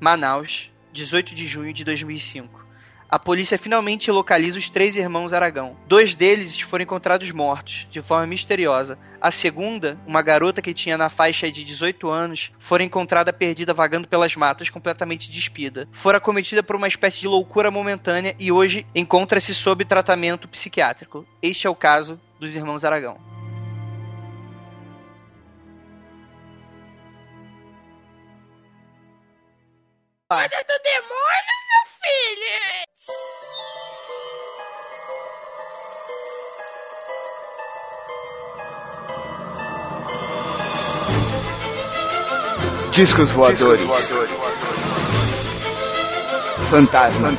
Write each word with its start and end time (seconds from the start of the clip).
Manaus, 0.00 0.70
18 0.92 1.34
de 1.34 1.46
junho 1.46 1.72
de 1.72 1.84
2005 1.84 2.66
a 3.08 3.20
polícia 3.20 3.56
finalmente 3.56 4.10
localiza 4.10 4.58
os 4.58 4.68
três 4.68 4.96
irmãos 4.96 5.32
Aragão. 5.32 5.76
Dois 5.86 6.14
deles 6.14 6.60
foram 6.60 6.82
encontrados 6.82 7.30
mortos, 7.30 7.86
de 7.90 8.02
forma 8.02 8.26
misteriosa. 8.26 8.98
A 9.20 9.30
segunda, 9.30 9.96
uma 10.06 10.22
garota 10.22 10.60
que 10.60 10.74
tinha 10.74 10.98
na 10.98 11.08
faixa 11.08 11.50
de 11.50 11.62
18 11.62 12.08
anos, 12.08 12.50
foi 12.58 12.82
encontrada 12.82 13.32
perdida 13.32 13.72
vagando 13.72 14.08
pelas 14.08 14.34
matas, 14.34 14.70
completamente 14.70 15.30
despida. 15.30 15.88
Fora 15.92 16.18
cometida 16.18 16.62
por 16.62 16.74
uma 16.74 16.88
espécie 16.88 17.20
de 17.20 17.28
loucura 17.28 17.70
momentânea 17.70 18.34
e 18.38 18.50
hoje 18.50 18.84
encontra-se 18.94 19.54
sob 19.54 19.84
tratamento 19.84 20.48
psiquiátrico. 20.48 21.24
Este 21.40 21.66
é 21.66 21.70
o 21.70 21.76
caso 21.76 22.20
dos 22.40 22.54
irmãos 22.56 22.84
Aragão. 22.84 23.35
Coisa 30.28 30.48
do 30.48 30.74
demônio, 30.82 31.54
meu 31.70 31.84
filho! 32.02 32.58
Discos 42.90 43.30
voadores. 43.30 43.88
Fantasmas. 46.70 47.38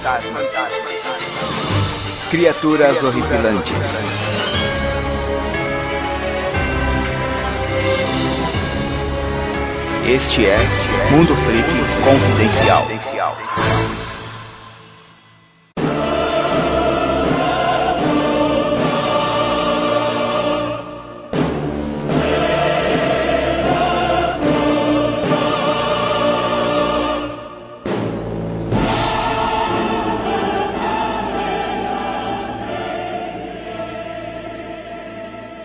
Criaturas 2.31 3.04
horripilantes. 3.04 3.76
Este 10.06 10.45
é 10.45 10.87
Mundo 11.12 11.36
Freak 11.38 11.70
Confidencial. 12.04 12.86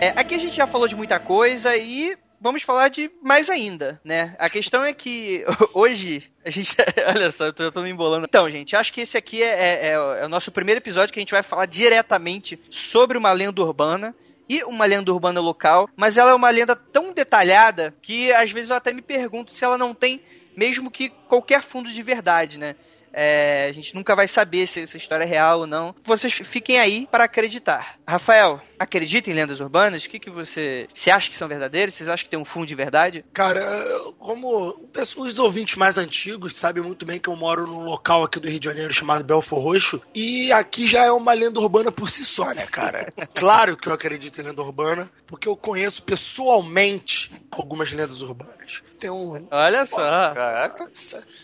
É, 0.00 0.09
aqui 0.16 0.34
a 0.34 0.38
gente 0.38 0.56
já 0.56 0.66
falou 0.66 0.88
de 0.88 0.97
muita 0.97 1.19
coisa 1.19 1.77
e 1.77 2.16
vamos 2.42 2.62
falar 2.62 2.88
de 2.88 3.10
mais 3.22 3.48
ainda, 3.48 4.00
né? 4.04 4.34
A 4.38 4.50
questão 4.50 4.84
é 4.84 4.92
que 4.92 5.44
hoje 5.72 6.24
a 6.44 6.50
gente. 6.50 6.74
Olha 7.08 7.30
só, 7.30 7.46
eu 7.46 7.52
tô, 7.52 7.62
eu 7.62 7.72
tô 7.72 7.82
me 7.82 7.90
embolando. 7.90 8.26
Então, 8.26 8.50
gente, 8.50 8.74
acho 8.74 8.92
que 8.92 9.00
esse 9.00 9.16
aqui 9.16 9.42
é, 9.42 9.46
é, 9.46 9.86
é, 9.86 9.92
é 9.92 10.26
o 10.26 10.28
nosso 10.28 10.50
primeiro 10.50 10.80
episódio 10.80 11.12
que 11.12 11.20
a 11.20 11.22
gente 11.22 11.30
vai 11.30 11.42
falar 11.42 11.66
diretamente 11.66 12.58
sobre 12.68 13.16
uma 13.16 13.32
lenda 13.32 13.62
urbana 13.62 14.14
e 14.48 14.62
uma 14.64 14.84
lenda 14.84 15.12
urbana 15.12 15.40
local, 15.40 15.88
mas 15.96 16.16
ela 16.16 16.32
é 16.32 16.34
uma 16.34 16.50
lenda 16.50 16.74
tão 16.74 17.12
detalhada 17.12 17.94
que 18.02 18.32
às 18.32 18.50
vezes 18.50 18.70
eu 18.70 18.76
até 18.76 18.92
me 18.92 19.00
pergunto 19.00 19.54
se 19.54 19.64
ela 19.64 19.78
não 19.78 19.94
tem 19.94 20.20
mesmo 20.56 20.90
que 20.90 21.08
qualquer 21.08 21.62
fundo 21.62 21.90
de 21.90 22.02
verdade, 22.02 22.58
né? 22.58 22.74
É, 23.12 23.66
a 23.68 23.72
gente 23.72 23.94
nunca 23.94 24.16
vai 24.16 24.26
saber 24.26 24.66
se 24.66 24.80
essa 24.80 24.96
história 24.96 25.24
é 25.24 25.26
real 25.26 25.60
ou 25.60 25.66
não. 25.66 25.94
Vocês 26.02 26.32
fiquem 26.32 26.78
aí 26.78 27.06
para 27.10 27.24
acreditar. 27.24 27.98
Rafael, 28.06 28.60
acredita 28.83 29.30
em 29.30 29.34
lendas 29.34 29.61
urbanas? 29.61 30.05
O 30.05 30.08
que, 30.08 30.19
que 30.19 30.30
você. 30.30 30.88
Você 30.92 31.11
acha 31.11 31.30
que 31.30 31.36
são 31.36 31.48
verdadeiras? 31.48 31.94
Vocês 31.94 32.08
acham 32.08 32.25
que 32.25 32.30
tem 32.30 32.38
um 32.38 32.44
fundo 32.44 32.66
de 32.66 32.75
verdade? 32.75 33.25
Cara, 33.33 33.84
como 34.19 34.75
os 35.16 35.38
ouvintes 35.38 35.77
mais 35.77 35.98
antigos 35.98 36.56
sabem 36.56 36.83
muito 36.83 37.06
bem 37.06 37.19
que 37.19 37.28
eu 37.28 37.36
moro 37.36 37.66
num 37.66 37.84
local 37.84 38.25
aqui 38.25 38.38
do 38.38 38.48
Rio 38.48 38.60
de 38.60 38.66
Janeiro 38.66 38.92
chamado 38.92 39.25
Belfor 39.25 39.60
Roxo, 39.60 40.00
e 40.14 40.53
aqui 40.53 40.86
já 40.86 41.05
é 41.05 41.12
uma 41.12 41.33
lenda 41.33 41.60
urbana 41.60 41.91
por 41.91 42.10
si 42.10 42.25
só, 42.25 42.53
né, 42.53 42.66
cara? 42.66 43.12
Claro 43.34 43.76
que 43.76 43.88
eu 43.88 43.93
acredito 43.93 44.41
em 44.41 44.44
lenda 44.44 44.62
urbana, 44.62 45.10
porque 45.26 45.49
eu 45.49 45.56
conheço 45.56 46.03
pessoalmente 46.03 47.31
algumas 47.50 47.93
lendas 47.93 48.20
urbanas. 48.20 48.82
Tem 49.00 49.10
um. 49.10 49.49
Olha 49.50 49.84
só. 49.84 49.99
Caraca. 49.99 50.88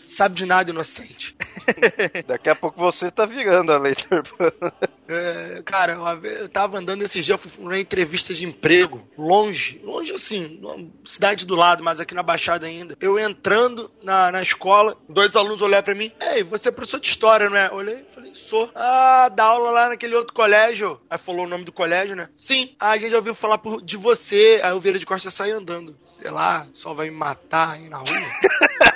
Sabe 0.07 0.35
de 0.35 0.45
nada, 0.45 0.69
inocente. 0.71 1.35
Daqui 2.25 2.49
a 2.49 2.55
pouco 2.55 2.79
você 2.79 3.11
tá 3.11 3.25
virando 3.25 3.73
a 3.73 3.77
lenda 3.77 3.99
urbana. 4.11 4.73
É, 5.09 5.61
cara, 5.65 5.97
eu 6.23 6.47
tava 6.47 6.77
andando 6.77 7.01
esses 7.01 7.25
dias, 7.25 7.41
fui 7.41 7.51
numa 7.57 7.79
entrevista 7.79 8.33
de 8.33 8.45
emprego, 8.45 9.07
longe, 9.17 9.81
longe 9.83 10.11
assim, 10.13 10.61
cidade 11.03 11.45
do 11.47 11.55
lado, 11.55 11.83
mas 11.83 11.99
aqui 11.99 12.13
na 12.13 12.21
Baixada 12.21 12.67
ainda. 12.67 12.95
Eu 13.01 13.17
entrando 13.17 13.91
na, 14.03 14.31
na 14.31 14.43
escola, 14.43 14.95
dois 15.09 15.35
alunos 15.35 15.63
olharam 15.63 15.83
pra 15.83 15.95
mim, 15.95 16.11
ei, 16.21 16.43
você 16.43 16.69
é 16.69 16.71
professor 16.71 16.99
de 16.99 17.07
história, 17.07 17.49
não 17.49 17.57
é? 17.57 17.71
Olhei, 17.71 18.05
falei, 18.13 18.35
sou. 18.35 18.69
Ah, 18.75 19.29
dá 19.29 19.45
aula 19.45 19.71
lá 19.71 19.89
naquele 19.89 20.15
outro 20.15 20.33
colégio. 20.33 21.01
Aí 21.09 21.17
falou 21.17 21.45
o 21.45 21.49
nome 21.49 21.63
do 21.63 21.71
colégio, 21.71 22.15
né? 22.15 22.29
Sim. 22.35 22.75
Aí 22.79 22.99
a 22.99 23.01
gente 23.01 23.11
já 23.11 23.17
ouviu 23.17 23.33
falar 23.33 23.57
por, 23.57 23.81
de 23.81 23.97
você. 23.97 24.59
Aí 24.63 24.73
o 24.73 24.79
Vieira 24.79 24.99
de 24.99 25.05
Costa 25.05 25.31
sai 25.31 25.51
andando. 25.51 25.97
Sei 26.03 26.29
lá, 26.29 26.67
só 26.73 26.93
vai 26.93 27.09
me 27.09 27.15
matar 27.15 27.71
aí 27.71 27.89
na 27.89 27.97
rua. 27.97 28.07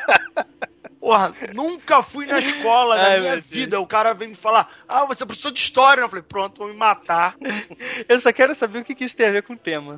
Porra, 1.04 1.34
nunca 1.54 2.02
fui 2.02 2.26
na 2.26 2.40
escola 2.40 2.96
na 2.96 3.08
Ai, 3.08 3.20
minha 3.20 3.36
vida. 3.36 3.78
O 3.78 3.86
cara 3.86 4.14
vem 4.14 4.30
me 4.30 4.36
falar, 4.36 4.72
ah, 4.88 5.04
você 5.04 5.24
é 5.24 5.26
professor 5.26 5.52
de 5.52 5.60
história. 5.60 6.00
Eu 6.00 6.08
falei, 6.08 6.24
pronto, 6.24 6.60
vão 6.60 6.70
me 6.70 6.78
matar. 6.78 7.36
Eu 8.08 8.22
só 8.22 8.32
quero 8.32 8.56
saber 8.56 8.80
o 8.80 8.86
que, 8.86 8.96
que 8.96 9.04
isso 9.04 9.18
tem 9.18 9.28
a 9.28 9.32
ver 9.32 9.44
com 9.44 9.52
o 9.52 9.58
tema. 9.58 9.98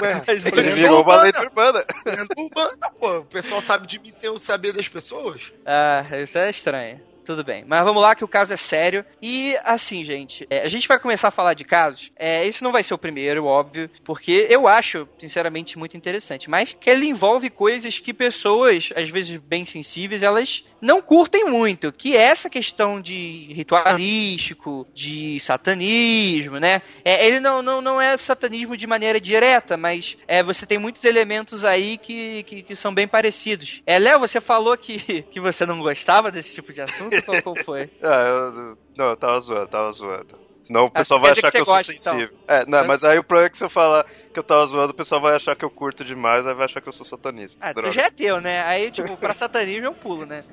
Ué, 0.00 0.24
Mas 0.26 0.44
Ele 0.44 0.74
virou 0.74 1.04
uma 1.04 1.22
lenda 1.22 1.42
urbana. 1.42 1.84
Lenda 2.04 2.34
urbana, 2.36 2.90
pô. 2.98 3.18
O 3.18 3.24
pessoal 3.24 3.62
sabe 3.62 3.86
de 3.86 4.00
mim 4.00 4.10
sem 4.10 4.26
eu 4.28 4.36
saber 4.36 4.72
das 4.72 4.88
pessoas. 4.88 5.52
Ah, 5.64 6.04
isso 6.20 6.36
é 6.36 6.50
estranho. 6.50 7.00
Tudo 7.24 7.44
bem. 7.44 7.64
Mas 7.66 7.80
vamos 7.82 8.02
lá 8.02 8.14
que 8.14 8.24
o 8.24 8.28
caso 8.28 8.52
é 8.52 8.56
sério. 8.56 9.04
E 9.20 9.56
assim, 9.64 10.04
gente, 10.04 10.46
é, 10.50 10.62
a 10.62 10.68
gente 10.68 10.88
vai 10.88 10.98
começar 10.98 11.28
a 11.28 11.32
falar 11.32 11.54
de 11.54 11.64
casos. 11.64 12.10
É, 12.16 12.46
isso 12.46 12.64
não 12.64 12.72
vai 12.72 12.82
ser 12.82 12.94
o 12.94 12.98
primeiro, 12.98 13.44
óbvio, 13.44 13.88
porque 14.04 14.46
eu 14.50 14.66
acho, 14.66 15.08
sinceramente, 15.18 15.78
muito 15.78 15.96
interessante. 15.96 16.50
Mas 16.50 16.74
que 16.78 16.90
ele 16.90 17.06
envolve 17.06 17.48
coisas 17.48 17.98
que 17.98 18.12
pessoas, 18.12 18.90
às 18.96 19.08
vezes 19.08 19.38
bem 19.38 19.64
sensíveis, 19.64 20.22
elas 20.22 20.64
não 20.80 21.00
curtem 21.00 21.44
muito. 21.44 21.92
Que 21.92 22.16
é 22.16 22.22
essa 22.22 22.50
questão 22.50 23.00
de 23.00 23.52
ritualístico, 23.52 24.86
de 24.92 25.38
satanismo, 25.40 26.58
né? 26.58 26.82
É, 27.04 27.26
ele 27.26 27.38
não, 27.38 27.62
não, 27.62 27.80
não 27.80 28.00
é 28.00 28.16
satanismo 28.16 28.76
de 28.76 28.86
maneira 28.86 29.20
direta, 29.20 29.76
mas 29.76 30.16
é, 30.26 30.42
você 30.42 30.66
tem 30.66 30.78
muitos 30.78 31.04
elementos 31.04 31.64
aí 31.64 31.98
que, 31.98 32.42
que, 32.44 32.62
que 32.62 32.76
são 32.76 32.92
bem 32.92 33.06
parecidos. 33.06 33.80
É, 33.86 33.98
Léo, 33.98 34.18
você 34.18 34.40
falou 34.40 34.76
que, 34.76 35.22
que 35.30 35.40
você 35.40 35.64
não 35.64 35.80
gostava 35.80 36.30
desse 36.30 36.54
tipo 36.54 36.72
de 36.72 36.82
assunto? 36.82 37.11
Qual 37.20 37.56
foi? 37.64 37.90
Ah, 38.02 38.22
eu, 38.26 38.78
não, 38.96 39.10
eu 39.10 39.16
tava 39.16 39.40
zoando, 39.40 39.68
tava 39.68 39.92
zoando. 39.92 40.38
Senão 40.64 40.84
o 40.86 40.90
Ah, 40.94 40.98
pessoal 40.98 41.20
quer 41.20 41.20
vai 41.20 41.32
achar 41.32 41.50
que 41.50 41.56
que, 41.56 41.60
eu 41.60 41.64
sou 41.64 41.74
gosta, 41.74 41.92
então. 41.92 42.16
sensível. 42.16 42.38
É, 42.48 42.64
não, 42.66 42.84
mas 42.84 43.04
aí 43.04 43.18
o 43.18 43.24
problema 43.24 43.46
é 43.46 43.50
que 43.50 43.58
se 43.58 43.64
eu 43.64 43.70
falar 43.70 44.06
que 44.32 44.38
eu 44.38 44.42
tava 44.42 44.64
zoando, 44.66 44.92
o 44.92 44.96
pessoal 44.96 45.20
vai 45.20 45.36
achar 45.36 45.54
que 45.54 45.64
eu 45.64 45.70
curto 45.70 46.04
demais, 46.04 46.46
aí 46.46 46.54
vai 46.54 46.64
achar 46.64 46.80
que 46.80 46.88
eu 46.88 46.92
sou 46.92 47.06
satanista. 47.06 47.58
Ah, 47.60 47.72
tu 47.72 47.76
Droga. 47.82 47.90
já 47.92 48.02
é 48.06 48.10
teu, 48.10 48.40
né? 48.40 48.62
Aí, 48.64 48.90
tipo, 48.90 49.16
pra 49.16 49.34
satanismo 49.34 49.86
é 49.86 49.90
um 49.90 49.94
pulo, 49.94 50.26
né? 50.26 50.44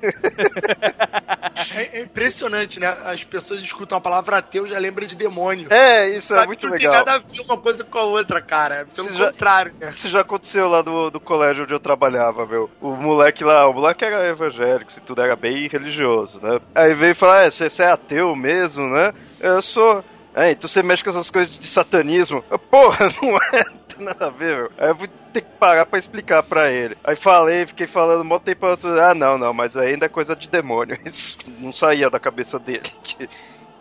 É, 1.74 1.98
é 1.98 2.02
impressionante, 2.02 2.80
né? 2.80 2.88
As 3.04 3.22
pessoas 3.22 3.62
escutam 3.62 3.98
a 3.98 4.00
palavra 4.00 4.38
ateu 4.38 4.66
e 4.66 4.70
já 4.70 4.78
lembram 4.78 5.06
de 5.06 5.14
demônio. 5.14 5.68
É, 5.70 6.08
isso 6.08 6.32
é 6.32 6.36
Sabe 6.36 6.46
muito 6.48 6.60
que 6.60 6.66
não 6.66 6.72
legal. 6.72 6.92
tem 6.92 7.04
nada 7.04 7.12
a 7.12 7.18
ver 7.18 7.40
uma 7.42 7.58
coisa 7.58 7.84
com 7.84 7.98
a 7.98 8.04
outra, 8.04 8.40
cara. 8.40 8.86
Pelo 8.94 9.12
já- 9.12 9.26
contrário, 9.30 9.74
né? 9.78 9.90
Isso 9.90 10.08
já 10.08 10.20
aconteceu 10.20 10.68
lá 10.68 10.80
do, 10.82 11.10
do 11.10 11.20
colégio 11.20 11.64
onde 11.64 11.74
eu 11.74 11.78
trabalhava, 11.80 12.46
meu. 12.46 12.70
O 12.80 12.92
moleque 12.96 13.44
lá, 13.44 13.66
o 13.68 13.74
moleque 13.74 14.04
era 14.04 14.26
evangélico, 14.28 14.90
se 14.90 15.00
tudo 15.00 15.20
era 15.22 15.36
bem 15.36 15.68
religioso, 15.68 16.40
né? 16.42 16.60
Aí 16.74 16.94
veio 16.94 17.14
falar, 17.14 17.42
é, 17.42 17.50
você 17.50 17.68
você 17.68 17.82
é 17.82 17.90
ateu 17.92 18.34
mesmo, 18.34 18.88
né? 18.88 19.12
Eu 19.38 19.60
sou. 19.60 20.02
É, 20.34 20.52
então 20.52 20.68
você 20.68 20.82
mexe 20.82 21.02
com 21.02 21.10
essas 21.10 21.30
coisas 21.30 21.56
de 21.58 21.66
satanismo. 21.66 22.42
Porra, 22.70 23.08
não 23.20 23.36
é, 23.36 23.64
nada 23.98 24.26
a 24.26 24.30
ver, 24.30 24.56
meu. 24.56 24.70
Aí 24.78 24.88
eu 24.90 24.94
vou 24.94 25.08
ter 25.32 25.40
que 25.42 25.48
parar 25.58 25.86
pra 25.86 25.98
explicar 25.98 26.42
pra 26.42 26.70
ele. 26.70 26.96
Aí 27.02 27.16
falei, 27.16 27.66
fiquei 27.66 27.86
falando 27.86 28.22
um 28.22 28.38
tempo, 28.38 28.66
ah, 28.66 29.14
não, 29.14 29.36
não, 29.36 29.52
mas 29.52 29.76
ainda 29.76 30.06
é 30.06 30.08
coisa 30.08 30.36
de 30.36 30.48
demônio. 30.48 30.98
Isso 31.04 31.38
não 31.58 31.72
saía 31.72 32.08
da 32.08 32.20
cabeça 32.20 32.58
dele, 32.58 32.82
que, 33.02 33.28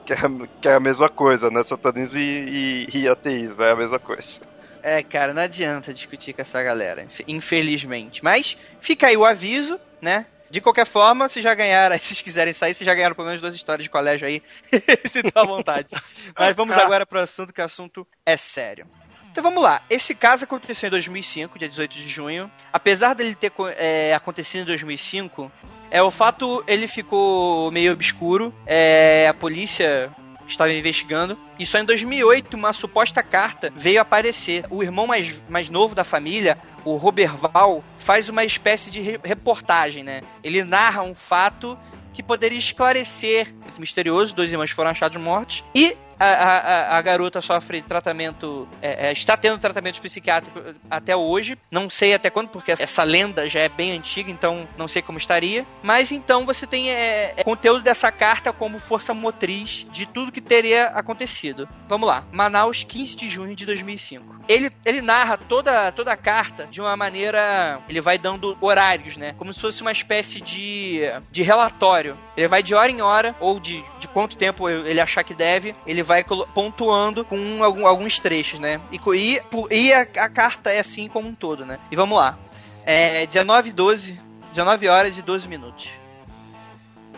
que, 0.06 0.14
é, 0.14 0.18
que 0.62 0.68
é 0.68 0.74
a 0.74 0.80
mesma 0.80 1.08
coisa, 1.10 1.50
né? 1.52 1.62
Satanismo 1.64 2.18
e, 2.18 2.88
e, 2.92 2.98
e 3.02 3.08
ateísmo, 3.08 3.62
é 3.62 3.72
a 3.72 3.76
mesma 3.76 4.00
coisa. 4.00 4.42
É, 4.82 5.04
cara, 5.04 5.34
não 5.34 5.42
adianta 5.42 5.94
discutir 5.94 6.34
com 6.34 6.42
essa 6.42 6.64
galera, 6.64 7.04
inf- 7.04 7.22
infelizmente. 7.28 8.24
Mas 8.24 8.58
fica 8.80 9.08
aí 9.08 9.18
o 9.18 9.26
aviso, 9.26 9.80
né? 10.02 10.26
De 10.50 10.62
qualquer 10.62 10.86
forma, 10.86 11.30
se 11.30 11.42
já 11.42 11.54
ganharam, 11.54 11.96
se 12.00 12.06
vocês 12.06 12.22
quiserem 12.22 12.54
sair, 12.54 12.74
se 12.74 12.86
já 12.86 12.94
ganharam 12.94 13.16
pelo 13.16 13.28
menos 13.28 13.42
duas 13.42 13.56
histórias 13.56 13.84
de 13.84 13.90
colégio 13.90 14.28
aí, 14.28 14.42
se 15.06 15.22
dá 15.22 15.42
à 15.42 15.46
vontade. 15.46 15.96
Mas 16.38 16.56
vamos 16.56 16.76
agora 16.78 17.06
pro 17.06 17.20
assunto, 17.20 17.54
que 17.54 17.62
o 17.62 17.66
assunto 17.66 18.08
é 18.26 18.38
sério. 18.38 18.88
Então 19.32 19.44
vamos 19.44 19.62
lá. 19.62 19.84
Esse 19.90 20.16
caso 20.16 20.44
aconteceu 20.44 20.88
em 20.88 20.92
2005, 20.92 21.60
dia 21.60 21.70
18 21.70 21.94
de 21.94 22.10
junho. 22.10 22.52
Apesar 22.74 23.14
dele 23.14 23.36
ter 23.36 23.52
é, 23.78 24.14
acontecido 24.14 24.64
em 24.64 24.66
2005, 24.66 25.52
é, 25.92 26.02
o 26.02 26.10
fato 26.10 26.64
ele 26.68 26.88
ficou 26.88 27.72
meio 27.72 27.94
obscuro. 27.94 28.54
É, 28.66 29.28
a 29.28 29.34
polícia 29.34 30.10
estava 30.48 30.72
investigando. 30.72 31.38
E 31.58 31.66
só 31.66 31.78
em 31.78 31.86
2008 31.86 32.56
uma 32.56 32.74
suposta 32.74 33.22
carta 33.22 33.72
veio 33.76 34.02
aparecer. 34.02 34.66
O 34.70 34.82
irmão 34.82 35.06
mais, 35.06 35.40
mais 35.48 35.70
novo 35.70 35.94
da 35.94 36.04
família, 36.04 36.58
o 36.86 36.96
Roberval 36.96 37.84
faz 37.98 38.30
uma 38.30 38.44
espécie 38.44 38.90
de 38.92 39.02
re- 39.02 39.20
reportagem, 39.24 40.04
né? 40.04 40.22
Ele 40.44 40.64
narra 40.64 41.04
um 41.04 41.14
fato 41.16 41.78
que 42.14 42.24
poderia 42.24 42.58
esclarecer 42.58 43.54
muito 43.54 43.80
misterioso, 43.80 44.36
dois 44.36 44.52
irmãos 44.52 44.72
foram 44.72 44.90
achados 44.92 45.18
mortos 45.22 45.64
e 45.74 45.96
a, 46.20 46.28
a, 46.28 46.98
a- 46.98 47.02
garota 47.02 47.42
sofre 47.42 47.82
tratamento, 47.82 48.68
é, 48.82 49.08
é, 49.10 49.12
está 49.14 49.38
tendo 49.38 49.58
tratamento 49.60 50.02
psiquiátrico 50.02 50.60
até 50.90 51.16
hoje. 51.16 51.58
Não 51.72 51.90
sei 51.90 52.14
até 52.14 52.30
quando, 52.30 52.50
porque 52.50 52.74
essa 52.78 53.04
lenda 53.04 53.48
já 53.48 53.62
é 53.62 53.70
bem 53.70 53.94
antiga, 53.94 54.30
então 54.30 54.68
não 54.78 54.88
sei 54.88 55.02
como 55.02 55.18
estaria. 55.18 55.66
Mas 55.82 56.12
então 56.12 56.46
você 56.46 56.68
tem 56.68 56.92
é, 56.92 57.34
é, 57.38 57.44
conteúdo 57.44 57.82
dessa 57.82 58.12
carta 58.12 58.52
como 58.52 58.80
força 58.80 59.14
motriz 59.14 59.86
de 59.92 60.06
tudo 60.06 60.32
que 60.32 60.42
teria 60.42 60.86
acontecido. 60.88 61.68
Vamos 61.88 62.08
lá, 62.08 62.24
Manaus, 62.32 62.84
15 62.84 63.16
de 63.16 63.30
junho 63.30 63.56
de 63.56 63.66
2005. 63.66 64.40
Ele, 64.48 64.72
ele 64.84 65.02
narra 65.02 65.38
toda, 65.38 65.92
toda 65.92 66.12
a 66.12 66.18
carta 66.18 66.66
de 66.66 66.82
uma 66.82 66.96
maneira. 66.98 67.80
Ele 67.88 68.02
vai 68.02 68.18
dando 68.18 68.58
horários, 68.60 69.16
né? 69.16 69.34
Como 69.38 69.54
se 69.54 69.62
fosse 69.62 69.82
uma 69.82 69.92
espécie 69.92 70.42
de, 70.42 71.02
de 71.32 71.44
relatório. 71.44 72.18
Ele 72.36 72.48
vai 72.48 72.62
de 72.64 72.74
hora 72.76 72.92
em 72.92 73.02
hora, 73.02 73.36
ou 73.40 73.60
de, 73.60 73.84
de 74.00 74.08
quanto 74.08 74.38
tempo 74.38 74.68
ele 74.70 75.00
achar 75.00 75.24
que 75.24 75.34
deve, 75.34 75.76
ele 75.86 76.02
vai 76.10 76.24
pontuando 76.56 77.24
com 77.24 77.64
algum- 77.64 77.86
alguns 77.86 78.18
trechos, 78.20 78.60
né? 78.60 78.82
E, 78.92 79.00
e, 79.16 79.42
e 79.70 79.94
a, 79.94 80.02
a 80.02 80.28
carta 80.28 80.72
é 80.72 80.80
assim 80.80 81.08
como 81.08 81.28
um 81.30 81.36
todo, 81.36 81.64
né? 81.68 81.78
E 81.92 81.96
vamos 81.96 82.18
lá. 82.18 82.36
É 82.84 83.28
19 83.28 83.70
e 83.70 83.72
12, 83.72 84.20
19 84.50 84.88
horas 84.88 85.16
e 85.18 85.22
12 85.22 85.48
minutos. 85.48 85.88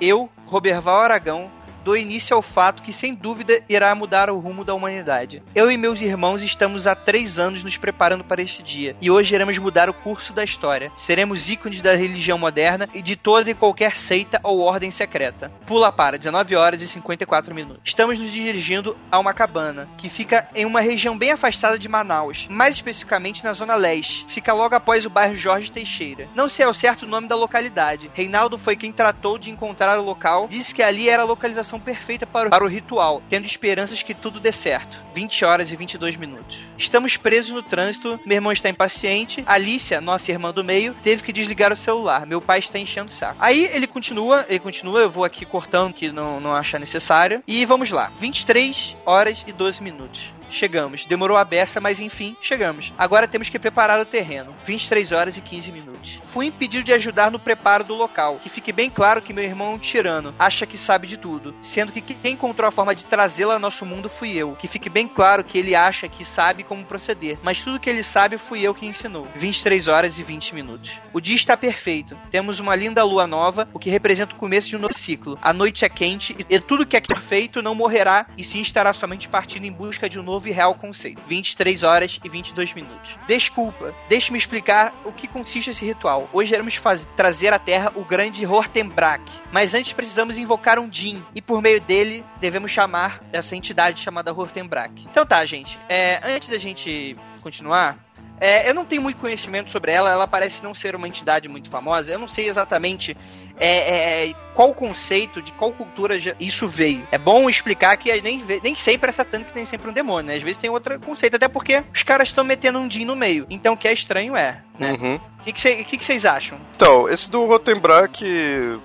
Eu, 0.01 0.29
Roberval 0.45 0.99
Aragão, 0.99 1.49
dou 1.83 1.97
início 1.97 2.35
ao 2.35 2.41
fato 2.41 2.81
que 2.81 2.93
sem 2.93 3.13
dúvida 3.13 3.61
irá 3.67 3.93
mudar 3.93 4.29
o 4.29 4.39
rumo 4.39 4.63
da 4.63 4.73
humanidade. 4.73 5.41
Eu 5.53 5.69
e 5.71 5.77
meus 5.77 6.01
irmãos 6.01 6.43
estamos 6.43 6.87
há 6.87 6.95
três 6.95 7.39
anos 7.39 7.63
nos 7.63 7.77
preparando 7.77 8.23
para 8.23 8.41
este 8.41 8.63
dia, 8.63 8.95
e 9.01 9.09
hoje 9.09 9.33
iremos 9.33 9.57
mudar 9.57 9.89
o 9.89 9.93
curso 9.93 10.33
da 10.33 10.43
história. 10.43 10.91
Seremos 10.95 11.49
ícones 11.49 11.81
da 11.81 11.95
religião 11.95 12.37
moderna 12.37 12.89
e 12.93 13.01
de 13.01 13.15
toda 13.15 13.49
e 13.49 13.55
qualquer 13.55 13.95
seita 13.95 14.39
ou 14.43 14.59
ordem 14.59 14.91
secreta. 14.91 15.51
Pula 15.65 15.91
para 15.91 16.17
19 16.17 16.55
horas 16.55 16.81
e 16.81 16.87
54 16.87 17.53
minutos. 17.53 17.81
Estamos 17.83 18.19
nos 18.19 18.31
dirigindo 18.31 18.95
a 19.11 19.19
uma 19.19 19.33
cabana, 19.33 19.87
que 19.97 20.09
fica 20.09 20.47
em 20.55 20.65
uma 20.65 20.81
região 20.81 21.17
bem 21.17 21.31
afastada 21.31 21.77
de 21.77 21.89
Manaus, 21.89 22.47
mais 22.49 22.75
especificamente 22.75 23.43
na 23.43 23.53
zona 23.53 23.75
leste. 23.75 24.25
Fica 24.27 24.53
logo 24.53 24.75
após 24.75 25.05
o 25.05 25.09
bairro 25.09 25.35
Jorge 25.35 25.71
Teixeira. 25.71 26.27
Não 26.35 26.47
sei 26.47 26.65
ao 26.65 26.73
certo 26.73 27.03
o 27.03 27.07
nome 27.07 27.27
da 27.27 27.35
localidade. 27.35 28.11
Reinaldo 28.13 28.57
foi 28.57 28.75
quem 28.75 28.91
tratou 28.91 29.37
de 29.37 29.49
encontrar 29.49 29.99
o 29.99 30.03
local, 30.03 30.47
disse 30.47 30.73
que 30.73 30.83
ali 30.83 31.09
era 31.09 31.23
a 31.23 31.25
localização 31.25 31.70
perfeita 31.79 32.25
para 32.25 32.47
o, 32.47 32.51
para 32.51 32.63
o 32.63 32.67
ritual, 32.67 33.21
tendo 33.29 33.45
esperanças 33.45 34.03
que 34.03 34.13
tudo 34.13 34.39
dê 34.39 34.51
certo. 34.51 35.01
20 35.13 35.45
horas 35.45 35.71
e 35.71 35.75
22 35.75 36.15
minutos. 36.15 36.59
Estamos 36.77 37.17
presos 37.17 37.51
no 37.51 37.63
trânsito, 37.63 38.19
meu 38.25 38.35
irmão 38.35 38.51
está 38.51 38.69
impaciente, 38.69 39.43
Alicia, 39.45 40.01
nossa 40.01 40.31
irmã 40.31 40.51
do 40.51 40.63
meio, 40.63 40.95
teve 41.01 41.23
que 41.23 41.33
desligar 41.33 41.71
o 41.71 41.75
celular, 41.75 42.25
meu 42.25 42.41
pai 42.41 42.59
está 42.59 42.79
enchendo 42.79 43.09
o 43.09 43.13
saco. 43.13 43.37
Aí 43.39 43.65
ele 43.71 43.87
continua, 43.87 44.45
ele 44.47 44.59
continua, 44.59 44.99
eu 44.99 45.09
vou 45.09 45.23
aqui 45.23 45.45
cortando 45.45 45.93
que 45.93 46.11
não, 46.11 46.39
não 46.39 46.55
achar 46.55 46.79
necessário, 46.79 47.43
e 47.47 47.65
vamos 47.65 47.91
lá. 47.91 48.11
23 48.19 48.95
horas 49.05 49.43
e 49.47 49.51
12 49.51 49.83
minutos. 49.83 50.40
Chegamos. 50.51 51.05
Demorou 51.05 51.37
a 51.37 51.45
beça, 51.45 51.79
mas 51.79 51.99
enfim, 51.99 52.35
chegamos. 52.41 52.93
Agora 52.97 53.27
temos 53.27 53.49
que 53.49 53.57
preparar 53.57 53.99
o 53.99 54.05
terreno. 54.05 54.53
23 54.65 55.11
horas 55.11 55.37
e 55.37 55.41
15 55.41 55.71
minutos. 55.71 56.19
Fui 56.25 56.47
impedido 56.47 56.83
de 56.83 56.93
ajudar 56.93 57.31
no 57.31 57.39
preparo 57.39 57.83
do 57.83 57.95
local. 57.95 58.39
Que 58.39 58.49
fique 58.49 58.71
bem 58.71 58.89
claro 58.89 59.21
que 59.21 59.33
meu 59.33 59.43
irmão 59.43 59.71
é 59.71 59.75
um 59.75 59.79
tirano. 59.79 60.35
Acha 60.37 60.65
que 60.65 60.77
sabe 60.77 61.07
de 61.07 61.17
tudo. 61.17 61.55
Sendo 61.61 61.93
que 61.93 62.01
quem 62.01 62.33
encontrou 62.33 62.67
a 62.67 62.71
forma 62.71 62.93
de 62.93 63.05
trazê-la 63.05 63.53
ao 63.53 63.59
nosso 63.59 63.85
mundo 63.85 64.09
fui 64.09 64.33
eu. 64.33 64.55
Que 64.55 64.67
fique 64.67 64.89
bem 64.89 65.07
claro 65.07 65.43
que 65.43 65.57
ele 65.57 65.73
acha 65.73 66.07
que 66.07 66.25
sabe 66.25 66.63
como 66.63 66.85
proceder. 66.85 67.37
Mas 67.41 67.61
tudo 67.61 67.79
que 67.79 67.89
ele 67.89 68.03
sabe 68.03 68.37
fui 68.37 68.61
eu 68.61 68.75
que 68.75 68.85
ensinou. 68.85 69.27
23 69.35 69.87
horas 69.87 70.19
e 70.19 70.23
20 70.23 70.53
minutos. 70.53 70.91
O 71.13 71.21
dia 71.21 71.35
está 71.35 71.55
perfeito. 71.55 72.17
Temos 72.29 72.59
uma 72.59 72.75
linda 72.75 73.03
lua 73.03 73.25
nova, 73.25 73.69
o 73.73 73.79
que 73.79 73.89
representa 73.89 74.35
o 74.35 74.37
começo 74.37 74.67
de 74.67 74.75
um 74.75 74.79
novo 74.79 74.97
ciclo. 74.97 75.39
A 75.41 75.53
noite 75.53 75.85
é 75.85 75.89
quente 75.89 76.35
e 76.49 76.59
tudo 76.59 76.85
que 76.85 76.97
é 76.97 77.01
perfeito 77.01 77.61
não 77.61 77.73
morrerá 77.73 78.25
e 78.37 78.43
sim 78.43 78.59
estará 78.59 78.91
somente 78.93 79.29
partindo 79.29 79.65
em 79.65 79.71
busca 79.71 80.09
de 80.09 80.19
um 80.19 80.23
novo 80.23 80.40
e 80.47 80.51
real 80.51 80.75
conceito. 80.75 81.21
23 81.27 81.83
horas 81.83 82.19
e 82.23 82.29
22 82.29 82.73
minutos. 82.73 83.15
Desculpa, 83.27 83.93
deixe-me 84.09 84.37
explicar 84.37 84.93
o 85.05 85.11
que 85.11 85.27
consiste 85.27 85.69
esse 85.69 85.85
ritual. 85.85 86.29
Hoje 86.33 86.53
iremos 86.53 86.79
trazer 87.15 87.53
à 87.53 87.59
Terra 87.59 87.91
o 87.95 88.03
grande 88.03 88.45
Hortenbrak, 88.45 89.23
mas 89.51 89.73
antes 89.73 89.93
precisamos 89.93 90.37
invocar 90.37 90.79
um 90.79 90.91
Jin 90.91 91.23
e 91.35 91.41
por 91.41 91.61
meio 91.61 91.81
dele 91.81 92.23
devemos 92.39 92.71
chamar 92.71 93.23
essa 93.31 93.55
entidade 93.55 94.01
chamada 94.01 94.33
Hortenbrak. 94.33 95.05
Então 95.09 95.25
tá, 95.25 95.43
gente. 95.45 95.77
É, 95.87 96.19
antes 96.23 96.49
da 96.49 96.57
gente 96.57 97.15
continuar, 97.41 97.97
é, 98.41 98.67
eu 98.67 98.73
não 98.73 98.83
tenho 98.83 99.03
muito 99.03 99.19
conhecimento 99.19 99.69
sobre 99.69 99.91
ela, 99.91 100.09
ela 100.09 100.27
parece 100.27 100.63
não 100.63 100.73
ser 100.73 100.95
uma 100.95 101.07
entidade 101.07 101.47
muito 101.47 101.69
famosa. 101.69 102.11
Eu 102.11 102.17
não 102.17 102.27
sei 102.27 102.49
exatamente 102.49 103.15
é, 103.61 104.29
é, 104.29 104.33
qual 104.53 104.69
o 104.71 104.73
conceito, 104.73 105.41
de 105.41 105.51
qual 105.53 105.71
cultura 105.71 106.17
isso 106.39 106.67
veio. 106.67 107.07
É 107.11 107.17
bom 107.17 107.49
explicar 107.49 107.95
que 107.95 108.21
nem, 108.21 108.43
nem 108.63 108.75
sempre 108.75 109.09
é 109.09 109.13
satânico, 109.13 109.51
nem 109.55 109.65
sempre 109.65 109.87
é 109.87 109.91
um 109.91 109.93
demônio, 109.93 110.27
né? 110.27 110.35
Às 110.35 110.43
vezes 110.43 110.57
tem 110.57 110.69
outro 110.69 110.99
conceito, 110.99 111.35
até 111.35 111.47
porque 111.47 111.83
os 111.93 112.03
caras 112.03 112.29
estão 112.29 112.43
metendo 112.43 112.79
um 112.79 112.89
Jin 112.89 113.05
no 113.05 113.15
meio. 113.15 113.45
Então 113.49 113.73
o 113.73 113.77
que 113.77 113.87
é 113.87 113.93
estranho 113.93 114.35
é, 114.35 114.61
né? 114.77 114.91
Uhum. 114.93 115.19
O 115.41 115.43
que, 115.43 115.53
que, 115.53 115.59
cê- 115.59 115.83
que 115.83 115.97
que 115.97 116.05
vocês 116.05 116.23
acham? 116.23 116.59
Então, 116.75 117.09
esse 117.09 117.29
do 117.29 117.43
Rotenbach, 117.47 118.23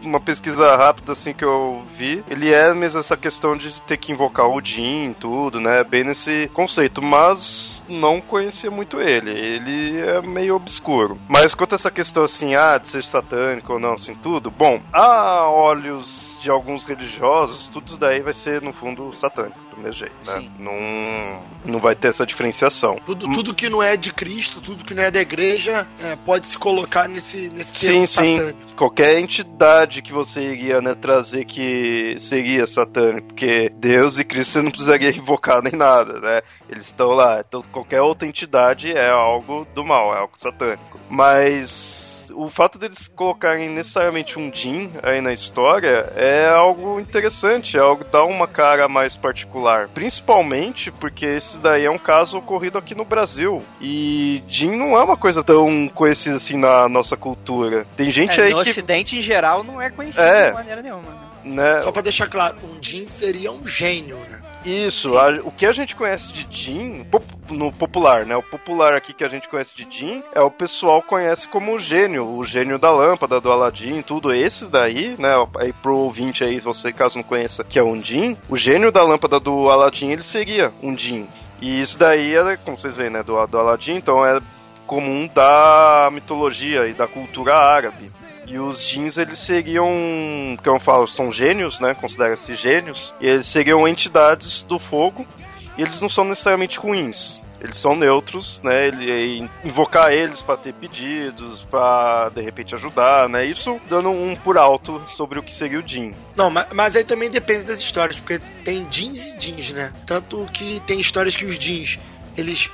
uma 0.03 0.19
pesquisa 0.19 0.75
rápida 0.75 1.13
assim 1.13 1.35
que 1.35 1.45
eu 1.45 1.83
vi, 1.95 2.25
ele 2.31 2.51
é 2.51 2.73
mesmo 2.73 2.99
essa 2.99 3.15
questão 3.15 3.55
de 3.55 3.83
ter 3.83 3.99
que 3.99 4.11
invocar 4.11 4.47
o 4.49 4.59
Jin 4.65 5.11
e 5.11 5.15
tudo, 5.15 5.61
né? 5.61 5.85
Bem 5.85 6.03
nesse 6.05 6.51
conceito, 6.55 7.03
mas 7.03 7.85
não 7.87 8.23
conhecia 8.23 8.71
muito 8.71 8.99
ele. 8.99 9.31
Ele 9.31 10.01
é 10.01 10.23
meio 10.23 10.57
obscuro. 10.57 11.19
Mas 11.29 11.55
quanto 11.55 11.75
a 11.75 11.77
essa 11.77 11.91
questão 11.91 12.25
assim, 12.25 12.55
ah, 12.55 12.79
de 12.79 12.89
ser 12.89 13.05
satânico 13.05 13.75
ou 13.75 13.79
não, 13.79 13.93
assim, 13.93 14.15
tudo, 14.15 14.51
bom, 14.51 14.66
a 14.93 15.49
olhos 15.49 16.27
de 16.47 16.51
alguns 16.51 16.87
religiosos, 16.87 17.69
tudo 17.69 17.89
isso 17.89 17.99
daí 17.99 18.21
vai 18.21 18.33
ser, 18.33 18.63
no 18.63 18.73
fundo, 18.73 19.13
satânico, 19.15 19.59
do 19.75 19.79
mesmo 19.79 19.95
jeito, 19.95 20.15
né? 20.25 20.41
Sim. 20.41 20.51
Não, 20.61 21.43
não 21.73 21.81
vai 21.81 21.97
ter 21.97 22.09
essa 22.09 22.25
diferenciação. 22.25 23.01
Tudo, 23.05 23.31
tudo 23.33 23.53
que 23.53 23.69
não 23.69 23.83
é 23.83 23.97
de 23.97 24.13
Cristo, 24.13 24.61
tudo 24.61 24.85
que 24.85 24.95
não 24.95 25.03
é 25.03 25.11
da 25.11 25.21
igreja, 25.21 25.89
é, 25.99 26.15
pode 26.15 26.47
se 26.47 26.57
colocar 26.57 27.09
nesse, 27.09 27.49
nesse 27.49 27.73
termo 27.75 28.07
Sim, 28.07 28.07
sim. 28.07 28.37
satânico. 28.37 28.75
qualquer 28.77 29.19
entidade 29.19 30.03
que 30.03 30.13
você 30.13 30.41
iria 30.41 30.81
né, 30.81 30.95
trazer 30.95 31.45
que 31.47 32.15
seria 32.19 32.67
satânico, 32.67 33.27
porque 33.29 33.69
Deus 33.75 34.17
e 34.17 34.25
Cristo 34.25 34.53
você 34.53 34.63
não 34.63 34.71
precisaria 34.71 35.11
invocar 35.11 35.61
nem 35.61 35.73
nada, 35.73 36.21
né? 36.21 36.43
Eles 36.69 36.85
estão 36.85 37.09
lá. 37.11 37.43
Então 37.47 37.61
qualquer 37.73 38.03
outra 38.03 38.29
entidade 38.29 38.93
é 38.93 39.11
algo 39.11 39.67
do 39.75 39.85
mal, 39.85 40.15
é 40.15 40.19
algo 40.19 40.33
satânico. 40.37 41.01
Mas 41.11 42.16
o 42.35 42.49
fato 42.51 42.79
deles 42.79 43.09
colocarem 43.15 43.69
necessariamente 43.71 44.39
um 44.39 44.53
Jin 44.53 44.91
aí 45.03 45.21
na 45.21 45.33
história 45.33 46.13
é 46.17 46.49
algo 46.49 46.99
interessante, 47.01 47.77
é 47.77 47.81
algo 47.81 48.05
que 48.05 48.11
dá 48.13 48.25
uma 48.25 48.47
cara 48.49 48.89
mais 48.89 49.17
particular. 49.17 49.89
Principalmente 49.89 50.91
porque 50.91 51.25
esse 51.27 51.59
daí 51.59 51.85
é 51.85 51.91
um 51.91 51.99
caso 51.99 52.39
ocorrido 52.39 52.79
aqui 52.79 52.95
no 52.95 53.05
Brasil. 53.05 53.63
E 53.81 54.43
Jin 54.49 54.77
não 54.77 54.97
é 54.99 55.03
uma 55.03 55.17
coisa 55.17 55.43
tão 55.43 55.89
conhecida 55.89 56.37
assim 56.37 56.57
na 56.57 56.89
nossa 56.89 57.17
cultura. 57.17 57.87
Tem 57.97 58.11
gente 58.11 58.41
É, 58.41 58.45
aí 58.45 58.51
no 58.53 58.63
que. 58.63 58.71
Ocidente, 58.71 59.17
em 59.19 59.23
geral, 59.23 59.63
não 59.65 59.81
é 59.81 59.91
conhecido 59.91 60.23
É. 60.25 60.49
de 60.49 60.55
maneira 60.55 60.83
nenhuma. 60.83 61.03
né? 61.11 61.27
Né, 61.45 61.81
Só 61.83 61.93
pra 61.93 62.03
deixar 62.03 62.29
claro, 62.29 62.57
um 62.65 62.83
Jin 62.83 63.07
seria 63.07 63.53
um 63.53 63.65
gênio, 63.65 64.17
né? 64.29 64.41
Isso, 64.67 65.17
a- 65.17 65.41
o 65.45 65.53
que 65.53 65.65
a 65.65 65.71
gente 65.71 65.95
conhece 65.95 66.33
de 66.33 66.45
Jin, 66.51 67.05
pop- 67.05 67.25
no 67.51 67.73
popular, 67.73 68.27
né? 68.27 68.35
O 68.37 68.43
popular 68.43 68.95
aqui 68.95 69.13
que 69.13 69.23
a 69.23 69.29
gente 69.29 69.49
conhece 69.49 69.73
de 69.77 69.87
Jin 69.89 70.25
é 70.35 70.41
o 70.41 70.51
pessoal 70.51 71.01
conhece 71.01 71.47
como 71.47 71.73
o 71.75 71.79
gênio, 71.79 72.27
o 72.27 72.45
gênio 72.45 72.77
da 72.77 72.91
lâmpada, 72.91 73.41
do 73.41 73.53
Aladdin, 73.53 74.03
tudo. 74.03 74.33
Esses 74.33 74.67
daí, 74.69 75.15
né? 75.21 75.31
Aí 75.61 75.73
pro 75.73 75.97
ouvinte 75.97 76.43
aí, 76.43 76.59
você 76.59 76.93
caso 76.93 77.17
não 77.17 77.23
conheça, 77.23 77.63
que 77.63 77.79
é 77.79 77.85
um 77.85 78.03
Jin, 78.03 78.37
o 78.49 78.57
gênio 78.57 78.91
da 78.91 79.05
lâmpada 79.05 79.39
do 79.39 79.71
Aladdin, 79.71 80.11
ele 80.11 80.25
seria 80.25 80.73
um 80.83 80.99
Jin. 80.99 81.29
E 81.61 81.81
isso 81.81 81.97
daí 81.97 82.35
é, 82.35 82.57
como 82.57 82.77
vocês 82.77 82.97
veem, 82.97 83.11
né? 83.11 83.23
Do, 83.23 83.47
do 83.47 83.59
Aladdin, 83.59 83.95
então 83.95 84.27
é 84.27 84.41
comum 84.85 85.29
da 85.33 86.11
mitologia 86.13 86.89
e 86.89 86.93
da 86.93 87.07
cultura 87.07 87.55
árabe. 87.57 88.11
E 88.47 88.59
os 88.59 88.83
jeans, 88.87 89.19
eles 89.19 89.39
seriam, 89.39 89.89
que 90.63 90.69
eu 90.69 90.79
falo, 90.79 91.09
são 91.09 91.33
gênios, 91.33 91.81
né? 91.81 91.95
Considera-se 91.95 92.55
gênios. 92.55 93.15
E 93.21 93.27
eles 93.27 93.47
seriam 93.47 93.87
entidades 93.89 94.63
do 94.63 94.79
fogo. 94.79 95.27
E 95.77 95.83
eles 95.83 96.01
não 96.01 96.09
são 96.09 96.25
necessariamente 96.25 96.79
ruins. 96.79 97.41
Eles 97.61 97.79
são 97.79 97.97
neutros, 97.97 98.61
né? 98.63 98.89
Ele, 98.89 99.49
invocar 99.65 100.13
eles 100.13 100.43
para 100.43 100.57
ter 100.57 100.75
pedidos, 100.75 101.63
para 101.71 102.29
de 102.29 102.43
repente 102.43 102.75
ajudar, 102.75 103.29
né? 103.29 103.45
Isso 103.45 103.81
dando 103.89 104.11
um 104.11 104.37
por 104.37 104.59
alto 104.59 105.03
sobre 105.09 105.39
o 105.39 105.43
que 105.43 105.55
seria 105.55 105.81
o 105.81 105.87
Jin. 105.87 106.15
Não, 106.37 106.51
mas, 106.51 106.69
mas 106.73 106.97
aí 106.97 107.05
também 107.05 107.31
depende 107.31 107.65
das 107.65 107.81
histórias, 107.81 108.19
porque 108.19 108.39
tem 108.63 108.87
jeans 108.89 109.25
e 109.27 109.37
jeans, 109.37 109.73
né? 109.73 109.93
Tanto 110.05 110.47
que 110.53 110.81
tem 110.87 111.01
histórias 111.01 111.35
que 111.35 111.47
os 111.47 111.59
jeans, 111.59 111.99
eles 112.37 112.71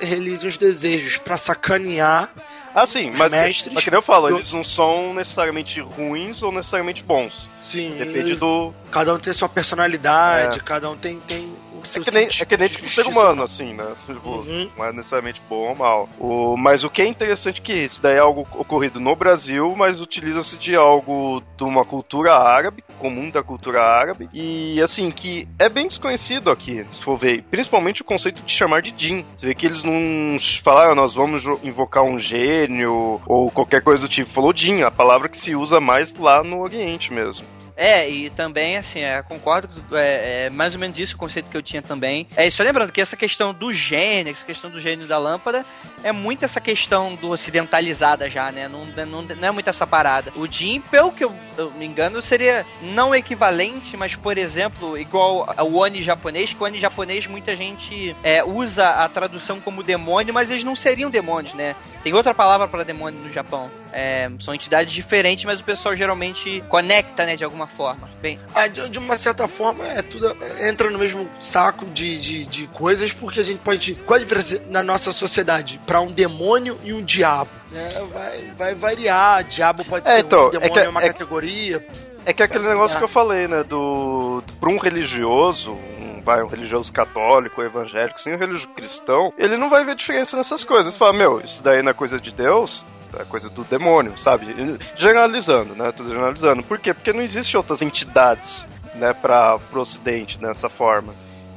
realizam 0.00 0.48
os 0.48 0.56
desejos 0.58 1.18
pra 1.18 1.36
sacanear. 1.36 2.30
Ah, 2.74 2.86
sim, 2.86 3.10
mas, 3.14 3.32
mestres 3.32 3.72
mas 3.72 3.82
que 3.84 3.90
nem 3.90 3.96
eu 3.98 4.02
falo, 4.02 4.28
do- 4.28 4.36
eles 4.36 4.52
não 4.52 4.62
são 4.62 5.14
necessariamente 5.14 5.80
ruins 5.80 6.42
ou 6.42 6.52
necessariamente 6.52 7.02
bons. 7.02 7.48
Sim, 7.58 7.96
Depende 7.96 8.34
do. 8.36 8.74
cada 8.90 9.14
um 9.14 9.18
tem 9.18 9.32
sua 9.32 9.48
personalidade, 9.48 10.60
cada 10.62 10.90
um 10.90 10.96
tem, 10.96 11.18
tem 11.20 11.55
seu 11.86 12.02
É 12.02 12.04
que 12.04 12.10
nem, 12.10 12.24
sentido 12.24 12.42
é 12.42 12.46
que 12.46 12.56
nem 12.56 12.68
tipo, 12.68 12.88
ser 12.88 13.06
humano, 13.06 13.42
assim, 13.42 13.72
né? 13.74 13.94
Tipo, 14.06 14.36
Uhum. 14.36 14.70
Não 14.76 14.84
é 14.84 14.92
necessariamente 14.92 15.42
bom 15.48 15.70
ou 15.70 15.76
mal. 15.76 16.08
O, 16.18 16.56
mas 16.56 16.84
o 16.84 16.90
que 16.90 17.02
é 17.02 17.06
interessante 17.06 17.60
é 17.60 17.64
que 17.64 17.72
isso 17.72 18.02
daí 18.02 18.16
é 18.16 18.20
algo 18.20 18.46
ocorrido 18.52 19.00
no 19.00 19.14
Brasil, 19.16 19.74
mas 19.76 20.00
utiliza-se 20.00 20.58
de 20.58 20.74
algo 20.76 21.42
de 21.56 21.64
uma 21.64 21.84
cultura 21.84 22.34
árabe, 22.34 22.84
comum 22.98 23.30
da 23.30 23.42
cultura 23.42 23.82
árabe, 23.82 24.28
e 24.32 24.80
assim, 24.80 25.10
que 25.10 25.48
é 25.58 25.68
bem 25.68 25.86
desconhecido 25.86 26.50
aqui, 26.50 26.84
se 26.90 27.02
for 27.02 27.16
ver. 27.16 27.42
Principalmente 27.50 28.02
o 28.02 28.04
conceito 28.04 28.42
de 28.42 28.52
chamar 28.52 28.82
de 28.82 28.94
Jin. 28.96 29.24
Você 29.36 29.46
vê 29.46 29.54
que 29.54 29.66
eles 29.66 29.82
não 29.82 30.36
falaram, 30.62 30.94
nós 30.94 31.14
vamos 31.14 31.44
invocar 31.62 32.04
um 32.04 32.18
gênio 32.18 33.20
ou 33.26 33.50
qualquer 33.50 33.82
coisa 33.82 34.06
do 34.06 34.08
tipo. 34.08 34.30
Falou 34.30 34.52
Jin, 34.54 34.82
a 34.82 34.90
palavra 34.90 35.28
que 35.28 35.38
se 35.38 35.54
usa 35.54 35.80
mais 35.80 36.14
lá 36.14 36.42
no 36.42 36.60
Oriente 36.60 37.12
mesmo. 37.12 37.46
É, 37.76 38.08
e 38.08 38.30
também, 38.30 38.78
assim, 38.78 39.00
é, 39.00 39.22
concordo, 39.22 39.82
é, 39.92 40.46
é 40.46 40.50
mais 40.50 40.72
ou 40.72 40.80
menos 40.80 40.98
isso 40.98 41.14
o 41.14 41.18
conceito 41.18 41.50
que 41.50 41.56
eu 41.56 41.62
tinha 41.62 41.82
também. 41.82 42.26
É, 42.34 42.48
só 42.48 42.62
lembrando 42.62 42.90
que 42.90 43.00
essa 43.00 43.16
questão 43.16 43.52
do 43.52 43.72
gênio, 43.72 44.32
essa 44.32 44.46
questão 44.46 44.70
do 44.70 44.80
gênio 44.80 45.06
da 45.06 45.18
lâmpada, 45.18 45.64
é 46.02 46.10
muito 46.10 46.44
essa 46.44 46.60
questão 46.60 47.14
do 47.14 47.30
ocidentalizada 47.30 48.30
já, 48.30 48.50
né? 48.50 48.66
Não, 48.66 48.86
não, 49.06 49.22
não 49.22 49.48
é 49.48 49.50
muito 49.50 49.68
essa 49.68 49.86
parada. 49.86 50.32
O 50.36 50.50
Jin, 50.50 50.80
pelo 50.80 51.12
que 51.12 51.24
eu, 51.24 51.34
eu 51.58 51.70
me 51.72 51.84
engano, 51.84 52.22
seria 52.22 52.64
não 52.80 53.14
equivalente, 53.14 53.96
mas, 53.96 54.14
por 54.14 54.38
exemplo, 54.38 54.96
igual 54.96 55.52
ao 55.54 55.74
Oni 55.74 56.02
japonês, 56.02 56.52
que 56.52 56.62
o 56.62 56.64
Oni 56.64 56.78
japonês 56.78 57.26
muita 57.26 57.54
gente 57.54 58.16
é, 58.22 58.42
usa 58.42 58.86
a 58.86 59.08
tradução 59.08 59.60
como 59.60 59.82
demônio, 59.82 60.32
mas 60.32 60.50
eles 60.50 60.64
não 60.64 60.74
seriam 60.74 61.10
demônios, 61.10 61.52
né? 61.52 61.76
Tem 62.02 62.14
outra 62.14 62.32
palavra 62.32 62.68
para 62.68 62.84
demônio 62.84 63.20
no 63.20 63.32
Japão. 63.32 63.70
É, 63.92 64.30
são 64.40 64.54
entidades 64.54 64.94
diferentes, 64.94 65.44
mas 65.44 65.60
o 65.60 65.64
pessoal 65.64 65.94
geralmente 65.96 66.62
conecta, 66.68 67.24
né, 67.24 67.34
de 67.34 67.44
alguma 67.44 67.65
forma. 67.66 68.08
Bem, 68.20 68.38
Ah, 68.54 68.66
de, 68.68 68.88
de 68.88 68.98
uma 68.98 69.16
certa 69.18 69.46
forma, 69.48 69.84
é 69.86 70.02
tudo 70.02 70.36
entra 70.60 70.90
no 70.90 70.98
mesmo 70.98 71.28
saco 71.40 71.84
de, 71.86 72.18
de, 72.20 72.44
de 72.46 72.66
coisas, 72.68 73.12
porque 73.12 73.40
a 73.40 73.44
gente 73.44 73.58
pode. 73.60 73.94
Qual 74.06 74.16
a 74.18 74.22
diferença 74.22 74.60
na 74.68 74.82
nossa 74.82 75.12
sociedade 75.12 75.80
para 75.86 76.00
um 76.00 76.10
demônio 76.12 76.78
e 76.82 76.92
um 76.92 77.02
diabo? 77.02 77.50
né? 77.70 78.06
vai, 78.12 78.52
vai 78.56 78.74
variar. 78.74 79.44
Diabo 79.44 79.84
pode 79.84 80.08
É, 80.08 80.14
ser 80.16 80.20
então, 80.20 80.44
um 80.44 80.48
é 80.48 80.50
demônio 80.50 80.72
que- 80.72 80.80
é 80.80 80.88
uma 80.88 81.02
é- 81.02 81.06
categoria. 81.08 81.86
É 82.24 82.32
que 82.32 82.42
é 82.42 82.46
aquele 82.46 82.66
negócio 82.68 82.98
que 82.98 83.04
eu 83.04 83.08
falei, 83.08 83.46
né? 83.46 83.62
Do. 83.62 84.42
Pra 84.58 84.68
um 84.68 84.78
religioso, 84.78 85.70
um, 85.72 86.20
vai, 86.24 86.42
um 86.42 86.48
religioso 86.48 86.92
católico, 86.92 87.62
evangélico, 87.62 88.20
sem 88.20 88.34
um 88.34 88.38
religioso 88.38 88.66
cristão, 88.74 89.32
ele 89.38 89.56
não 89.56 89.70
vai 89.70 89.84
ver 89.84 89.94
diferença 89.94 90.36
nessas 90.36 90.64
coisas. 90.64 90.86
Ele 90.94 90.98
fala, 90.98 91.12
meu, 91.12 91.40
isso 91.40 91.62
daí 91.62 91.82
não 91.82 91.90
é 91.90 91.94
coisa 91.94 92.18
de 92.18 92.32
Deus, 92.32 92.84
é 93.18 93.24
coisa 93.24 93.48
do 93.50 93.64
demônio, 93.64 94.16
sabe? 94.18 94.78
Generalizando, 94.96 95.74
né? 95.74 95.92
Tô 95.92 96.04
generalizando. 96.04 96.62
Por 96.62 96.78
quê? 96.78 96.92
Porque 96.92 97.12
não 97.12 97.22
existem 97.22 97.56
outras 97.56 97.82
entidades, 97.82 98.66
né, 98.94 99.12
pra, 99.12 99.58
pro 99.58 99.80
ocidente 99.80 100.38
dessa 100.38 100.68
forma. 100.68 101.14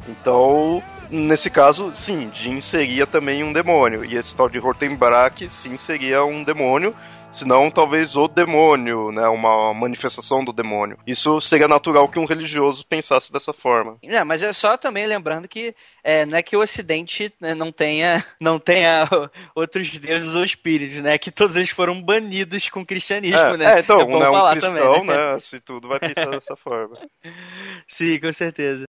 Então, 0.08 0.82
nesse 1.10 1.50
caso, 1.50 1.92
sim, 1.94 2.30
Jin 2.34 2.62
seria 2.62 3.06
também 3.06 3.44
um 3.44 3.54
demônio. 3.54 4.04
E 4.04 4.16
esse 4.16 4.36
tal 4.36 4.50
de 4.50 4.60
Hortenbrak, 4.60 5.50
sim, 5.50 5.78
seria 5.78 6.24
um 6.24 6.44
demônio. 6.44 6.94
Senão, 7.32 7.70
talvez 7.70 8.16
o 8.16 8.28
demônio, 8.28 9.12
né? 9.12 9.28
Uma 9.28 9.74
manifestação 9.74 10.44
do 10.44 10.52
demônio. 10.52 10.98
Isso 11.06 11.40
seria 11.40 11.68
natural 11.68 12.10
que 12.10 12.20
um 12.20 12.26
religioso 12.26 12.86
pensasse 12.86 13.32
dessa 13.32 13.54
forma. 13.54 13.98
Não, 14.04 14.26
mas 14.26 14.44
é 14.44 14.52
só 14.52 14.78
também 14.78 15.06
lembrando 15.06 15.48
que 15.48 15.76
é, 16.04 16.26
não 16.26 16.38
é 16.38 16.44
que 16.44 16.58
o 16.58 16.62
Ocidente 16.62 17.32
né, 17.40 17.54
não 17.54 17.72
tenha, 17.72 18.26
não 18.42 18.60
tenha 18.60 19.08
outros 19.56 19.90
deuses 19.98 20.36
ou 20.36 20.44
espíritos, 20.44 21.02
né? 21.02 21.18
Que 21.18 21.32
todos 21.32 21.56
eles 21.56 21.70
foram 21.70 22.02
banidos 22.02 22.68
com 22.70 22.82
o 22.82 22.86
cristianismo, 22.86 23.38
É, 23.38 23.58
né? 23.58 23.76
é, 23.76 23.80
então, 23.80 24.00
É 24.02 24.06
né, 24.06 24.30
um 24.30 24.52
cristão, 24.52 24.74
também, 24.74 25.06
né? 25.06 25.34
né? 25.34 25.40
Se 25.40 25.60
tudo 25.60 25.88
vai 25.88 26.00
pensar 26.00 26.30
dessa 26.32 26.56
forma. 26.56 26.98
Sim, 27.88 28.20
com 28.20 28.32
certeza. 28.32 28.86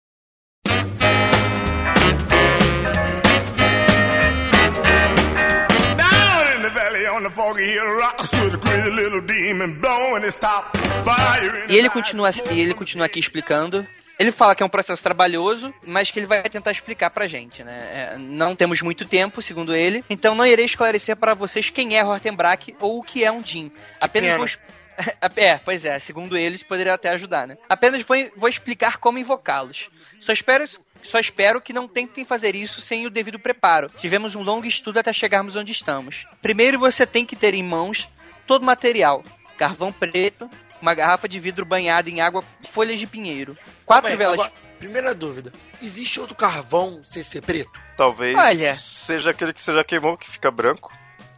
E 11.69 11.77
ele 11.77 11.89
continua, 11.89 12.31
e 12.51 12.59
ele 12.59 12.73
continua 12.73 13.05
aqui 13.05 13.19
explicando. 13.19 13.85
Ele 14.17 14.33
fala 14.33 14.53
que 14.53 14.61
é 14.61 14.65
um 14.65 14.69
processo 14.69 15.01
trabalhoso, 15.01 15.73
mas 15.85 16.11
que 16.11 16.19
ele 16.19 16.25
vai 16.27 16.43
tentar 16.43 16.71
explicar 16.71 17.09
pra 17.09 17.25
gente, 17.25 17.63
né? 17.63 17.77
É, 18.13 18.17
não 18.17 18.53
temos 18.53 18.81
muito 18.81 19.05
tempo, 19.05 19.41
segundo 19.41 19.73
ele, 19.73 20.03
então 20.09 20.35
não 20.35 20.45
irei 20.45 20.65
esclarecer 20.65 21.15
para 21.15 21.33
vocês 21.33 21.69
quem 21.69 21.97
é 21.97 22.03
Hortenbrak 22.03 22.75
ou 22.81 22.99
o 22.99 23.01
que 23.03 23.23
é 23.23 23.31
um 23.31 23.41
Jin. 23.41 23.71
Apenas 24.01 24.27
pena. 24.31 24.37
vou. 24.37 24.45
es- 24.45 24.59
É, 25.37 25.57
pois 25.57 25.85
é, 25.85 25.97
segundo 25.99 26.37
eles, 26.37 26.61
poderia 26.61 26.93
até 26.93 27.07
ajudar, 27.11 27.47
né? 27.47 27.55
Apenas 27.69 28.01
vou, 28.01 28.17
vou 28.35 28.49
explicar 28.49 28.97
como 28.97 29.17
invocá-los. 29.17 29.87
Só 30.19 30.33
espero, 30.33 30.65
só 31.03 31.19
espero 31.19 31.61
que 31.61 31.73
não 31.73 31.87
tentem 31.87 32.25
fazer 32.25 32.55
isso 32.55 32.81
sem 32.81 33.05
o 33.05 33.09
devido 33.09 33.39
preparo. 33.39 33.89
Tivemos 33.89 34.35
um 34.35 34.41
longo 34.41 34.65
estudo 34.65 34.99
até 34.99 35.11
chegarmos 35.13 35.55
onde 35.55 35.71
estamos. 35.71 36.25
Primeiro 36.41 36.79
você 36.79 37.05
tem 37.05 37.25
que 37.25 37.35
ter 37.35 37.53
em 37.53 37.63
mãos 37.63 38.07
todo 38.45 38.63
o 38.63 38.65
material: 38.65 39.23
carvão 39.57 39.91
preto, 39.91 40.49
uma 40.81 40.93
garrafa 40.93 41.27
de 41.27 41.39
vidro 41.39 41.65
banhada 41.65 42.09
em 42.09 42.21
água, 42.21 42.43
folhas 42.71 42.99
de 42.99 43.07
pinheiro, 43.07 43.57
quatro 43.85 44.09
Bem, 44.09 44.17
velas. 44.17 44.33
agora, 44.35 44.51
primeira 44.77 45.15
dúvida: 45.15 45.51
existe 45.81 46.19
outro 46.19 46.35
carvão 46.35 47.01
sem 47.03 47.23
ser 47.23 47.41
preto? 47.41 47.71
Talvez 47.97 48.37
Olha. 48.37 48.73
seja 48.75 49.31
aquele 49.31 49.53
que 49.53 49.61
você 49.61 49.73
já 49.73 49.83
queimou 49.83 50.17
que 50.17 50.29
fica 50.29 50.49
branco. 50.49 50.91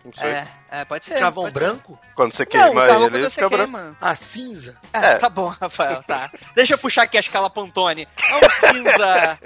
Não 0.04 0.14
sei. 0.14 0.30
É, 0.30 0.48
é, 0.72 0.86
pode 0.86 1.06
ser. 1.06 1.20
carvão 1.20 1.44
pode 1.44 1.54
branco? 1.54 2.00
Quando 2.16 2.34
você 2.34 2.44
Ser. 2.44 2.58
Não, 2.58 2.64
o 2.64 2.66
queima 2.68 2.82
carvão 2.82 3.02
ele, 3.02 3.06
quando 3.12 3.16
ele 3.18 3.30
você 3.30 3.36
fica 3.36 3.50
branco. 3.50 3.72
queima. 3.72 3.98
Ah, 4.02 4.16
cinza? 4.16 4.78
É, 4.94 5.00
É. 5.06 5.16
tá 5.18 5.30
bom, 5.30 5.46
Rafael, 5.48 6.04
tá. 6.04 6.32
Deixa 6.56 6.74
eu 6.74 6.78
puxar 6.78 7.04
aqui 7.04 7.18
a 7.18 7.22
escala 7.22 7.50
Pantone. 7.50 8.08
É 8.30 8.36
um 8.36 8.50
cinza. 8.74 9.40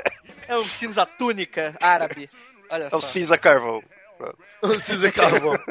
É 0.48 0.58
um 0.58 0.64
cinza 0.70 1.06
túnica 1.06 1.76
árabe. 1.82 2.30
Olha 2.70 2.86
É 2.86 2.90
só. 2.90 2.98
o 2.98 3.02
cinza 3.02 3.38
carvão. 3.38 3.84
O 4.62 4.80
cinza 4.80 5.10
é 5.10 5.12
carvão. 5.12 5.54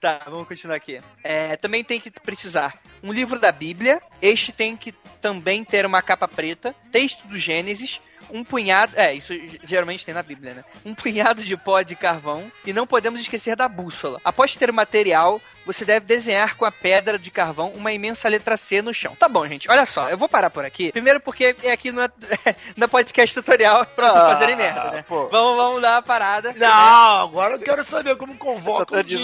Tá, 0.00 0.22
vamos 0.26 0.48
continuar 0.48 0.76
aqui. 0.76 1.00
É, 1.22 1.56
também 1.56 1.84
tem 1.84 2.00
que 2.00 2.10
precisar 2.10 2.78
um 3.02 3.12
livro 3.12 3.38
da 3.38 3.52
Bíblia. 3.52 4.00
Este 4.20 4.52
tem 4.52 4.76
que 4.76 4.92
também 5.20 5.64
ter 5.64 5.84
uma 5.86 6.02
capa 6.02 6.26
preta, 6.28 6.74
texto 6.90 7.26
do 7.26 7.38
Gênesis, 7.38 8.00
um 8.30 8.44
punhado. 8.44 8.92
É, 8.96 9.14
isso 9.14 9.32
geralmente 9.64 10.04
tem 10.04 10.14
na 10.14 10.22
Bíblia, 10.22 10.54
né? 10.54 10.64
Um 10.84 10.94
punhado 10.94 11.42
de 11.42 11.56
pó 11.56 11.80
de 11.82 11.94
carvão. 11.96 12.44
E 12.64 12.72
não 12.72 12.86
podemos 12.86 13.20
esquecer 13.20 13.56
da 13.56 13.68
bússola. 13.68 14.20
Após 14.24 14.54
ter 14.54 14.70
o 14.70 14.74
material, 14.74 15.40
você 15.64 15.84
deve 15.84 16.06
desenhar 16.06 16.56
com 16.56 16.64
a 16.64 16.72
pedra 16.72 17.18
de 17.18 17.30
carvão 17.30 17.70
uma 17.74 17.92
imensa 17.92 18.28
letra 18.28 18.56
C 18.56 18.82
no 18.82 18.92
chão. 18.92 19.14
Tá 19.18 19.28
bom, 19.28 19.46
gente. 19.46 19.70
Olha 19.70 19.86
só, 19.86 20.08
eu 20.08 20.18
vou 20.18 20.28
parar 20.28 20.50
por 20.50 20.64
aqui. 20.64 20.90
Primeiro 20.92 21.20
porque 21.20 21.54
é 21.62 21.72
aqui 21.72 21.92
não 21.92 22.02
é, 22.02 22.10
não 22.76 22.84
é 22.84 22.88
podcast 22.88 23.34
tutorial 23.34 23.86
pra 23.86 24.08
vocês 24.10 24.24
Ah, 24.24 24.28
fazerem 24.32 24.56
merda, 24.56 24.90
né? 24.90 25.04
pô. 25.06 25.28
Vamos, 25.28 25.56
vamos 25.56 25.82
dar 25.82 25.92
uma 25.96 26.02
parada. 26.02 26.52
Não, 26.56 27.22
agora 27.24 27.54
eu 27.54 27.58
quero 27.60 27.84
saber 27.84 28.16
como 28.16 28.36
convoca 28.36 28.98
o 28.98 29.02
dia. 29.04 29.20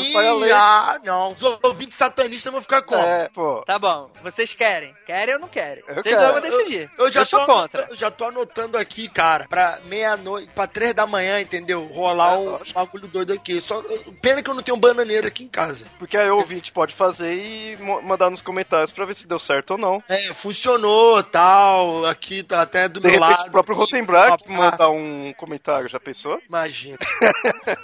Ah, 0.57 0.99
não. 1.05 1.33
Os 1.33 1.43
ouvintes 1.63 1.97
satanistas 1.97 2.53
vão 2.53 2.61
ficar 2.63 2.83
como? 2.83 3.01
É, 3.03 3.29
pô. 3.29 3.63
Tá 3.67 3.79
bom, 3.79 4.11
vocês 4.23 4.55
querem? 4.55 4.95
Querem 5.07 5.35
ou 5.35 5.41
não 5.41 5.49
querem? 5.49 5.83
Eu 5.89 5.95
Vocês 5.97 6.17
quero. 6.17 6.33
vão 6.33 6.41
decidir. 6.41 6.91
Eu 6.99 7.11
já, 7.11 7.25
sou 7.25 7.41
tô, 7.41 7.47
contra. 7.47 7.87
Eu 7.89 7.97
já 7.97 8.11
tô 8.11 8.25
anotando 8.25 8.77
aqui, 8.79 8.86
cara, 9.13 9.47
pra 9.49 9.79
meia-noite, 9.87 10.51
pra 10.55 10.67
três 10.67 10.95
da 10.95 11.07
manhã, 11.07 11.41
entendeu? 11.41 11.85
Rolar 11.87 12.35
Ah, 12.35 12.39
um 12.39 12.45
lógico. 12.53 12.79
bagulho 12.79 13.09
doido 13.09 13.33
aqui. 13.33 13.61
Só, 13.61 13.83
pena 14.23 14.43
que 14.43 14.49
eu 14.51 14.55
não 14.55 14.63
tenho 14.63 14.77
bananeira 14.77 15.29
aqui 15.29 15.45
em 15.45 15.49
casa. 15.49 15.85
Porque 15.99 16.17
aí 16.17 16.31
o 16.31 16.37
ouvinte 16.39 16.73
pode 16.73 16.95
fazer 16.95 17.35
e 17.35 17.77
mandar 18.03 18.31
nos 18.31 18.41
comentários 18.41 18.91
pra 18.93 19.05
ver 19.05 19.15
se 19.15 19.27
deu 19.27 19.39
certo 19.39 19.73
ou 19.73 19.79
não. 19.79 20.03
É, 20.09 20.33
funcionou, 20.33 21.23
tal, 21.23 22.07
aqui 22.07 22.43
tá 22.43 22.63
até 22.63 22.89
do 22.89 23.01
De 23.01 23.09
meu 23.09 23.19
repente 23.21 23.39
lado. 23.39 23.49
o 23.49 23.53
próprio 23.53 23.75
aqui, 23.75 23.81
Rotenbrak 23.97 24.49
uma 24.49 24.71
mandar 24.71 24.91
um 24.91 25.33
comentário, 25.37 25.89
já 25.89 26.01
pensou? 26.01 26.41
Imagina. 26.49 26.97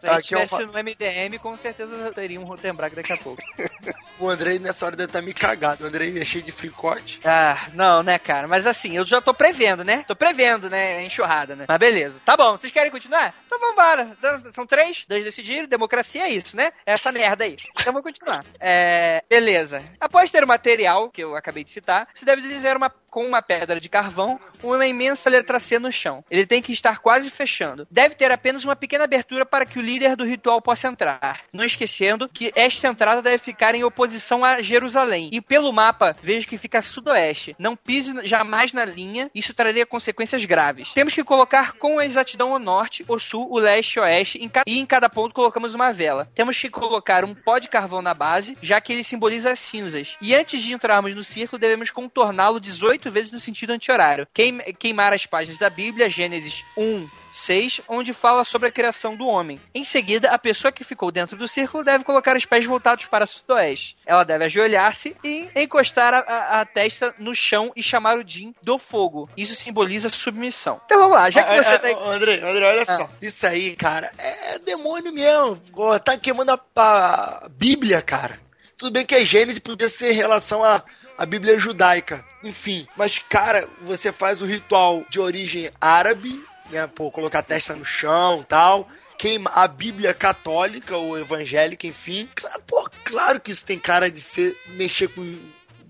Se 0.00 0.08
a 0.08 0.14
gente 0.14 0.34
Aqui 0.34 0.34
eu 0.34 0.38
estivesse 0.40 0.66
fa- 0.66 0.72
no 0.72 0.78
MDM, 0.84 1.38
com 1.38 1.56
certeza 1.56 1.94
eu 1.94 2.12
teria 2.12 2.38
um 2.40 2.44
Rotenbrak 2.44 2.94
daqui 2.94 3.12
a 3.12 3.16
pouco. 3.16 3.42
O 4.16 4.28
Andrei 4.28 4.60
nessa 4.60 4.86
hora 4.86 4.94
deve 4.94 5.08
estar 5.08 5.20
me 5.22 5.34
cagado. 5.34 5.82
O 5.82 5.88
Andrei 5.88 6.16
é 6.16 6.24
cheio 6.24 6.44
de 6.44 6.52
fricote. 6.52 7.18
Ah, 7.24 7.66
não, 7.72 8.00
né, 8.00 8.16
cara? 8.16 8.46
Mas 8.46 8.64
assim, 8.64 8.96
eu 8.96 9.04
já 9.04 9.20
tô 9.20 9.34
prevendo, 9.34 9.82
né? 9.82 10.04
Tô 10.06 10.14
prevendo, 10.24 10.70
né? 10.70 11.02
Enxurrada, 11.04 11.54
né? 11.54 11.66
Mas 11.68 11.78
beleza. 11.78 12.18
Tá 12.24 12.34
bom, 12.34 12.56
vocês 12.56 12.72
querem 12.72 12.90
continuar? 12.90 13.34
Então 13.46 13.58
vambora. 13.60 14.16
São 14.52 14.66
três, 14.66 15.04
dois 15.06 15.22
decidiram, 15.22 15.68
democracia 15.68 16.22
é 16.22 16.30
isso, 16.30 16.56
né? 16.56 16.72
Essa 16.86 17.12
merda 17.12 17.44
aí. 17.44 17.56
Então 17.78 17.92
vamos 17.92 18.02
continuar. 18.02 18.42
É, 18.58 19.22
beleza. 19.28 19.84
Após 20.00 20.30
ter 20.30 20.42
o 20.42 20.48
material, 20.48 21.10
que 21.10 21.22
eu 21.22 21.36
acabei 21.36 21.62
de 21.62 21.70
citar, 21.70 22.08
você 22.14 22.24
deve 22.24 22.40
dizer 22.40 22.74
uma, 22.74 22.90
com 23.14 23.24
uma 23.24 23.40
pedra 23.40 23.78
de 23.78 23.88
carvão 23.88 24.40
uma 24.60 24.84
imensa 24.84 25.30
letra 25.30 25.60
C 25.60 25.78
no 25.78 25.92
chão. 25.92 26.24
Ele 26.28 26.44
tem 26.44 26.60
que 26.60 26.72
estar 26.72 26.98
quase 26.98 27.30
fechando. 27.30 27.86
Deve 27.88 28.16
ter 28.16 28.32
apenas 28.32 28.64
uma 28.64 28.74
pequena 28.74 29.04
abertura 29.04 29.46
para 29.46 29.64
que 29.64 29.78
o 29.78 29.82
líder 29.82 30.16
do 30.16 30.24
ritual 30.24 30.60
possa 30.60 30.88
entrar. 30.88 31.42
Não 31.52 31.64
esquecendo 31.64 32.28
que 32.28 32.50
esta 32.56 32.88
entrada 32.88 33.22
deve 33.22 33.38
ficar 33.38 33.72
em 33.76 33.84
oposição 33.84 34.44
a 34.44 34.60
Jerusalém. 34.60 35.30
E 35.32 35.40
pelo 35.40 35.72
mapa, 35.72 36.16
veja 36.20 36.44
que 36.44 36.58
fica 36.58 36.80
a 36.80 36.82
sudoeste. 36.82 37.54
Não 37.56 37.76
pise 37.76 38.26
jamais 38.26 38.72
na 38.72 38.84
linha, 38.84 39.30
isso 39.32 39.54
traria 39.54 39.86
consequências 39.86 40.44
graves. 40.44 40.92
Temos 40.92 41.14
que 41.14 41.22
colocar 41.22 41.74
com 41.74 42.00
exatidão 42.00 42.50
o 42.50 42.58
norte, 42.58 43.04
o 43.06 43.16
sul, 43.20 43.46
o 43.48 43.60
leste 43.60 43.94
e 43.94 44.00
o 44.00 44.02
oeste, 44.02 44.50
e 44.66 44.80
em 44.80 44.86
cada 44.86 45.08
ponto 45.08 45.32
colocamos 45.32 45.72
uma 45.72 45.92
vela. 45.92 46.28
Temos 46.34 46.58
que 46.58 46.68
colocar 46.68 47.24
um 47.24 47.32
pó 47.32 47.60
de 47.60 47.68
carvão 47.68 48.02
na 48.02 48.12
base, 48.12 48.58
já 48.60 48.80
que 48.80 48.92
ele 48.92 49.04
simboliza 49.04 49.52
as 49.52 49.60
cinzas. 49.60 50.16
E 50.20 50.34
antes 50.34 50.60
de 50.60 50.74
entrarmos 50.74 51.14
no 51.14 51.22
círculo, 51.22 51.60
devemos 51.60 51.92
contorná-lo 51.92 52.58
18 52.58 53.03
oito 53.04 53.10
vezes 53.12 53.32
no 53.32 53.40
sentido 53.40 53.70
anti-horário. 53.70 54.26
Queim, 54.32 54.58
queimar 54.78 55.12
as 55.12 55.26
páginas 55.26 55.58
da 55.58 55.68
Bíblia, 55.68 56.08
Gênesis 56.08 56.64
1, 56.76 57.06
6, 57.32 57.80
onde 57.88 58.12
fala 58.12 58.44
sobre 58.44 58.68
a 58.68 58.72
criação 58.72 59.14
do 59.16 59.26
homem. 59.26 59.58
Em 59.74 59.84
seguida, 59.84 60.30
a 60.30 60.38
pessoa 60.38 60.72
que 60.72 60.84
ficou 60.84 61.10
dentro 61.12 61.36
do 61.36 61.46
círculo 61.46 61.84
deve 61.84 62.04
colocar 62.04 62.36
os 62.36 62.46
pés 62.46 62.64
voltados 62.64 63.04
para 63.06 63.24
o 63.24 63.26
sudoeste. 63.26 63.96
Ela 64.06 64.24
deve 64.24 64.44
ajoelhar-se 64.44 65.14
e 65.22 65.48
encostar 65.54 66.14
a, 66.14 66.18
a- 66.20 66.60
a 66.60 66.64
testa 66.64 67.14
no 67.18 67.34
chão 67.34 67.72
e 67.76 67.82
chamar 67.82 68.16
o 68.18 68.26
Jin 68.26 68.54
do 68.62 68.78
fogo. 68.78 69.28
Isso 69.36 69.54
simboliza 69.54 70.08
submissão. 70.08 70.80
Então 70.86 70.98
vamos 70.98 71.16
lá, 71.16 71.28
já 71.30 71.42
que 71.42 71.50
Ah, 71.50 71.62
você 71.62 71.72
ah, 71.74 71.78
tá 71.78 71.88
ah, 71.88 72.10
André, 72.10 72.34
André, 72.36 72.66
olha 72.66 72.84
Ah. 72.88 72.96
só. 72.96 73.10
Isso 73.20 73.46
aí, 73.46 73.76
cara, 73.76 74.10
é 74.16 74.58
demônio 74.58 75.12
mesmo. 75.12 75.60
Tá 76.04 76.16
queimando 76.16 76.52
a, 76.52 76.60
a 76.76 77.48
Bíblia, 77.50 78.00
cara. 78.00 78.38
Tudo 78.76 78.92
bem 78.92 79.06
que 79.06 79.14
a 79.14 79.24
Gênesis 79.24 79.58
podia 79.58 79.88
ser 79.88 80.12
em 80.12 80.16
relação 80.16 80.64
à, 80.64 80.82
à 81.16 81.24
Bíblia 81.24 81.58
judaica. 81.58 82.24
Enfim, 82.42 82.86
mas, 82.96 83.18
cara, 83.28 83.68
você 83.82 84.12
faz 84.12 84.42
o 84.42 84.46
ritual 84.46 85.04
de 85.08 85.20
origem 85.20 85.70
árabe, 85.80 86.42
né? 86.70 86.86
Pô, 86.86 87.10
colocar 87.10 87.40
a 87.40 87.42
testa 87.42 87.74
no 87.74 87.84
chão 87.84 88.44
tal. 88.48 88.88
Queima 89.16 89.50
a 89.54 89.68
Bíblia 89.68 90.12
católica 90.12 90.96
ou 90.96 91.18
evangélica, 91.18 91.86
enfim. 91.86 92.28
Pô, 92.66 92.88
claro 93.04 93.40
que 93.40 93.52
isso 93.52 93.64
tem 93.64 93.78
cara 93.78 94.10
de 94.10 94.20
ser 94.20 94.56
mexer 94.70 95.08
com 95.08 95.38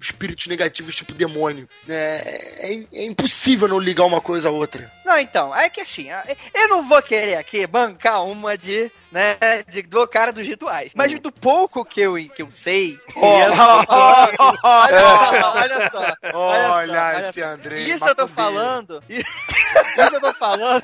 espíritos 0.04 0.46
negativos 0.46 0.94
tipo 0.94 1.12
demônio. 1.12 1.68
É, 1.88 2.72
é, 2.72 2.86
é 2.92 3.04
impossível 3.04 3.68
não 3.68 3.78
ligar 3.78 4.04
uma 4.04 4.20
coisa 4.20 4.48
a 4.48 4.52
outra. 4.52 4.90
Não, 5.04 5.18
então, 5.18 5.54
é 5.54 5.68
que 5.68 5.80
assim, 5.80 6.08
eu 6.54 6.68
não 6.68 6.88
vou 6.88 7.02
querer 7.02 7.36
aqui 7.36 7.66
bancar 7.66 8.24
uma 8.24 8.56
de, 8.56 8.90
né, 9.12 9.36
de, 9.68 9.82
do 9.82 10.06
cara 10.08 10.32
dos 10.32 10.46
rituais. 10.46 10.92
Mas 10.94 11.18
do 11.20 11.30
pouco 11.30 11.84
que 11.84 12.00
eu, 12.00 12.14
que 12.34 12.42
eu 12.42 12.50
sei. 12.50 12.98
Olha 13.16 13.54
só, 13.54 14.26
olha 15.54 15.90
só. 15.90 16.14
Olha, 16.32 17.20
esse. 17.20 17.42
André. 17.42 17.80
Isso 17.94 18.06
eu 18.06 18.14
tô 18.14 18.26
falando. 18.28 19.02
Isso 19.08 20.14
eu 20.14 20.20
tô 20.20 20.34
falando. 20.34 20.82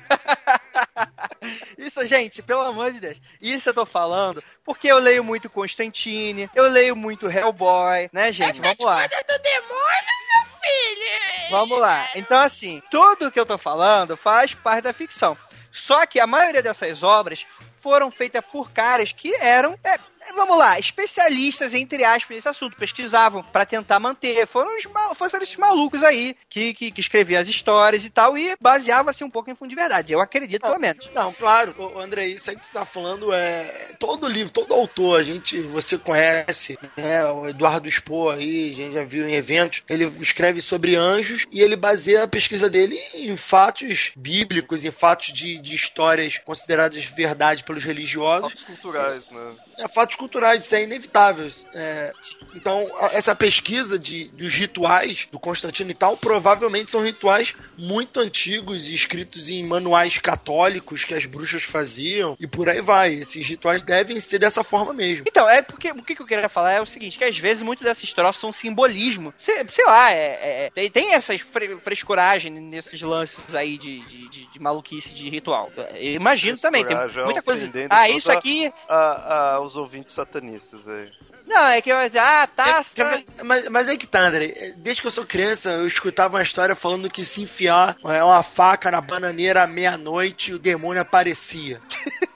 Isso, 1.78 2.06
gente, 2.06 2.42
pelo 2.42 2.62
amor 2.62 2.92
de 2.92 3.00
Deus. 3.00 3.20
Isso 3.40 3.70
eu 3.70 3.74
tô 3.74 3.86
falando 3.86 4.42
porque 4.70 4.86
eu 4.86 4.98
leio 4.98 5.24
muito 5.24 5.50
Constantine, 5.50 6.48
eu 6.54 6.68
leio 6.68 6.94
muito 6.94 7.28
Hellboy, 7.28 8.08
né, 8.12 8.30
gente? 8.30 8.60
Vamos 8.60 8.78
lá. 8.78 9.08
Coisa 9.10 9.24
do 9.26 9.42
demônio, 9.42 10.14
meu 10.28 10.60
filho. 10.60 11.50
Vamos 11.50 11.80
lá. 11.80 12.08
Então, 12.14 12.38
assim, 12.38 12.80
tudo 12.92 13.30
que 13.30 13.40
eu 13.40 13.44
tô 13.44 13.58
falando 13.58 14.16
faz 14.16 14.54
parte 14.54 14.84
da 14.84 14.92
ficção. 14.92 15.36
Só 15.72 16.06
que 16.06 16.20
a 16.20 16.26
maioria 16.26 16.62
dessas 16.62 17.02
obras 17.02 17.44
foram 17.80 18.10
feitas 18.10 18.44
por 18.44 18.70
caras 18.70 19.10
que 19.10 19.34
eram, 19.34 19.76
é, 19.82 19.98
vamos 20.34 20.58
lá, 20.58 20.78
especialistas, 20.78 21.74
entre 21.74 22.04
aspas, 22.04 22.36
nesse 22.36 22.48
assunto. 22.48 22.76
Pesquisavam 22.76 23.42
pra 23.42 23.64
tentar 23.66 23.98
manter. 24.00 24.46
Foram, 24.46 24.76
os, 24.76 24.84
mal- 24.86 25.14
foram 25.14 25.42
esses 25.42 25.56
malucos 25.56 26.02
aí 26.02 26.36
que, 26.48 26.72
que, 26.74 26.90
que 26.92 27.00
escreviam 27.00 27.40
as 27.40 27.48
histórias 27.48 28.04
e 28.04 28.10
tal 28.10 28.36
e 28.38 28.56
baseava-se 28.60 29.24
um 29.24 29.30
pouco 29.30 29.50
em 29.50 29.54
fundo 29.54 29.70
de 29.70 29.76
verdade. 29.76 30.12
Eu 30.12 30.20
acredito, 30.20 30.62
pelo 30.62 30.78
menos. 30.78 31.08
Não, 31.14 31.32
claro, 31.32 31.74
ô, 31.78 31.98
André, 31.98 32.26
isso 32.28 32.50
aí 32.50 32.56
que 32.56 32.66
tu 32.66 32.72
tá 32.72 32.84
falando 32.84 33.32
é 33.32 33.94
todo 33.98 34.28
livro, 34.28 34.52
todo 34.52 34.74
autor, 34.74 35.20
a 35.20 35.22
gente, 35.22 35.60
você 35.62 35.98
conhece, 35.98 36.78
né, 36.96 37.24
o 37.26 37.48
Eduardo 37.48 37.90
Spohr 37.90 38.34
aí, 38.34 38.70
a 38.70 38.74
gente 38.74 38.94
já 38.94 39.04
viu 39.04 39.28
em 39.28 39.34
eventos, 39.34 39.82
ele 39.88 40.04
escreve 40.20 40.60
sobre 40.62 40.96
anjos 40.96 41.46
e 41.50 41.60
ele 41.60 41.76
baseia 41.76 42.24
a 42.24 42.28
pesquisa 42.28 42.68
dele 42.68 42.98
em 43.14 43.36
fatos 43.36 44.12
bíblicos, 44.16 44.84
em 44.84 44.90
fatos 44.90 45.32
de, 45.32 45.58
de 45.58 45.74
histórias 45.74 46.38
consideradas 46.38 47.04
verdade 47.04 47.64
pelos 47.64 47.84
religiosos, 47.84 48.50
Fatos 48.50 48.62
culturais, 48.64 49.30
né? 49.30 49.52
é, 49.78 49.88
fatos 49.88 50.16
culturais, 50.20 50.60
isso 50.64 50.74
é 50.74 50.82
inevitável. 50.84 51.50
É, 51.74 52.12
então, 52.54 52.86
a- 53.00 53.10
essa 53.12 53.34
pesquisa 53.34 53.98
de, 53.98 54.28
dos 54.28 54.54
rituais 54.54 55.26
do 55.32 55.38
Constantino 55.40 55.90
e 55.90 55.94
tal, 55.94 56.16
provavelmente 56.16 56.90
são 56.90 57.00
rituais 57.02 57.54
muito 57.76 58.20
antigos 58.20 58.86
e 58.86 58.94
escritos 58.94 59.48
em 59.48 59.64
manuais 59.64 60.18
católicos 60.18 61.04
que 61.04 61.14
as 61.14 61.24
bruxas 61.26 61.62
faziam 61.64 62.36
e 62.38 62.46
por 62.46 62.68
aí 62.68 62.80
vai. 62.80 63.14
Esses 63.14 63.46
rituais 63.46 63.82
devem 63.82 64.20
ser 64.20 64.38
dessa 64.38 64.62
forma 64.62 64.92
mesmo. 64.92 65.24
Então, 65.26 65.48
é 65.48 65.62
porque 65.62 65.90
o 65.90 66.02
que 66.02 66.20
eu 66.20 66.26
queria 66.26 66.48
falar 66.48 66.72
é 66.74 66.80
o 66.80 66.86
seguinte, 66.86 67.16
que 67.18 67.24
às 67.24 67.38
vezes 67.38 67.62
muito 67.62 67.82
desses 67.82 68.12
troços 68.12 68.40
são 68.40 68.52
simbolismo. 68.52 69.32
Sei, 69.36 69.64
sei 69.70 69.84
lá, 69.86 70.12
é, 70.12 70.66
é- 70.66 70.70
tem, 70.74 70.90
tem 70.90 71.14
essas 71.14 71.40
fre, 71.40 71.76
frescuragem 71.78 72.52
nesses 72.52 73.00
lances 73.00 73.54
aí 73.54 73.78
de, 73.78 74.00
de, 74.06 74.28
de- 74.28 74.46
de 74.52 74.60
maluquice 74.60 75.14
de 75.14 75.28
ritual. 75.30 75.70
Eu 75.94 76.12
imagino 76.12 76.58
também, 76.58 76.84
tem 76.84 76.96
Frescuragem, 76.96 77.24
muita 77.24 77.42
coisa. 77.42 77.70
Ah, 77.90 78.08
isso 78.08 78.30
aqui. 78.30 78.72
A, 78.88 79.54
a, 79.54 79.60
os 79.60 79.76
ouvintes 79.76 79.99
satanistas 80.08 80.86
aí. 80.86 81.10
Não, 81.46 81.66
é 81.66 81.82
que 81.82 81.90
eu 81.90 81.96
ia 81.96 82.08
dizer, 82.08 82.20
ah, 82.20 82.46
taça. 82.46 83.02
É, 83.02 83.42
Mas, 83.42 83.68
mas 83.68 83.88
é 83.88 83.96
que 83.96 84.06
tá, 84.06 84.20
André. 84.20 84.74
Desde 84.76 85.00
que 85.02 85.06
eu 85.08 85.10
sou 85.10 85.26
criança, 85.26 85.70
eu 85.70 85.86
escutava 85.86 86.36
uma 86.36 86.42
história 86.42 86.74
falando 86.76 87.10
que 87.10 87.24
se 87.24 87.42
enfiar 87.42 87.96
é, 88.04 88.22
uma 88.22 88.42
faca 88.42 88.90
na 88.90 89.00
bananeira 89.00 89.62
à 89.62 89.66
meia-noite, 89.66 90.54
o 90.54 90.58
demônio 90.58 91.02
aparecia. 91.02 91.80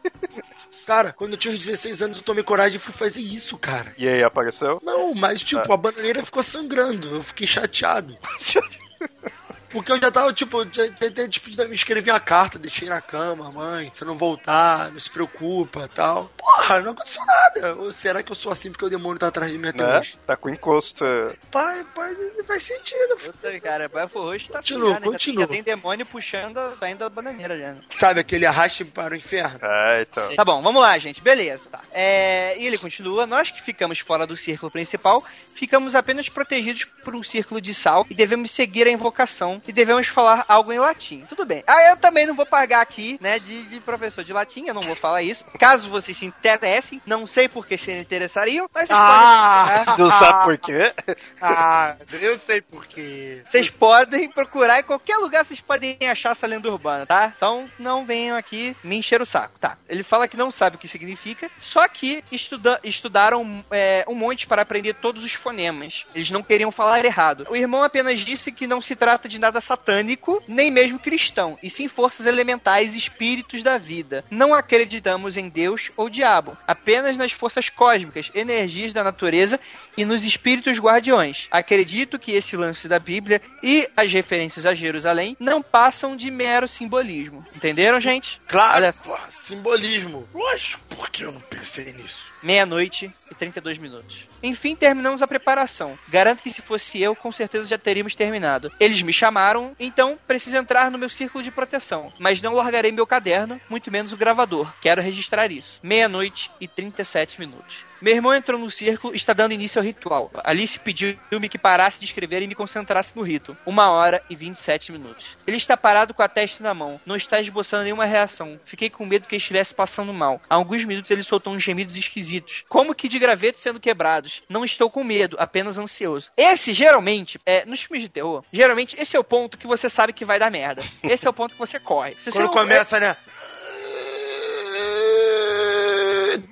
Cara, 0.86 1.12
quando 1.12 1.32
eu 1.32 1.38
tinha 1.38 1.54
uns 1.54 1.60
16 1.60 2.02
anos, 2.02 2.16
eu 2.18 2.22
tomei 2.22 2.44
coragem 2.44 2.76
e 2.76 2.80
fui 2.80 2.92
fazer 2.92 3.20
isso, 3.20 3.56
cara. 3.56 3.94
E 3.96 4.06
aí, 4.06 4.22
apareceu? 4.22 4.80
Não, 4.82 5.14
mas 5.14 5.40
tipo, 5.40 5.72
a 5.72 5.76
bananeira 5.78 6.22
ficou 6.22 6.42
sangrando. 6.42 7.08
Eu 7.08 7.22
fiquei 7.22 7.46
chateado. 7.46 8.18
Porque 9.70 9.90
eu 9.90 9.98
já 9.98 10.08
tava, 10.08 10.32
tipo, 10.32 10.62
já, 10.72 10.86
já, 10.86 11.10
já, 11.12 11.28
tipo, 11.28 11.50
escrevi 11.72 12.08
uma 12.08 12.20
carta, 12.20 12.60
deixei 12.60 12.88
na 12.88 13.00
cama, 13.00 13.50
mãe, 13.50 13.90
se 13.92 14.02
eu 14.02 14.06
não 14.06 14.16
voltar, 14.16 14.92
não 14.92 15.00
se 15.00 15.10
preocupa 15.10 15.90
tal. 15.92 16.30
Porra, 16.44 16.80
não 16.80 16.92
aconteceu 16.92 17.22
nada. 17.24 17.74
Ou 17.76 17.90
será 17.90 18.22
que 18.22 18.30
eu 18.30 18.36
sou 18.36 18.52
assim 18.52 18.70
porque 18.70 18.84
o 18.84 18.90
demônio 18.90 19.18
tá 19.18 19.28
atrás 19.28 19.50
de 19.50 19.56
mim 19.58 19.68
até 19.68 19.82
Né? 19.82 19.98
hoje? 19.98 20.18
Tá 20.26 20.36
com 20.36 20.48
encosto. 20.50 21.04
é. 21.04 21.34
Pai, 21.50 21.84
pai, 21.94 22.14
faz 22.46 22.62
sentido. 22.64 23.16
Puta, 23.16 23.60
cara, 23.60 23.90
o 24.14 24.18
rosto 24.22 24.52
tá 24.52 24.58
Continua, 24.58 24.90
assim, 24.90 24.94
já, 24.94 24.94
né? 24.94 24.94
Já 24.94 25.00
tem- 25.00 25.12
continua. 25.12 25.40
Já 25.42 25.46
tem 25.48 25.62
demônio 25.62 26.06
puxando, 26.06 26.76
saindo 26.78 26.98
da 26.98 27.08
bananeira 27.08 27.58
já. 27.58 27.72
né? 27.72 27.80
Sabe 27.90 28.20
aquele 28.20 28.44
arraste 28.44 28.84
para 28.84 29.14
o 29.14 29.16
inferno? 29.16 29.58
É, 29.62 30.02
então. 30.02 30.34
Tá 30.36 30.44
bom, 30.44 30.62
vamos 30.62 30.82
lá, 30.82 30.98
gente. 30.98 31.22
Beleza. 31.22 31.68
Tá. 31.70 31.80
É, 31.92 32.56
e 32.58 32.66
ele 32.66 32.76
continua. 32.78 33.26
Nós 33.26 33.50
que 33.50 33.62
ficamos 33.62 33.98
fora 34.00 34.26
do 34.26 34.36
círculo 34.36 34.70
principal, 34.70 35.24
ficamos 35.54 35.94
apenas 35.94 36.28
protegidos 36.28 36.84
por 36.84 37.14
um 37.14 37.22
círculo 37.22 37.60
de 37.60 37.72
sal 37.72 38.04
e 38.10 38.14
devemos 38.14 38.50
seguir 38.50 38.86
a 38.86 38.90
invocação 38.90 39.62
e 39.66 39.72
devemos 39.72 40.08
falar 40.08 40.44
algo 40.48 40.72
em 40.72 40.78
latim. 40.78 41.24
Tudo 41.28 41.46
bem. 41.46 41.64
Ah, 41.66 41.90
eu 41.90 41.96
também 41.96 42.26
não 42.26 42.34
vou 42.34 42.44
pagar 42.46 42.80
aqui, 42.82 43.18
né, 43.20 43.38
de, 43.38 43.62
de 43.68 43.80
professor 43.80 44.22
de 44.24 44.32
latim, 44.32 44.66
eu 44.66 44.74
não 44.74 44.82
vou 44.82 44.96
falar 44.96 45.22
isso. 45.22 45.44
Caso 45.58 45.88
vocês 45.88 46.16
se 46.16 46.33
interessem, 46.38 47.00
não 47.06 47.26
sei 47.26 47.48
por 47.48 47.66
que 47.66 47.76
se 47.78 47.90
interessariam, 47.92 48.68
mas 48.74 48.88
vocês 48.88 48.98
Ah! 49.00 49.82
podem... 49.86 49.96
Tu 50.06 50.10
sabe 50.10 50.44
por 50.44 50.58
quê? 50.58 50.94
Ah, 51.40 51.96
eu 52.12 52.38
sei 52.38 52.60
por 52.60 52.86
quê. 52.86 53.42
Vocês 53.44 53.70
podem 53.70 54.30
procurar 54.30 54.80
em 54.80 54.82
qualquer 54.82 55.16
lugar, 55.16 55.44
vocês 55.44 55.60
podem 55.60 55.96
achar 56.10 56.32
essa 56.32 56.46
lenda 56.46 56.70
urbana, 56.70 57.06
tá? 57.06 57.32
Então 57.36 57.68
não 57.78 58.04
venham 58.04 58.36
aqui 58.36 58.76
me 58.84 58.96
encher 58.96 59.20
o 59.22 59.26
saco, 59.26 59.58
tá? 59.58 59.76
Ele 59.88 60.02
fala 60.02 60.28
que 60.28 60.36
não 60.36 60.50
sabe 60.50 60.76
o 60.76 60.78
que 60.78 60.88
significa, 60.88 61.50
só 61.60 61.86
que 61.88 62.22
estuda- 62.30 62.80
estudaram 62.84 63.64
é, 63.70 64.04
um 64.08 64.14
monte 64.14 64.46
para 64.46 64.62
aprender 64.62 64.94
todos 64.94 65.24
os 65.24 65.32
fonemas. 65.32 66.04
Eles 66.14 66.30
não 66.30 66.42
queriam 66.42 66.70
falar 66.70 67.04
errado. 67.04 67.46
O 67.48 67.56
irmão 67.56 67.82
apenas 67.82 68.20
disse 68.20 68.52
que 68.52 68.66
não 68.66 68.80
se 68.80 68.94
trata 68.94 69.28
de 69.28 69.38
nada 69.38 69.60
satânico, 69.60 70.42
nem 70.46 70.70
mesmo 70.70 70.98
cristão, 70.98 71.58
e 71.62 71.70
sim 71.70 71.88
forças 71.88 72.26
elementais 72.26 72.94
e 72.94 72.98
espíritos 72.98 73.62
da 73.62 73.78
vida. 73.78 74.24
Não 74.30 74.52
acreditamos 74.54 75.36
em 75.36 75.48
Deus 75.48 75.90
ou 75.96 76.08
diabo, 76.08 76.23
apenas 76.66 77.16
nas 77.16 77.32
forças 77.32 77.68
cósmicas, 77.68 78.30
energias 78.34 78.92
da 78.92 79.04
natureza 79.04 79.60
e 79.96 80.04
nos 80.04 80.24
espíritos 80.24 80.78
guardiões. 80.78 81.46
Acredito 81.50 82.18
que 82.18 82.32
esse 82.32 82.56
lance 82.56 82.88
da 82.88 82.98
Bíblia 82.98 83.40
e 83.62 83.88
as 83.96 84.12
referências 84.12 84.66
a 84.66 84.74
Jerusalém 84.74 85.36
não 85.38 85.62
passam 85.62 86.16
de 86.16 86.30
mero 86.30 86.66
simbolismo. 86.66 87.44
Entenderam, 87.54 88.00
gente? 88.00 88.40
Claro, 88.46 88.76
Olha 88.76 88.92
simbolismo. 89.30 90.28
Lógico, 90.34 90.80
por 90.88 91.10
que 91.10 91.24
eu 91.24 91.32
não 91.32 91.40
pensei 91.40 91.92
nisso? 91.92 92.33
Meia-noite 92.44 93.10
e 93.30 93.34
32 93.34 93.78
minutos. 93.78 94.28
Enfim, 94.42 94.76
terminamos 94.76 95.22
a 95.22 95.26
preparação. 95.26 95.98
Garanto 96.08 96.42
que 96.42 96.50
se 96.50 96.60
fosse 96.60 97.00
eu, 97.00 97.16
com 97.16 97.32
certeza 97.32 97.66
já 97.66 97.78
teríamos 97.78 98.14
terminado. 98.14 98.70
Eles 98.78 99.00
me 99.00 99.14
chamaram, 99.14 99.74
então 99.80 100.18
preciso 100.26 100.54
entrar 100.54 100.90
no 100.90 100.98
meu 100.98 101.08
círculo 101.08 101.42
de 101.42 101.50
proteção. 101.50 102.12
Mas 102.18 102.42
não 102.42 102.52
largarei 102.52 102.92
meu 102.92 103.06
caderno, 103.06 103.58
muito 103.70 103.90
menos 103.90 104.12
o 104.12 104.16
gravador. 104.18 104.70
Quero 104.82 105.00
registrar 105.00 105.50
isso. 105.50 105.80
Meia-noite 105.82 106.50
e 106.60 106.68
37 106.68 107.40
minutos. 107.40 107.82
Meu 108.00 108.14
irmão 108.14 108.34
entrou 108.34 108.58
no 108.58 108.70
círculo 108.70 109.14
e 109.14 109.16
está 109.16 109.32
dando 109.32 109.52
início 109.52 109.78
ao 109.80 109.84
ritual. 109.84 110.30
Alice 110.44 110.78
pediu-me 110.78 111.48
que 111.48 111.58
parasse 111.58 111.98
de 111.98 112.04
escrever 112.06 112.42
e 112.42 112.46
me 112.46 112.54
concentrasse 112.54 113.16
no 113.16 113.22
rito. 113.22 113.56
Uma 113.64 113.90
hora 113.90 114.22
e 114.28 114.36
27 114.36 114.92
minutos. 114.92 115.24
Ele 115.46 115.56
está 115.56 115.76
parado 115.76 116.12
com 116.12 116.22
a 116.22 116.28
testa 116.28 116.62
na 116.62 116.74
mão. 116.74 117.00
Não 117.06 117.16
está 117.16 117.40
esboçando 117.40 117.84
nenhuma 117.84 118.04
reação. 118.04 118.60
Fiquei 118.64 118.90
com 118.90 119.06
medo 119.06 119.26
que 119.26 119.34
ele 119.34 119.40
estivesse 119.40 119.74
passando 119.74 120.12
mal. 120.12 120.40
Há 120.50 120.54
alguns 120.54 120.84
minutos 120.84 121.10
ele 121.10 121.22
soltou 121.22 121.52
uns 121.54 121.62
gemidos 121.62 121.96
esquisitos. 121.96 122.64
Como 122.68 122.94
que 122.94 123.08
de 123.08 123.18
gravetos 123.18 123.60
sendo 123.62 123.80
quebrados. 123.80 124.42
Não 124.48 124.64
estou 124.64 124.90
com 124.90 125.02
medo, 125.04 125.36
apenas 125.38 125.78
ansioso. 125.78 126.30
Esse, 126.36 126.74
geralmente, 126.74 127.40
é, 127.46 127.64
nos 127.64 127.82
filmes 127.82 128.02
de 128.02 128.08
terror, 128.08 128.44
geralmente 128.52 128.96
esse 129.00 129.16
é 129.16 129.18
o 129.20 129.24
ponto 129.24 129.56
que 129.56 129.66
você 129.66 129.88
sabe 129.88 130.12
que 130.12 130.24
vai 130.24 130.38
dar 130.38 130.50
merda. 130.50 130.82
Esse 131.02 131.26
é 131.26 131.30
o 131.30 131.32
ponto 131.32 131.52
que 131.52 131.58
você 131.58 131.78
corre. 131.80 132.14
Se 132.18 132.30
você 132.30 132.38
Quando 132.38 132.44
não- 132.46 132.52
começa, 132.52 133.00
né? 133.00 133.16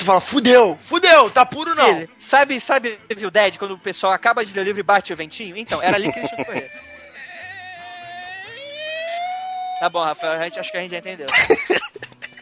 Tu 0.02 0.06
fala, 0.06 0.20
fudeu, 0.20 0.76
fudeu, 0.80 1.30
tá 1.30 1.46
puro 1.46 1.76
não. 1.76 1.88
Ele, 2.00 2.10
sabe, 2.18 2.58
sabe 2.58 2.98
Evil 3.08 3.30
Dead, 3.30 3.56
quando 3.56 3.74
o 3.74 3.78
pessoal 3.78 4.12
acaba 4.12 4.44
de 4.44 4.52
ler 4.52 4.62
o 4.62 4.64
livro 4.64 4.80
e 4.80 4.82
bate 4.82 5.12
o 5.12 5.16
ventinho? 5.16 5.56
Então, 5.56 5.80
era 5.80 5.94
ali 5.96 6.12
que 6.12 6.18
ele 6.18 6.26
tinha 6.26 6.38
que 6.38 6.44
correr. 6.44 6.70
Tá 9.78 9.88
bom, 9.88 10.02
Rafael, 10.02 10.32
a 10.32 10.44
gente, 10.44 10.58
acho 10.58 10.72
que 10.72 10.76
a 10.76 10.80
gente 10.80 10.90
já 10.90 10.98
entendeu. 10.98 11.28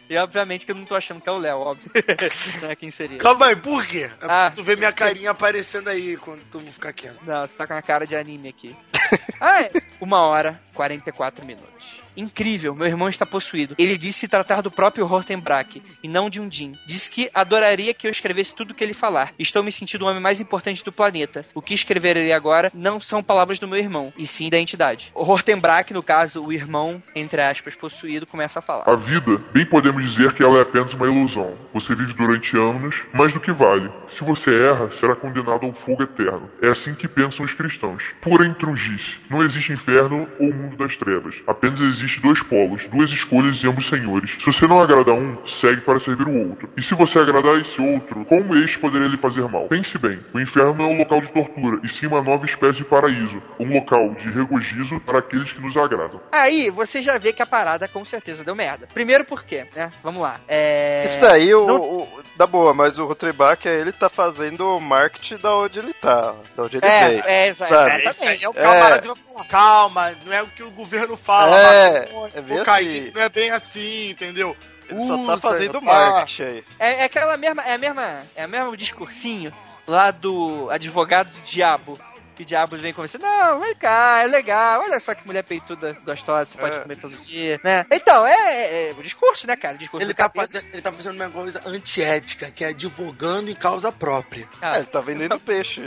E 0.09 0.17
obviamente 0.17 0.65
que 0.65 0.71
eu 0.71 0.75
não 0.75 0.85
tô 0.85 0.95
achando 0.95 1.21
que 1.21 1.29
é 1.29 1.31
o 1.31 1.37
Léo, 1.37 1.59
óbvio. 1.59 1.89
não 2.63 2.71
é 2.71 2.75
quem 2.75 2.89
seria. 2.89 3.19
Calma 3.19 3.45
aí, 3.45 3.55
por 3.55 3.85
quê? 3.85 4.09
É 4.21 4.25
Ah. 4.27 4.51
tu 4.51 4.63
ver 4.63 4.75
minha 4.75 4.91
carinha 4.91 5.29
aparecendo 5.29 5.87
aí 5.87 6.17
quando 6.17 6.41
tu 6.51 6.59
ficar 6.59 6.93
quieto. 6.93 7.19
Não, 7.23 7.45
você 7.47 7.55
tá 7.55 7.67
com 7.67 7.73
a 7.75 7.81
cara 7.81 8.07
de 8.07 8.15
anime 8.15 8.49
aqui. 8.49 8.75
Ah, 9.39 9.63
é. 9.63 9.71
Uma 9.99 10.19
hora, 10.21 10.61
44 10.75 11.43
minutos. 11.43 12.00
Incrível, 12.15 12.75
meu 12.75 12.87
irmão 12.87 13.09
está 13.09 13.25
possuído. 13.25 13.75
Ele 13.77 13.97
disse 13.97 14.21
se 14.21 14.27
tratar 14.27 14.61
do 14.61 14.69
próprio 14.69 15.11
Hortenbrack 15.11 15.81
e 16.03 16.07
não 16.07 16.29
de 16.29 16.39
um 16.39 16.51
Jin. 16.51 16.77
Disse 16.85 17.09
que 17.09 17.31
adoraria 17.33 17.91
que 17.91 18.05
eu 18.05 18.11
escrevesse 18.11 18.53
tudo 18.53 18.69
o 18.69 18.75
que 18.75 18.83
ele 18.83 18.93
falar. 18.93 19.33
Estou 19.39 19.63
me 19.63 19.71
sentindo 19.71 20.05
o 20.05 20.07
homem 20.07 20.21
mais 20.21 20.39
importante 20.39 20.83
do 20.85 20.91
planeta. 20.91 21.43
O 21.55 21.61
que 21.61 21.73
escreverei 21.73 22.31
agora 22.31 22.71
não 22.71 23.01
são 23.01 23.23
palavras 23.23 23.57
do 23.57 23.67
meu 23.67 23.79
irmão, 23.79 24.13
e 24.15 24.27
sim 24.27 24.47
da 24.47 24.59
entidade. 24.59 25.11
O 25.15 25.23
Hortenbrack, 25.23 25.91
no 25.91 26.03
caso, 26.03 26.43
o 26.43 26.53
irmão, 26.53 27.01
entre 27.15 27.41
aspas, 27.41 27.73
possuído, 27.73 28.27
começa 28.27 28.59
a 28.59 28.61
falar. 28.61 28.87
A 28.87 28.95
vida, 28.95 29.37
bem 29.51 29.65
podemos 29.65 30.03
dizer 30.03 30.33
que 30.33 30.43
ela 30.43 30.59
é 30.59 30.61
apenas 30.61 30.93
uma 30.93 31.07
ilusão. 31.07 31.57
Você 31.73 31.95
vive 31.95 32.13
durante 32.13 32.55
anos, 32.55 32.95
mas 33.11 33.33
do 33.33 33.39
que 33.39 33.51
vale? 33.51 33.89
Se 34.09 34.23
você 34.23 34.51
erra, 34.63 34.91
será 34.99 35.15
condenado 35.15 35.65
ao 35.65 35.73
fogo 35.73 36.03
eterno. 36.03 36.47
É 36.61 36.67
assim 36.67 36.93
que 36.93 37.07
pensam 37.07 37.43
os 37.43 37.53
cristãos. 37.53 38.03
Pura 38.21 38.45
intrugice. 38.45 39.17
Não 39.29 39.41
existe 39.41 39.73
inferno 39.73 40.27
ou 40.39 40.53
mundo 40.53 40.77
das 40.77 40.95
trevas. 40.95 41.35
Apenas 41.47 41.79
existe 41.79 42.00
dois 42.21 42.41
polos, 42.43 42.81
duas 42.87 43.11
escolhas 43.11 43.57
e 43.63 43.67
ambos 43.67 43.87
senhores. 43.87 44.31
Se 44.39 44.45
você 44.45 44.67
não 44.67 44.81
agrada 44.81 45.13
um, 45.13 45.37
segue 45.45 45.81
para 45.81 45.99
servir 45.99 46.27
o 46.27 46.49
outro. 46.49 46.69
E 46.77 46.81
se 46.83 46.93
você 46.95 47.19
agradar 47.19 47.55
esse 47.59 47.81
outro, 47.81 48.25
como 48.25 48.55
este 48.57 48.79
poderia 48.79 49.07
lhe 49.07 49.17
fazer 49.17 49.47
mal? 49.49 49.67
Pense 49.67 49.97
bem, 49.97 50.19
o 50.33 50.39
inferno 50.39 50.73
não 50.73 50.85
é 50.85 50.87
um 50.89 50.97
local 50.97 51.21
de 51.21 51.27
tortura, 51.31 51.79
e 51.83 51.89
sim 51.89 52.07
uma 52.07 52.21
nova 52.21 52.45
espécie 52.45 52.77
de 52.79 52.85
paraíso, 52.85 53.41
um 53.59 53.73
local 53.73 54.13
de 54.15 54.29
regozijo 54.31 54.99
para 55.01 55.19
aqueles 55.19 55.51
que 55.51 55.61
nos 55.61 55.75
agradam. 55.77 56.21
Aí 56.31 56.69
você 56.69 57.01
já 57.01 57.17
vê 57.17 57.33
que 57.33 57.41
a 57.41 57.45
parada 57.45 57.87
com 57.87 58.03
certeza 58.05 58.43
deu 58.43 58.55
merda. 58.55 58.87
Primeiro 58.93 59.23
por 59.25 59.43
quê, 59.43 59.65
né? 59.75 59.89
Vamos 60.03 60.21
lá. 60.21 60.39
É... 60.47 61.03
Isso 61.05 61.19
daí, 61.19 61.53
o, 61.53 61.67
não- 61.67 61.81
o- 61.81 62.09
dá 62.35 62.45
boa, 62.47 62.73
mas 62.73 62.97
o 62.97 63.05
Rotreback, 63.05 63.67
ele 63.67 63.91
tá 63.91 64.09
fazendo 64.09 64.77
o 64.77 64.79
marketing 64.79 65.37
da 65.37 65.55
onde 65.55 65.79
ele 65.79 65.93
tá, 65.93 66.33
da 66.55 66.63
onde 66.63 66.77
ele 66.77 66.85
É, 66.85 67.07
veio. 67.07 67.23
é, 67.25 67.47
exa- 67.49 67.65
sabe? 67.65 67.89
Isso 67.97 68.23
aí 68.23 68.33
exatamente. 68.33 68.45
é 68.45 68.49
o 68.49 68.53
camarada 68.53 69.01
falar. 69.15 69.45
Calma, 69.47 70.15
não 70.25 70.33
é 70.33 70.41
o 70.43 70.47
que 70.47 70.63
o 70.63 70.71
governo 70.71 71.15
fala. 71.17 71.57
É, 71.57 71.90
é 72.33 72.41
bem 72.41 72.61
o 72.61 72.63
Kaique, 72.63 72.99
assim. 72.99 73.11
não 73.13 73.21
é 73.21 73.29
bem 73.29 73.51
assim, 73.51 74.09
entendeu? 74.09 74.55
Ele 74.89 74.99
só 75.01 75.15
tá 75.15 75.33
Usa, 75.33 75.37
fazendo 75.37 75.81
marketing 75.81 76.43
aí. 76.43 76.63
É, 76.77 76.93
é 77.01 77.03
aquela 77.05 77.37
mesma, 77.37 77.63
é 77.63 77.73
a 77.73 77.77
mesma, 77.77 78.21
é 78.35 78.45
o 78.45 78.49
mesmo 78.49 78.77
discursinho 78.77 79.53
lá 79.87 80.11
do 80.11 80.69
advogado 80.69 81.31
do 81.31 81.41
diabo. 81.41 81.97
Que 82.35 82.43
o 82.43 82.45
diabo 82.45 82.77
vem 82.77 82.93
conversar, 82.93 83.19
não, 83.19 83.59
vem 83.59 83.75
cá, 83.75 84.21
é 84.23 84.27
legal, 84.27 84.81
olha 84.81 84.99
só 85.01 85.13
que 85.13 85.25
mulher 85.27 85.43
peituda 85.43 85.95
gostosa, 86.05 86.49
você 86.51 86.57
pode 86.57 86.75
É. 86.75 86.79
comer 86.79 86.95
todo 86.95 87.17
dia, 87.17 87.59
né? 87.61 87.85
Então, 87.91 88.25
é, 88.25 88.33
é- 88.33 88.89
é 88.91 88.95
o 88.97 89.03
discurso, 89.03 89.45
né, 89.45 89.55
cara? 89.57 89.75
O 89.75 89.77
discurso 89.77 90.05
Ele 90.05 90.13
tá, 90.13 90.29
fazendo, 90.33 90.65
ele 90.71 90.81
tá 90.81 90.91
fazendo 90.93 91.15
uma 91.15 91.29
coisa 91.29 91.61
antiética, 91.65 92.49
que 92.49 92.63
é 92.63 92.69
advogando 92.69 93.51
em 93.51 93.55
causa 93.55 93.91
própria. 93.91 94.47
Ah, 94.61 94.75
É, 94.75 94.77
ele 94.77 94.85
tá 94.85 95.01
vendendo 95.01 95.37
peixe. 95.41 95.81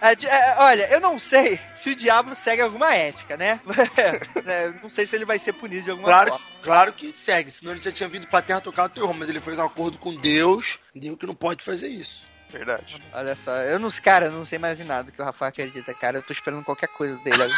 É, 0.00 0.12
é, 0.26 0.54
olha, 0.58 0.88
eu 0.92 1.00
não 1.00 1.18
sei 1.18 1.58
se 1.74 1.90
o 1.90 1.96
diabo 1.96 2.36
segue 2.36 2.62
alguma 2.62 2.94
ética, 2.94 3.36
né? 3.36 3.60
É, 4.46 4.72
não 4.82 4.88
sei 4.88 5.06
se 5.06 5.16
ele 5.16 5.24
vai 5.24 5.38
ser 5.40 5.52
punido 5.54 5.82
de 5.84 5.90
alguma 5.90 6.06
Claro, 6.08 6.28
forma. 6.30 6.44
claro 6.62 6.92
que 6.92 7.12
segue, 7.16 7.50
senão 7.50 7.72
ele 7.72 7.82
já 7.82 7.90
tinha 7.90 8.08
vindo 8.08 8.26
pra 8.28 8.40
terra 8.42 8.60
tocar 8.60 8.84
o 8.84 8.88
terror, 8.88 9.12
mas 9.12 9.28
ele 9.28 9.40
fez 9.40 9.58
um 9.58 9.64
acordo 9.64 9.98
com 9.98 10.14
Deus, 10.14 10.78
Deus 10.94 11.18
que 11.18 11.26
não 11.26 11.34
pode 11.34 11.64
fazer 11.64 11.88
isso. 11.88 12.22
Verdade. 12.50 13.02
Olha 13.12 13.36
só, 13.36 13.54
eu 13.56 13.78
não, 13.78 13.88
cara, 14.02 14.26
eu 14.26 14.32
não 14.32 14.44
sei 14.44 14.58
mais 14.58 14.80
em 14.80 14.84
nada 14.84 15.10
que 15.10 15.20
o 15.20 15.24
Rafael 15.24 15.48
acredita, 15.50 15.94
cara. 15.94 16.18
Eu 16.18 16.22
tô 16.22 16.32
esperando 16.32 16.64
qualquer 16.64 16.88
coisa 16.88 17.16
dele. 17.18 17.52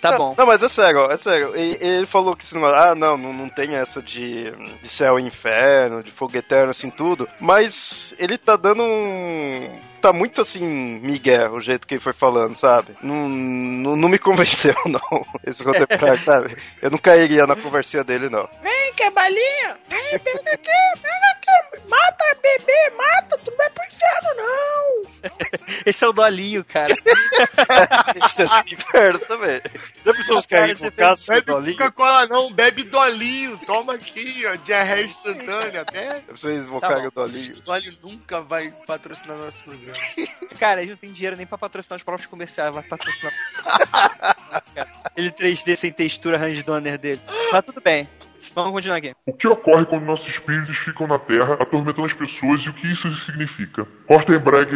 tá 0.00 0.16
bom. 0.16 0.34
Não, 0.36 0.46
mas 0.46 0.62
é 0.62 0.68
sério, 0.68 1.10
é 1.10 1.16
sério. 1.16 1.56
E- 1.56 1.78
Ele 1.80 2.06
falou 2.06 2.36
que 2.36 2.44
cinema, 2.44 2.68
ah, 2.74 2.94
não, 2.94 3.16
não, 3.16 3.32
não 3.32 3.48
tem 3.48 3.74
essa 3.76 4.02
de, 4.02 4.50
de 4.80 4.88
céu 4.88 5.18
e 5.18 5.22
inferno, 5.22 6.02
de 6.02 6.10
fogo 6.10 6.36
eterno, 6.36 6.70
assim, 6.70 6.90
tudo. 6.90 7.28
Mas 7.40 8.14
ele 8.18 8.36
tá 8.38 8.56
dando 8.56 8.82
um. 8.82 9.80
Tá 10.00 10.12
muito 10.12 10.40
assim, 10.40 10.64
Miguel, 10.66 11.52
o 11.52 11.60
jeito 11.60 11.86
que 11.86 11.94
ele 11.94 12.00
foi 12.00 12.12
falando, 12.12 12.56
sabe? 12.56 12.96
Não, 13.00 13.28
não, 13.28 13.96
não 13.96 14.08
me 14.08 14.18
convenceu, 14.20 14.74
não. 14.86 15.24
Esse 15.46 15.62
roteiro, 15.62 15.86
sabe? 16.24 16.56
Eu 16.80 16.90
não 16.90 16.98
cairia 16.98 17.46
na 17.46 17.54
conversinha 17.54 18.02
dele, 18.02 18.28
não. 18.28 18.48
Vem, 18.62 18.92
que 18.94 19.08
balinha. 19.10 19.76
Vem, 19.88 20.18
pega 20.18 20.52
aqui, 20.54 20.70
pega 21.00 21.30
aqui. 21.32 21.41
Mata, 21.88 22.36
bebê, 22.42 22.90
mata. 22.96 23.38
Tu 23.38 23.50
não 23.50 23.56
vai 23.56 23.70
pro 23.70 23.84
inferno, 23.84 24.34
não. 24.36 25.12
Esse 25.86 26.04
é 26.04 26.08
o 26.08 26.12
Dolinho, 26.12 26.64
cara. 26.64 26.94
Isso 28.26 28.42
é 28.42 28.46
do 28.46 28.74
inferno 28.74 29.18
também. 29.20 29.60
Já 30.04 30.14
pensou 30.14 30.38
os 30.38 30.46
caras 30.46 30.78
Cara, 30.78 30.88
invocados 30.88 31.26
Bebe 31.26 31.46
Dolinho? 31.46 31.76
Coca-Cola 31.76 32.26
não, 32.26 32.52
bebe 32.52 32.84
dolinho, 32.84 33.58
toma 33.66 33.94
aqui, 33.94 34.44
ó, 34.46 34.54
diarreia 34.56 35.04
instantânea, 35.04 35.84
bebe. 35.84 36.24
Vocês 36.30 36.66
invocarem 36.66 37.02
Tá 37.02 37.08
o 37.08 37.10
Dolinho. 37.10 37.56
O 37.56 37.60
Dolly 37.60 37.98
nunca 38.02 38.40
vai 38.40 38.72
patrocinar 38.86 39.36
nosso 39.36 39.62
programa. 39.62 39.98
Cara, 40.58 40.82
ele 40.82 40.92
não 40.92 40.98
tem 40.98 41.12
dinheiro 41.12 41.36
nem 41.36 41.46
pra 41.46 41.58
patrocinar 41.58 41.96
os 41.96 42.02
próprios 42.02 42.28
comerciais, 42.28 42.74
vai 42.74 42.82
patrocinar. 42.82 43.32
Ele 45.16 45.30
3D 45.30 45.76
sem 45.76 45.92
textura 45.92 46.38
Range 46.38 46.62
Donner 46.62 46.98
dele. 46.98 47.20
Mas 47.52 47.64
tudo 47.64 47.80
bem. 47.80 48.08
Vamos 48.54 48.72
continuar 48.72 48.98
aqui. 48.98 49.14
O 49.26 49.32
que 49.32 49.48
ocorre 49.48 49.86
quando 49.86 50.04
nossos 50.04 50.28
espíritos 50.28 50.76
ficam 50.78 51.06
na 51.06 51.18
Terra 51.18 51.54
atormentando 51.54 52.06
as 52.06 52.12
pessoas 52.12 52.60
e 52.60 52.68
o 52.68 52.72
que 52.74 52.86
isso 52.86 53.10
significa? 53.24 53.86
Hortenbreg 54.08 54.68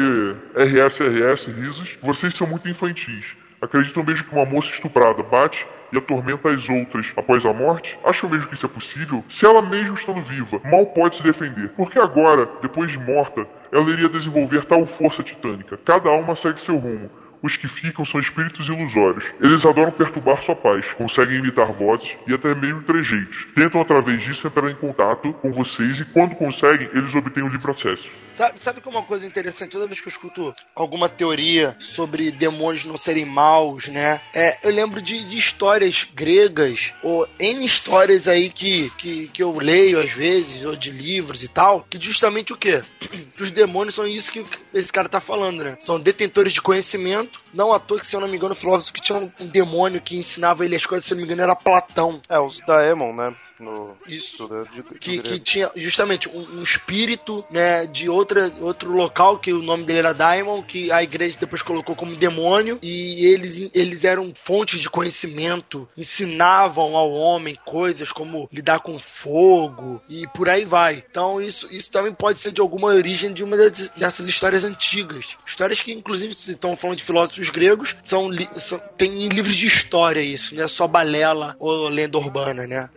RSRS, 0.57 1.47
risos, 1.51 1.99
vocês 2.03 2.35
são 2.35 2.47
muito 2.47 2.69
infantis. 2.69 3.27
Acreditam 3.61 4.03
mesmo 4.03 4.25
que 4.25 4.35
uma 4.35 4.45
moça 4.45 4.71
estuprada 4.71 5.23
bate 5.23 5.67
e 5.93 5.99
atormenta 5.99 6.51
as 6.51 6.69
outras 6.69 7.13
após 7.17 7.45
a 7.45 7.53
morte? 7.53 7.99
Acham 8.05 8.31
mesmo 8.31 8.49
que 8.49 8.55
isso 8.55 8.67
é 8.67 8.69
possível? 8.69 9.25
Se 9.29 9.47
ela 9.47 9.63
mesmo 9.63 9.95
estando 9.95 10.23
viva, 10.23 10.61
mal 10.65 10.87
pode 10.87 11.17
se 11.17 11.23
defender. 11.23 11.71
Porque 11.71 11.99
agora, 11.99 12.49
depois 12.63 12.91
de 12.91 12.99
morta, 12.99 13.47
ela 13.73 13.91
iria 13.91 14.09
desenvolver 14.09 14.65
tal 14.65 14.87
força 14.87 15.23
titânica. 15.23 15.79
Cada 15.85 16.09
alma 16.09 16.37
segue 16.37 16.61
seu 16.63 16.77
rumo. 16.77 17.11
Os 17.43 17.57
que 17.57 17.69
ficam 17.69 18.05
são 18.05 18.21
espíritos 18.21 18.69
ilusórios. 18.69 19.25
Eles 19.41 19.65
adoram 19.65 19.93
perturbar 19.93 20.43
sua 20.43 20.57
paz, 20.57 20.87
conseguem 20.95 21.39
imitar 21.39 21.73
vozes 21.73 22.11
e 22.27 22.35
até 22.35 22.55
mesmo 22.55 22.83
trejeitos. 22.83 23.47
Tentam 23.55 23.81
através 23.81 24.23
disso 24.23 24.47
entrar 24.47 24.71
em 24.71 24.75
contato 24.75 25.33
com 25.35 25.53
vocês 25.53 26.01
e 26.01 26.05
quando 26.05 26.35
conseguem, 26.35 26.89
eles 26.95 27.15
obtêm 27.15 27.43
o 27.43 27.49
livre 27.49 27.71
acesso. 27.71 28.09
Sabe, 28.33 28.61
sabe 28.61 28.81
que 28.81 28.89
é 28.89 28.91
uma 28.91 29.03
coisa 29.03 29.27
interessante? 29.27 29.73
Toda 29.73 29.87
vez 29.87 30.01
que 30.01 30.09
eu 30.09 30.11
escuto 30.11 30.55
alguma 30.75 31.09
teoria 31.09 31.77
sobre 31.79 32.31
demônios 32.31 32.85
não 32.85 32.99
serem 32.99 33.25
maus, 33.25 33.87
né? 33.89 34.21
É, 34.35 34.59
eu 34.63 34.71
lembro 34.71 35.01
de, 35.01 35.25
de 35.25 35.39
histórias 35.39 36.07
gregas, 36.15 36.93
ou 37.03 37.27
N 37.39 37.65
histórias 37.65 38.29
aí 38.29 38.51
que, 38.51 38.91
que, 38.99 39.29
que 39.29 39.43
eu 39.43 39.59
leio 39.59 39.99
às 39.99 40.11
vezes, 40.11 40.65
ou 40.65 40.77
de 40.77 40.91
livros 40.91 41.43
e 41.43 41.49
tal, 41.49 41.87
que 41.89 41.99
justamente 41.99 42.53
o 42.53 42.57
quê? 42.57 42.83
Que 43.37 43.43
os 43.43 43.51
demônios 43.51 43.95
são 43.95 44.07
isso 44.07 44.33
que 44.33 44.45
esse 44.73 44.91
cara 44.91 45.09
tá 45.09 45.21
falando, 45.21 45.63
né? 45.63 45.77
São 45.81 46.01
detentores 46.01 46.53
de 46.53 46.63
conhecimento. 46.63 47.36
Não 47.53 47.73
à 47.73 47.79
toa 47.79 47.99
que, 47.99 48.07
se 48.07 48.15
eu 48.15 48.21
não 48.21 48.29
me 48.29 48.37
engano, 48.37 48.53
o 48.53 48.57
filósofo 48.57 48.93
que 48.93 49.01
tinha 49.01 49.19
um, 49.19 49.31
um 49.41 49.47
demônio 49.47 50.01
que 50.01 50.17
ensinava 50.17 50.65
ele 50.65 50.77
as 50.77 50.85
coisas, 50.85 51.05
se 51.05 51.13
eu 51.13 51.17
não 51.17 51.23
me 51.23 51.27
engano, 51.27 51.43
era 51.43 51.57
Platão. 51.57 52.21
É, 52.29 52.39
os 52.39 52.61
Daemon, 52.61 53.15
né? 53.15 53.35
No, 53.59 53.97
Isso. 54.07 54.47
do- 54.47 54.69
de- 54.69 54.83
que, 54.99 55.19
que 55.19 55.41
tinha 55.41 55.71
justamente 55.77 56.29
um, 56.29 56.59
um 56.59 56.63
espírito 56.63 57.45
né, 57.51 57.87
de 57.87 58.09
outra, 58.09 58.53
outro 58.61 58.93
local, 58.93 59.39
que 59.39 59.53
o 59.53 59.63
nome 59.63 59.85
dele 59.85 60.01
era 60.01 60.13
Daimon, 60.13 60.63
que 60.63 60.93
a 60.93 61.03
igreja 61.03 61.39
depois 61.41 61.63
colocou 61.63 61.97
como 61.97 62.15
demônio, 62.17 62.79
e 62.83 63.25
eles, 63.27 63.71
eles 63.75 64.05
eram 64.05 64.33
fontes 64.35 64.81
de 64.81 64.91
conhecimento, 64.91 65.89
ensinavam 65.97 66.97
ao 66.97 67.11
homem 67.13 67.57
coisas 67.65 68.13
como 68.13 68.49
lidar 68.53 68.81
com 68.81 68.99
fogo 68.99 70.03
e 70.09 70.27
por 70.29 70.49
aí 70.49 70.65
vai. 70.65 71.03
Então 71.11 71.41
isso, 71.41 71.67
isso 71.73 71.91
também 71.91 72.13
pode 72.13 72.39
ser 72.39 72.53
de 72.53 72.61
alguma 72.61 72.89
origem 72.89 73.33
de 73.33 73.43
uma 73.43 73.57
dessas, 73.57 73.91
dessas 73.91 74.29
histórias 74.29 74.65
antigas. 74.65 75.37
Histórias 75.47 75.81
que, 75.81 75.93
inclusive, 75.93 76.35
se 76.39 76.53
estão 76.53 76.77
falando 76.77 76.99
de 76.99 77.05
filósofos 77.05 77.51
gregos, 77.51 77.97
são, 78.03 78.29
são 78.57 78.79
tem 78.99 79.25
em 79.25 79.29
livros 79.29 79.57
de 79.57 79.67
história 79.67 80.21
isso, 80.21 80.55
não 80.55 80.65
é 80.65 80.69
só 80.69 80.87
balela 80.87 81.57
ou 81.59 81.89
lenda 81.89 82.19
urbana, 82.19 82.67
né? 82.67 82.91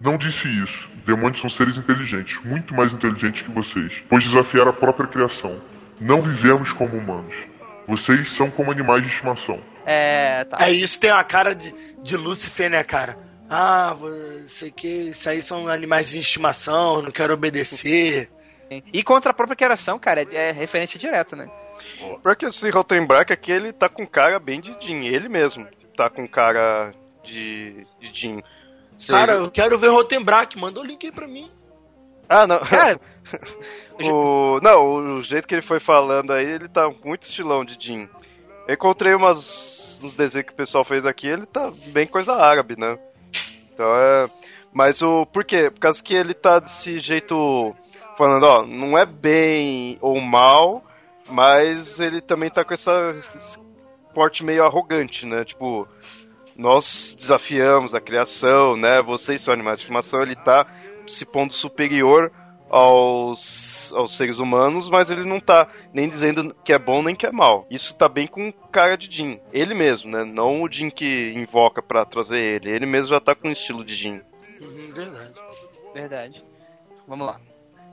Não 0.00 0.18
disse 0.18 0.46
isso. 0.48 0.88
Demônios 1.06 1.40
são 1.40 1.48
seres 1.48 1.76
inteligentes, 1.76 2.38
muito 2.44 2.74
mais 2.74 2.92
inteligentes 2.92 3.42
que 3.42 3.50
vocês, 3.50 4.02
pois 4.08 4.24
desafiaram 4.24 4.70
a 4.70 4.74
própria 4.74 5.06
criação. 5.06 5.60
Não 6.00 6.20
vivemos 6.20 6.72
como 6.72 6.96
humanos. 6.96 7.34
Vocês 7.86 8.32
são 8.32 8.50
como 8.50 8.70
animais 8.70 9.02
de 9.02 9.08
estimação. 9.08 9.60
É, 9.86 10.44
tá. 10.44 10.58
É 10.66 10.70
isso, 10.70 10.98
tem 10.98 11.10
a 11.10 11.22
cara 11.22 11.54
de, 11.54 11.72
de 12.02 12.16
Lúcifer, 12.16 12.68
né, 12.68 12.82
cara? 12.82 13.16
Ah, 13.48 13.96
sei 14.48 14.72
que 14.72 15.10
isso 15.10 15.28
aí 15.28 15.40
são 15.40 15.68
animais 15.68 16.10
de 16.10 16.18
estimação, 16.18 17.00
não 17.00 17.12
quero 17.12 17.32
obedecer. 17.32 18.28
E 18.92 19.02
contra 19.04 19.30
a 19.30 19.34
própria 19.34 19.56
criação, 19.56 19.98
cara, 19.98 20.22
é, 20.22 20.48
é 20.48 20.50
referência 20.50 20.98
direta, 20.98 21.36
né? 21.36 21.48
Porque 22.22 22.46
esse 22.46 22.68
Rottenbrack 22.70 23.32
aqui, 23.32 23.52
ele 23.52 23.72
tá 23.72 23.88
com 23.88 24.06
cara 24.06 24.40
bem 24.40 24.60
de 24.60 24.76
Jin, 24.80 25.04
ele 25.06 25.28
mesmo 25.28 25.68
tá 25.96 26.10
com 26.10 26.26
cara 26.26 26.92
de, 27.22 27.86
de 28.00 28.10
Jin. 28.12 28.42
Sei- 28.98 29.14
Cara, 29.14 29.34
eu 29.34 29.50
quero 29.50 29.78
ver 29.78 29.88
Rotenbrack, 29.88 30.58
manda 30.58 30.80
o 30.80 30.84
link 30.84 31.04
aí 31.06 31.12
pra 31.12 31.26
mim. 31.28 31.50
Ah, 32.28 32.46
não. 32.46 32.58
Cara, 32.60 33.00
o, 34.02 34.60
não, 34.62 35.18
o 35.18 35.22
jeito 35.22 35.46
que 35.46 35.54
ele 35.54 35.62
foi 35.62 35.78
falando 35.80 36.32
aí, 36.32 36.44
ele 36.44 36.68
tá 36.68 36.90
muito 37.04 37.22
estilão 37.22 37.64
de. 37.64 38.08
Eu 38.66 38.74
encontrei 38.74 39.14
umas 39.14 40.00
nos 40.02 40.14
desenhos 40.14 40.46
que 40.48 40.52
o 40.52 40.56
pessoal 40.56 40.84
fez 40.84 41.06
aqui, 41.06 41.28
ele 41.28 41.46
tá 41.46 41.70
bem 41.88 42.06
coisa 42.06 42.34
árabe, 42.34 42.74
né? 42.78 42.98
Então 43.72 43.86
é. 43.96 44.28
Mas 44.72 45.00
o. 45.02 45.24
Por 45.26 45.44
quê? 45.44 45.70
Por 45.70 45.80
causa 45.80 46.02
que 46.02 46.14
ele 46.14 46.34
tá 46.34 46.58
desse 46.58 46.98
jeito. 46.98 47.74
Falando, 48.18 48.44
ó, 48.44 48.66
não 48.66 48.96
é 48.96 49.04
bem 49.04 49.98
ou 50.00 50.18
mal, 50.20 50.82
mas 51.28 52.00
ele 52.00 52.20
também 52.20 52.50
tá 52.50 52.64
com 52.64 52.72
essa. 52.74 53.14
esse 53.34 53.58
porte 54.14 54.42
meio 54.42 54.64
arrogante, 54.64 55.26
né? 55.26 55.44
Tipo, 55.44 55.86
nós 56.56 57.14
desafiamos 57.16 57.94
a 57.94 58.00
criação, 58.00 58.76
né? 58.76 59.02
Vocês 59.02 59.40
são 59.40 59.52
animais 59.52 59.78
de 59.78 59.84
estimação, 59.84 60.22
ele 60.22 60.36
tá 60.36 60.66
se 61.06 61.24
pondo 61.24 61.52
superior 61.52 62.32
aos, 62.68 63.92
aos 63.94 64.16
seres 64.16 64.38
humanos, 64.38 64.90
mas 64.90 65.10
ele 65.10 65.24
não 65.24 65.38
tá 65.38 65.68
nem 65.92 66.08
dizendo 66.08 66.54
que 66.64 66.72
é 66.72 66.78
bom 66.78 67.02
nem 67.02 67.14
que 67.14 67.26
é 67.26 67.32
mal. 67.32 67.66
Isso 67.70 67.94
tá 67.94 68.08
bem 68.08 68.26
com 68.26 68.52
cara 68.72 68.96
de 68.96 69.14
Jin. 69.14 69.40
Ele 69.52 69.74
mesmo, 69.74 70.10
né? 70.10 70.24
Não 70.24 70.62
o 70.62 70.70
Jin 70.70 70.90
que 70.90 71.32
invoca 71.36 71.82
pra 71.82 72.04
trazer 72.04 72.40
ele. 72.40 72.70
Ele 72.70 72.86
mesmo 72.86 73.14
já 73.14 73.20
tá 73.20 73.34
com 73.34 73.48
o 73.48 73.52
estilo 73.52 73.84
de 73.84 73.94
Jin. 73.94 74.20
Uhum, 74.60 74.92
verdade. 74.92 75.34
Verdade. 75.94 76.44
Vamos 77.06 77.26
lá. 77.26 77.40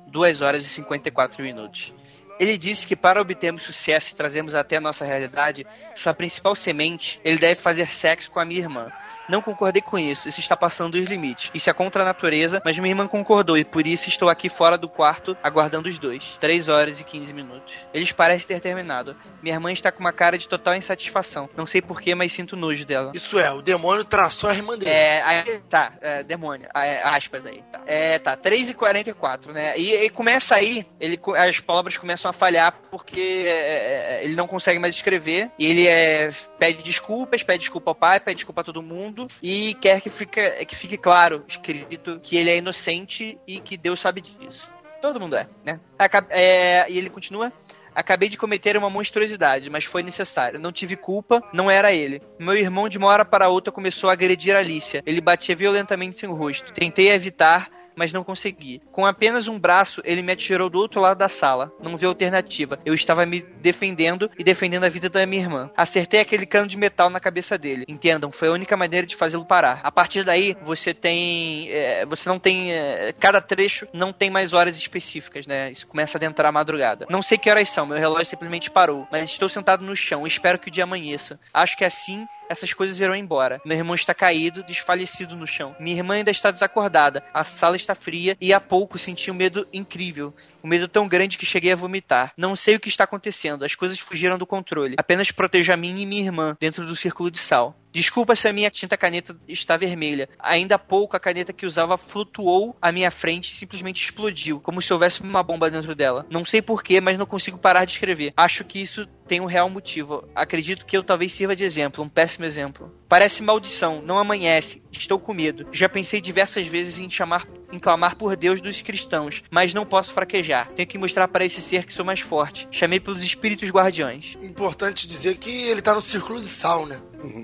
2 0.08 0.42
horas 0.42 0.64
e 0.64 0.68
54 0.68 1.44
minutos. 1.44 1.94
Ele 2.40 2.58
disse 2.58 2.86
que 2.88 2.96
para 2.96 3.22
obtermos 3.22 3.64
sucesso 3.64 4.12
e 4.12 4.16
trazermos 4.16 4.56
até 4.56 4.78
a 4.78 4.82
nossa 4.82 5.06
realidade, 5.06 5.66
sua 5.96 6.14
principal 6.14 6.56
semente, 6.56 7.20
ele 7.24 7.38
deve 7.38 7.62
fazer 7.62 7.88
sexo 7.88 8.32
com 8.32 8.40
a 8.40 8.46
minha 8.46 8.62
irmã. 8.62 8.94
Não 9.30 9.42
concordei 9.42 9.82
com 9.82 9.98
isso, 9.98 10.28
isso 10.28 10.40
está 10.40 10.56
passando 10.56 10.94
dos 10.94 11.06
limites. 11.06 11.50
Isso 11.54 11.70
é 11.70 11.74
contra 11.74 12.04
a 12.04 12.06
natureza, 12.06 12.62
mas 12.64 12.78
minha 12.78 12.92
irmã 12.92 13.08
concordou 13.08 13.58
e 13.58 13.64
por 13.64 13.86
isso 13.88 14.10
estou 14.10 14.30
aqui 14.30 14.50
fora 14.50 14.78
do 14.78 14.90
quarto 14.90 15.38
aguardando 15.42 15.90
os 15.90 15.98
dois. 15.98 16.38
3 16.40 16.70
horas 16.70 17.00
e 17.00 17.04
15 17.04 17.34
minutos. 17.34 17.74
Eles 17.94 18.12
parecem 18.12 18.48
ter 18.48 18.60
terminado. 18.60 19.16
Minha 19.42 19.56
irmã 19.56 19.72
está 19.72 19.92
com 19.92 20.00
uma 20.00 20.14
cara 20.14 20.38
de 20.38 20.48
total 20.48 20.76
insatisfação. 20.76 21.50
Não 21.56 21.66
sei 21.66 21.82
porquê, 21.82 22.16
mas 22.16 22.32
sinto 22.32 22.56
nojo 22.56 22.86
dela. 22.86 23.12
Isso 23.14 23.40
é, 23.40 23.52
o 23.52 23.62
demônio 23.62 24.04
traçou 24.04 24.50
a 24.50 24.54
irmã 24.54 24.78
dele. 24.78 24.92
É, 24.92 25.22
aí, 25.22 25.62
tá, 25.70 25.94
é, 26.02 26.24
demônio, 26.24 26.68
é, 26.76 27.02
aspas 27.04 27.46
aí, 27.46 27.64
tá. 27.72 27.82
É, 27.86 28.20
tá, 28.20 28.36
3 28.36 28.70
e 28.70 28.74
44 28.74 29.54
né, 29.54 29.78
e, 29.78 29.94
e 29.96 30.10
começa 30.10 30.56
aí, 30.56 30.86
ele, 31.00 31.20
as 31.38 31.60
palavras 31.60 31.98
começam 31.98 32.30
a 32.30 32.34
falhar 32.34 32.74
porque 32.90 33.46
é, 33.48 34.20
é, 34.20 34.24
ele 34.24 34.36
não 34.36 34.48
consegue 34.48 34.80
mais 34.80 34.96
escrever, 34.96 35.52
e 35.58 35.66
ele 35.66 35.88
é, 35.88 36.30
pede 36.60 36.84
desculpas, 36.84 37.44
pede 37.44 37.60
desculpa 37.60 37.92
ao 37.92 37.96
pai, 37.96 38.20
pede 38.20 38.38
desculpa 38.38 38.62
a 38.62 38.64
todo 38.64 38.82
mundo, 38.82 39.13
e 39.42 39.74
quer 39.76 40.02
que 40.02 40.10
fique, 40.10 40.66
que 40.66 40.76
fique 40.76 40.98
claro, 40.98 41.44
escrito, 41.48 42.20
que 42.22 42.38
ele 42.38 42.50
é 42.50 42.58
inocente 42.58 43.38
e 43.48 43.60
que 43.60 43.78
Deus 43.78 44.00
sabe 44.00 44.22
disso. 44.22 44.68
Todo 45.02 45.20
mundo 45.20 45.36
é, 45.36 45.48
né? 45.66 45.80
Aca- 46.00 46.28
é, 46.30 46.86
e 46.90 46.98
ele 46.98 47.10
continua, 47.10 47.52
Acabei 47.96 48.28
de 48.28 48.38
cometer 48.38 48.76
uma 48.76 48.90
monstruosidade, 48.90 49.70
mas 49.70 49.86
foi 49.86 50.02
necessário. 50.02 50.60
Não 50.60 50.72
tive 50.72 50.96
culpa, 50.96 51.44
não 51.54 51.70
era 51.70 51.94
ele. 51.94 52.22
Meu 52.40 52.56
irmão, 52.56 52.90
de 52.90 52.98
uma 52.98 53.08
hora 53.08 53.24
para 53.24 53.50
outra, 53.50 53.72
começou 53.72 54.10
a 54.10 54.14
agredir 54.14 54.56
a 54.56 54.60
Alicia. 54.60 55.04
Ele 55.06 55.22
batia 55.22 55.56
violentamente 55.56 56.16
em 56.16 56.20
seu 56.20 56.34
rosto. 56.34 56.74
Tentei 56.74 57.10
evitar, 57.10 57.70
mas 57.96 58.14
não 58.14 58.24
consegui. 58.24 58.82
Com 58.92 59.06
apenas 59.06 59.48
um 59.48 59.60
braço, 59.60 60.02
ele 60.04 60.22
me 60.22 60.32
atirou 60.32 60.70
do 60.70 60.80
outro 60.80 61.02
lado 61.02 61.18
da 61.18 61.30
sala. 61.30 61.72
Não 61.82 61.98
vi 61.98 62.06
alternativa. 62.06 62.80
Eu 62.86 62.94
estava 62.94 63.26
me 63.26 63.42
defendendo 63.62 64.30
e 64.38 64.44
defendendo 64.44 64.84
a 64.84 64.90
vida 64.90 65.10
da 65.10 65.26
minha 65.26 65.42
irmã. 65.42 65.70
Acertei 65.76 66.20
aquele 66.20 66.46
cano 66.46 66.68
de 66.68 66.78
metal 66.78 67.10
na 67.10 67.20
cabeça 67.20 67.58
dele. 67.58 67.86
Entendam, 67.88 68.32
foi 68.32 68.48
a 68.48 68.52
única 68.52 68.76
maneira 68.78 69.06
de 69.06 69.16
fazê-lo 69.16 69.46
parar. 69.46 69.82
A 69.84 69.92
partir 69.92 70.24
daí, 70.24 70.56
você 70.64 70.94
tem. 70.94 71.70
é, 71.70 72.06
você 72.06 72.28
não 72.30 72.40
tem. 72.40 72.72
é, 72.72 73.14
cada 73.20 73.42
trecho 73.42 73.88
não 73.94 74.12
tem 74.12 74.30
mais 74.30 74.54
horas 74.54 74.78
específicas, 74.78 75.46
né? 75.48 75.72
Isso 75.72 75.88
começa 75.88 76.18
a 76.18 76.20
adentrar 76.20 76.50
a 76.50 76.52
madrugada. 76.52 77.06
Não 77.10 77.22
sei 77.22 77.38
que 77.38 77.50
horas 77.50 77.70
são, 77.70 77.86
meu 77.86 77.98
relógio 77.98 78.26
simplesmente 78.26 78.72
parou. 78.72 79.08
Mas 79.12 79.30
estou 79.30 79.50
sentado 79.50 79.84
no 79.84 79.96
chão. 79.96 80.26
Espero 80.26 80.60
que 80.60 80.68
o 80.68 80.72
dia 80.72 80.84
amanheça. 80.84 81.40
Acho 81.54 81.78
que 81.78 81.86
assim 81.86 82.26
essas 82.54 82.74
coisas 82.74 83.00
irão 83.00 83.16
embora. 83.16 83.62
Meu 83.66 83.78
irmão 83.78 83.96
está 83.96 84.14
caído, 84.14 84.64
desfalecido 84.64 85.36
no 85.36 85.46
chão. 85.46 85.76
Minha 85.80 85.98
irmã 85.98 86.16
ainda 86.16 86.32
está 86.32 86.50
desacordada. 86.50 87.24
A 87.34 87.44
sala 87.44 87.76
está 87.76 87.94
fria 87.94 88.38
e 88.40 88.54
há 88.54 88.60
pouco 88.60 88.98
senti 88.98 89.30
um 89.30 89.34
medo 89.34 89.68
incrível. 89.74 90.34
Um 90.64 90.70
medo 90.70 90.88
tão 90.88 91.08
grande 91.08 91.38
que 91.38 91.46
cheguei 91.46 91.74
a 91.74 91.76
vomitar. 91.76 92.32
Não 92.38 92.56
sei 92.56 92.76
o 92.76 92.80
que 92.80 92.88
está 92.88 93.04
acontecendo. 93.04 93.66
As 93.66 93.76
coisas 93.76 94.00
fugiram 94.00 94.38
do 94.38 94.46
controle. 94.46 94.96
Apenas 94.98 95.30
protejo 95.30 95.74
a 95.74 95.78
mim 95.78 96.00
e 96.00 96.06
minha 96.06 96.24
irmã 96.24 96.56
dentro 96.60 96.86
do 96.86 96.96
círculo 96.96 97.30
de 97.30 97.38
sal. 97.38 97.76
Desculpa 97.94 98.36
se 98.36 98.48
a 98.48 98.54
minha 98.54 98.72
tinta 98.72 98.98
caneta 98.98 99.38
está 99.48 99.78
vermelha. 99.78 100.28
Ainda 100.40 100.76
há 100.76 100.80
pouco 100.80 101.16
a 101.16 101.20
caneta 101.20 101.54
que 101.54 101.66
usava 101.66 101.96
flutuou 101.96 102.76
à 102.82 102.92
minha 102.92 103.12
frente 103.12 103.52
e 103.52 103.56
simplesmente 103.56 104.04
explodiu, 104.04 104.60
como 104.60 104.82
se 104.82 104.92
houvesse 104.92 105.22
uma 105.22 105.44
bomba 105.44 105.70
dentro 105.70 105.94
dela. 105.94 106.26
Não 106.28 106.44
sei 106.44 106.60
porquê, 106.60 107.00
mas 107.00 107.20
não 107.20 107.28
consigo 107.28 107.60
parar 107.60 107.86
de 107.86 107.92
escrever. 107.92 108.34
Acho 108.36 108.64
que 108.64 108.82
isso 108.82 109.06
tem 109.28 109.40
um 109.40 109.46
real 109.46 109.70
motivo. 109.70 110.28
Acredito 110.34 110.88
que 110.88 110.98
eu 110.98 111.04
talvez 111.04 111.34
sirva 111.34 111.56
de 111.56 111.64
exemplo, 111.64 112.04
um 112.04 112.10
péssimo 112.10 112.46
exemplo. 112.46 112.92
Parece 113.08 113.44
maldição, 113.44 114.02
não 114.02 114.18
amanhece. 114.18 114.82
Estou 114.92 115.20
com 115.20 115.32
medo. 115.32 115.68
Já 115.72 115.88
pensei 115.88 116.20
diversas 116.20 116.66
vezes 116.66 116.98
em 116.98 117.12
chamar, 117.12 117.46
em 117.74 117.80
clamar 117.80 118.16
por 118.16 118.36
Deus 118.36 118.62
dos 118.62 118.82
cristãos, 118.82 119.44
mas 119.50 119.74
não 119.74 119.86
posso 119.86 120.14
fraquejar. 120.14 120.70
Tenho 120.76 120.88
que 120.88 120.98
mostrar 120.98 121.28
para 121.28 121.46
esse 121.46 121.62
ser 121.62 121.86
que 121.86 121.94
sou 121.94 122.06
mais 122.06 122.20
forte. 122.20 122.68
Chamei 122.72 123.00
pelos 123.00 123.24
espíritos 123.24 123.70
guardiões. 123.70 124.38
Importante 124.42 125.08
dizer 125.08 125.38
que 125.38 125.50
ele 125.50 125.82
tá 125.82 125.94
no 125.94 126.02
círculo 126.02 126.40
de 126.40 126.48
sal, 126.48 126.86
né? 126.86 127.02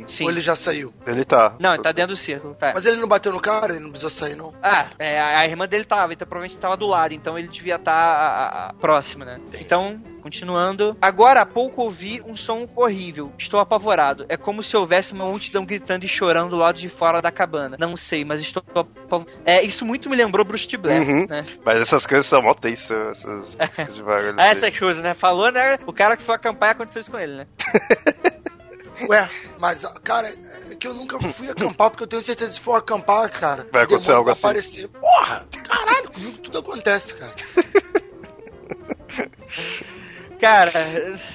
Sim. 0.08 0.24
Ou 0.26 0.30
ele 0.32 0.42
já 0.42 0.56
saiu. 0.56 0.94
Ele 1.06 1.24
tá. 1.26 1.56
Não, 1.60 1.74
ele 1.74 1.84
tá 1.84 1.92
dentro 1.92 2.14
do 2.14 2.18
círculo, 2.18 2.56
tá. 2.56 2.72
Mas 2.74 2.86
ele 2.86 2.98
não 2.98 3.08
bateu 3.08 3.32
no 3.32 3.40
cara? 3.40 3.74
Ele 3.74 3.80
não 3.84 3.90
precisou 3.90 4.10
sair, 4.10 4.36
não? 4.36 4.54
Ah, 4.62 4.88
é, 5.00 5.20
a 5.20 5.46
irmã 5.46 5.68
dele 5.68 5.86
tava, 5.86 6.14
então 6.14 6.28
provavelmente 6.28 6.60
tava 6.60 6.76
do 6.78 6.88
lado, 6.88 7.14
então 7.14 7.38
ele 7.38 7.48
devia 7.48 7.76
estar 7.76 8.74
próximo, 8.80 9.24
né? 9.26 9.40
Então, 9.60 10.02
continuando. 10.22 10.98
Agora 11.02 11.42
há 11.42 11.46
pouco 11.46 11.82
ouvi 11.84 12.22
um 12.26 12.36
som 12.36 12.68
horrível. 12.76 13.32
Estou 13.38 13.60
apavorado. 13.60 14.26
É 14.30 14.36
como 14.38 14.62
se 14.64 14.76
houvesse 14.76 15.14
uma 15.14 15.26
multidão 15.26 15.66
gritando 15.66 16.04
e 16.04 16.08
chorando 16.08 16.50
do 16.52 16.56
lado 16.58 16.78
de 16.78 16.90
fora 16.90 17.22
da 17.22 17.32
cabana. 17.32 17.78
Não 17.80 17.96
sei, 17.96 18.24
mas 18.26 18.42
estou 18.42 18.62
apavorado. 18.68 19.32
É, 19.46 19.64
isso 19.64 19.86
muito 19.86 20.10
me 20.10 20.16
lembrou 20.16 20.46
Bruce 20.46 20.68
de 20.68 20.78
Blair, 20.78 21.02
Uhum. 21.02 21.26
né? 21.28 21.46
Mas 21.66 21.80
essas 21.80 22.06
coisas 22.06 22.26
são 22.26 22.42
mó 22.42 22.54
tensas, 22.54 23.20
essas 23.20 23.56
coisas 23.76 23.96
de 23.96 24.04
bagulho. 24.04 24.36
Ah, 24.38 24.48
essa 24.48 24.72
coisa, 24.72 25.02
né? 25.02 25.14
Falou, 25.14 25.52
né? 25.52 25.78
O 25.88 25.94
cara 25.94 26.16
que 26.18 26.24
foi 26.24 26.36
acampar 26.36 26.70
e 26.70 26.72
aconteceu 26.74 27.00
isso 27.02 27.12
com 27.12 27.18
ele, 27.20 27.36
né? 27.38 27.48
Ué, 29.08 29.30
mas, 29.60 29.82
cara, 30.04 30.36
é 30.70 30.76
que 30.76 30.88
eu 30.88 30.94
nunca 30.94 31.20
fui 31.32 31.50
acampar, 31.50 31.90
porque 31.90 32.04
eu 32.04 32.08
tenho 32.08 32.22
certeza 32.22 32.50
que 32.52 32.56
se 32.58 32.62
for 32.62 32.76
acampar, 32.76 33.30
cara, 33.32 33.66
Vai 33.72 33.84
acontecer 33.84 34.12
algo 34.12 34.30
assim. 34.30 34.46
aparecer. 34.48 34.88
Porra, 34.90 35.48
caralho, 35.64 36.12
comigo 36.12 36.38
tudo 36.40 36.60
acontece, 36.60 37.14
cara. 37.16 37.34
Cara, 40.40 40.72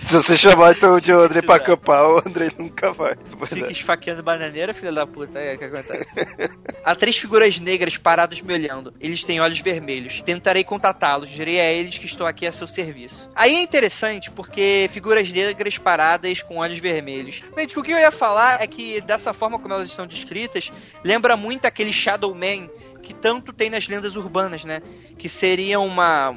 Se 0.03 0.14
você 0.14 0.37
chamar 0.37 0.73
então 0.73 0.99
de 0.99 1.12
André 1.12 1.43
pra 1.43 1.57
acampar, 1.57 2.09
o 2.09 2.19
André 2.27 2.51
nunca 2.59 2.90
vai. 2.90 3.14
Fica 3.47 3.71
esfaqueando 3.71 4.23
bananeira, 4.23 4.73
filha 4.73 4.93
da 4.93 5.07
puta. 5.07 5.38
É 5.38 5.55
o 5.55 5.59
que 5.59 5.64
acontece. 5.64 6.09
Há 6.83 6.95
três 6.95 7.17
figuras 7.17 7.61
negras 7.61 7.99
paradas 7.99 8.40
me 8.40 8.55
olhando. 8.55 8.95
Eles 8.99 9.23
têm 9.23 9.40
olhos 9.40 9.61
vermelhos. 9.61 10.23
Tentarei 10.23 10.64
contatá-los. 10.64 11.29
Direi 11.29 11.61
a 11.61 11.71
eles 11.71 11.99
que 11.99 12.07
estou 12.07 12.27
aqui 12.27 12.47
a 12.47 12.53
seu 12.53 12.67
serviço. 12.67 13.29
Aí 13.35 13.55
é 13.55 13.62
interessante 13.62 14.31
porque 14.31 14.88
figuras 14.90 15.31
negras 15.31 15.77
paradas 15.77 16.40
com 16.40 16.57
olhos 16.57 16.79
vermelhos. 16.79 17.43
Gente, 17.59 17.79
o 17.79 17.83
que 17.83 17.93
eu 17.93 17.99
ia 17.99 18.11
falar 18.11 18.62
é 18.62 18.67
que 18.67 19.03
dessa 19.03 19.35
forma 19.35 19.59
como 19.59 19.75
elas 19.75 19.88
estão 19.88 20.07
descritas, 20.07 20.73
lembra 21.03 21.37
muito 21.37 21.67
aquele 21.67 21.93
Shadow 21.93 22.35
Man 22.35 22.69
que 23.03 23.12
tanto 23.12 23.53
tem 23.53 23.69
nas 23.69 23.87
lendas 23.87 24.17
urbanas, 24.17 24.64
né? 24.64 24.81
Que 25.19 25.29
seria 25.29 25.79
uma 25.79 26.35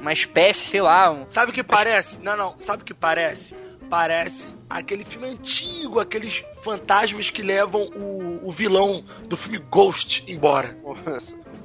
uma 0.00 0.12
espécie, 0.12 0.66
sei 0.66 0.82
lá, 0.82 1.10
um, 1.10 1.28
Sabe 1.28 1.50
o 1.50 1.54
que 1.54 1.62
parece? 1.62 2.18
Não, 2.20 2.36
não, 2.36 2.54
sabe 2.58 2.82
o 2.82 2.86
que 2.86 2.94
parece? 2.94 3.54
Parece 3.88 4.48
aquele 4.68 5.04
filme 5.04 5.26
antigo, 5.28 5.98
aqueles 5.98 6.44
fantasmas 6.62 7.28
que 7.28 7.42
levam 7.42 7.82
o, 7.94 8.48
o 8.48 8.52
vilão 8.52 9.04
do 9.28 9.36
filme 9.36 9.58
Ghost 9.58 10.24
embora. 10.28 10.78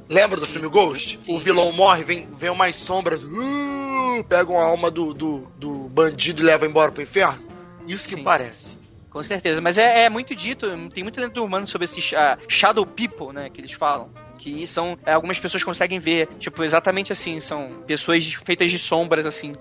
Lembra 0.09 0.39
do 0.39 0.47
filme 0.47 0.67
Ghost? 0.67 1.19
Sim, 1.23 1.35
o 1.35 1.39
vilão 1.39 1.71
morre, 1.71 2.03
vem, 2.03 2.27
vem 2.35 2.49
umas 2.49 2.75
sombras, 2.75 3.23
uh, 3.23 4.23
pegam 4.27 4.59
a 4.59 4.63
alma 4.63 4.89
do, 4.89 5.13
do, 5.13 5.47
do 5.57 5.71
bandido 5.89 6.41
e 6.41 6.45
levam 6.45 6.67
embora 6.67 6.91
pro 6.91 7.03
inferno. 7.03 7.43
Isso 7.87 8.09
que 8.09 8.15
Sim. 8.15 8.23
parece. 8.23 8.77
Com 9.09 9.23
certeza, 9.23 9.61
mas 9.61 9.77
é, 9.77 10.03
é 10.03 10.09
muito 10.09 10.35
dito, 10.35 10.67
tem 10.89 11.03
muito 11.03 11.21
lenda 11.21 11.41
humano 11.41 11.65
sobre 11.67 11.85
esses 11.85 12.13
ah, 12.13 12.37
Shadow 12.49 12.85
People, 12.85 13.33
né, 13.33 13.49
que 13.49 13.61
eles 13.61 13.71
falam. 13.71 14.09
Que 14.37 14.65
são. 14.67 14.97
é, 15.05 15.13
algumas 15.13 15.39
pessoas 15.39 15.63
conseguem 15.63 15.99
ver, 15.99 16.27
tipo, 16.39 16.63
exatamente 16.63 17.11
assim, 17.11 17.39
são 17.39 17.83
pessoas 17.87 18.33
feitas 18.33 18.69
de 18.69 18.77
sombras, 18.77 19.25
assim. 19.25 19.53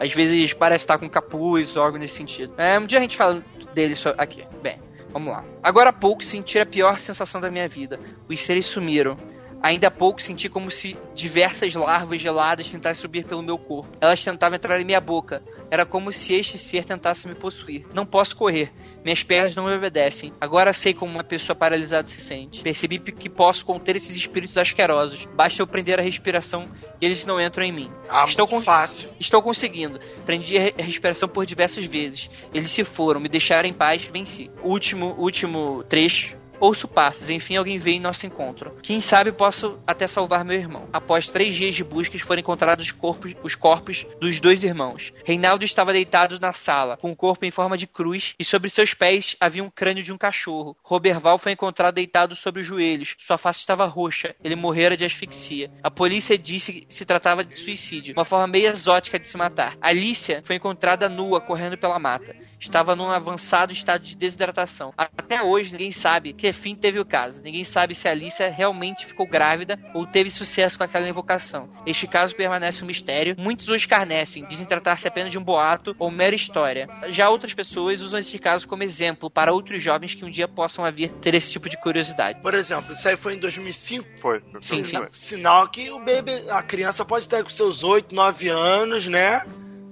Às 0.00 0.12
vezes 0.12 0.52
parece 0.52 0.84
estar 0.84 0.98
com 0.98 1.08
capuz 1.08 1.76
algo 1.76 1.98
nesse 1.98 2.16
sentido. 2.16 2.54
É, 2.56 2.78
um 2.78 2.86
dia 2.86 2.98
a 2.98 3.02
gente 3.02 3.16
fala 3.16 3.44
dele 3.74 3.94
só 3.94 4.14
aqui. 4.16 4.44
Bem, 4.62 4.78
vamos 5.10 5.32
lá. 5.32 5.44
Agora 5.62 5.90
há 5.90 5.92
pouco 5.92 6.24
senti 6.24 6.58
a 6.58 6.66
pior 6.66 6.98
sensação 6.98 7.40
da 7.40 7.50
minha 7.50 7.68
vida. 7.68 7.98
Os 8.28 8.40
seres 8.40 8.66
sumiram. 8.66 9.16
Ainda 9.62 9.86
há 9.86 9.90
pouco 9.92 10.20
senti 10.20 10.48
como 10.48 10.72
se 10.72 10.96
diversas 11.14 11.72
larvas 11.74 12.20
geladas 12.20 12.68
tentassem 12.68 13.00
subir 13.00 13.24
pelo 13.24 13.42
meu 13.42 13.56
corpo. 13.56 13.96
Elas 14.00 14.22
tentavam 14.22 14.56
entrar 14.56 14.80
em 14.80 14.84
minha 14.84 15.00
boca. 15.00 15.40
Era 15.70 15.86
como 15.86 16.10
se 16.10 16.34
este 16.34 16.58
ser 16.58 16.84
tentasse 16.84 17.28
me 17.28 17.34
possuir. 17.34 17.86
Não 17.94 18.04
posso 18.04 18.36
correr. 18.36 18.72
Minhas 19.04 19.22
pernas 19.22 19.54
não 19.56 19.64
me 19.66 19.74
obedecem. 19.74 20.32
Agora 20.40 20.72
sei 20.72 20.94
como 20.94 21.12
uma 21.12 21.24
pessoa 21.24 21.56
paralisada 21.56 22.06
se 22.08 22.20
sente. 22.20 22.62
Percebi 22.62 22.98
que 22.98 23.28
posso 23.28 23.64
conter 23.64 23.96
esses 23.96 24.14
espíritos 24.14 24.56
asquerosos. 24.56 25.26
Basta 25.34 25.60
eu 25.62 25.66
prender 25.66 25.98
a 25.98 26.02
respiração 26.02 26.66
e 27.00 27.04
eles 27.06 27.26
não 27.26 27.40
entram 27.40 27.64
em 27.64 27.72
mim. 27.72 27.90
Ah, 28.08 28.24
Estou 28.26 28.46
muito 28.46 28.60
com- 28.60 28.62
fácil. 28.64 29.10
Estou 29.18 29.42
conseguindo. 29.42 29.98
Prendi 30.24 30.56
a 30.56 30.60
re- 30.62 30.74
a 30.78 30.82
respiração 30.82 31.28
por 31.28 31.44
diversas 31.44 31.84
vezes. 31.84 32.30
Eles 32.54 32.70
se 32.70 32.84
foram, 32.84 33.20
me 33.20 33.28
deixaram 33.28 33.68
em 33.68 33.72
paz, 33.74 34.02
venci. 34.04 34.50
Último, 34.62 35.14
último 35.18 35.82
trecho. 35.84 36.36
Ouço 36.62 36.86
passos, 36.86 37.28
enfim 37.28 37.56
alguém 37.56 37.76
veio 37.76 37.96
em 37.96 38.00
nosso 38.00 38.24
encontro. 38.24 38.76
Quem 38.84 39.00
sabe 39.00 39.32
posso 39.32 39.80
até 39.84 40.06
salvar 40.06 40.44
meu 40.44 40.56
irmão. 40.56 40.88
Após 40.92 41.28
três 41.28 41.56
dias 41.56 41.74
de 41.74 41.82
buscas 41.82 42.20
foram 42.20 42.38
encontrados 42.38 42.86
os 42.86 42.92
corpos, 42.92 43.34
os 43.42 43.56
corpos 43.56 44.06
dos 44.20 44.38
dois 44.38 44.62
irmãos. 44.62 45.12
Reinaldo 45.24 45.64
estava 45.64 45.92
deitado 45.92 46.38
na 46.38 46.52
sala, 46.52 46.96
com 46.98 47.10
o 47.10 47.16
corpo 47.16 47.44
em 47.44 47.50
forma 47.50 47.76
de 47.76 47.88
cruz, 47.88 48.36
e 48.38 48.44
sobre 48.44 48.70
seus 48.70 48.94
pés 48.94 49.34
havia 49.40 49.64
um 49.64 49.68
crânio 49.68 50.04
de 50.04 50.12
um 50.12 50.16
cachorro. 50.16 50.76
Roberval 50.84 51.36
foi 51.36 51.50
encontrado 51.50 51.96
deitado 51.96 52.36
sobre 52.36 52.60
os 52.60 52.66
joelhos. 52.68 53.16
Sua 53.18 53.36
face 53.36 53.58
estava 53.58 53.84
roxa. 53.84 54.36
Ele 54.44 54.54
morrera 54.54 54.96
de 54.96 55.04
asfixia. 55.04 55.68
A 55.82 55.90
polícia 55.90 56.38
disse 56.38 56.72
que 56.72 56.94
se 56.94 57.04
tratava 57.04 57.42
de 57.44 57.58
suicídio, 57.58 58.14
uma 58.16 58.24
forma 58.24 58.46
meio 58.46 58.68
exótica 58.68 59.18
de 59.18 59.26
se 59.26 59.36
matar. 59.36 59.76
Alicia 59.80 60.40
foi 60.44 60.54
encontrada 60.54 61.08
nua, 61.08 61.40
correndo 61.40 61.76
pela 61.76 61.98
mata. 61.98 62.36
Estava 62.60 62.94
num 62.94 63.10
avançado 63.10 63.72
estado 63.72 64.04
de 64.04 64.14
desidratação. 64.14 64.94
Até 64.96 65.42
hoje, 65.42 65.72
ninguém 65.72 65.90
sabe 65.90 66.32
que 66.32 66.51
fim 66.52 66.74
teve 66.74 66.98
o 66.98 67.04
caso. 67.04 67.42
Ninguém 67.42 67.64
sabe 67.64 67.94
se 67.94 68.08
Alicia 68.08 68.50
realmente 68.50 69.06
ficou 69.06 69.26
grávida 69.26 69.78
ou 69.94 70.06
teve 70.06 70.30
sucesso 70.30 70.76
com 70.76 70.84
aquela 70.84 71.08
invocação. 71.08 71.68
Este 71.86 72.06
caso 72.06 72.34
permanece 72.36 72.82
um 72.82 72.86
mistério. 72.86 73.34
Muitos 73.38 73.68
o 73.68 73.74
escarnecem, 73.74 74.44
dizem 74.46 74.66
tratar-se 74.66 75.06
apenas 75.06 75.30
de 75.30 75.38
um 75.38 75.44
boato 75.44 75.94
ou 75.98 76.10
mera 76.10 76.34
história. 76.34 76.88
Já 77.10 77.28
outras 77.28 77.54
pessoas 77.54 78.00
usam 78.00 78.20
este 78.20 78.38
caso 78.38 78.68
como 78.68 78.82
exemplo 78.82 79.30
para 79.30 79.52
outros 79.52 79.82
jovens 79.82 80.14
que 80.14 80.24
um 80.24 80.30
dia 80.30 80.48
possam 80.48 80.90
vir 80.92 81.10
ter 81.20 81.34
esse 81.34 81.52
tipo 81.52 81.68
de 81.68 81.76
curiosidade. 81.76 82.40
Por 82.40 82.54
exemplo, 82.54 82.92
isso 82.92 83.08
aí 83.08 83.16
foi 83.16 83.34
em 83.34 83.38
2005. 83.38 84.08
Foi. 84.20 84.42
Sim, 84.60 84.84
sim. 84.84 84.96
Sinal 85.10 85.68
que 85.68 85.90
o 85.90 85.98
bebê, 85.98 86.44
a 86.50 86.62
criança 86.62 87.04
pode 87.04 87.24
estar 87.24 87.42
com 87.42 87.50
seus 87.50 87.82
8, 87.82 88.14
9 88.14 88.48
anos, 88.48 89.08
né? 89.08 89.42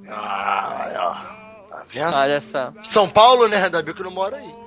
Ah, 0.09 0.93
ó, 0.97 1.71
tá 1.71 1.85
vendo? 1.89 2.15
Olha 2.15 2.41
só. 2.41 2.73
São 2.83 3.09
Paulo, 3.09 3.49
né, 3.49 3.69
Dabi, 3.69 3.95
que 3.95 4.03
não 4.03 4.11
mora 4.11 4.37
aí. 4.37 4.60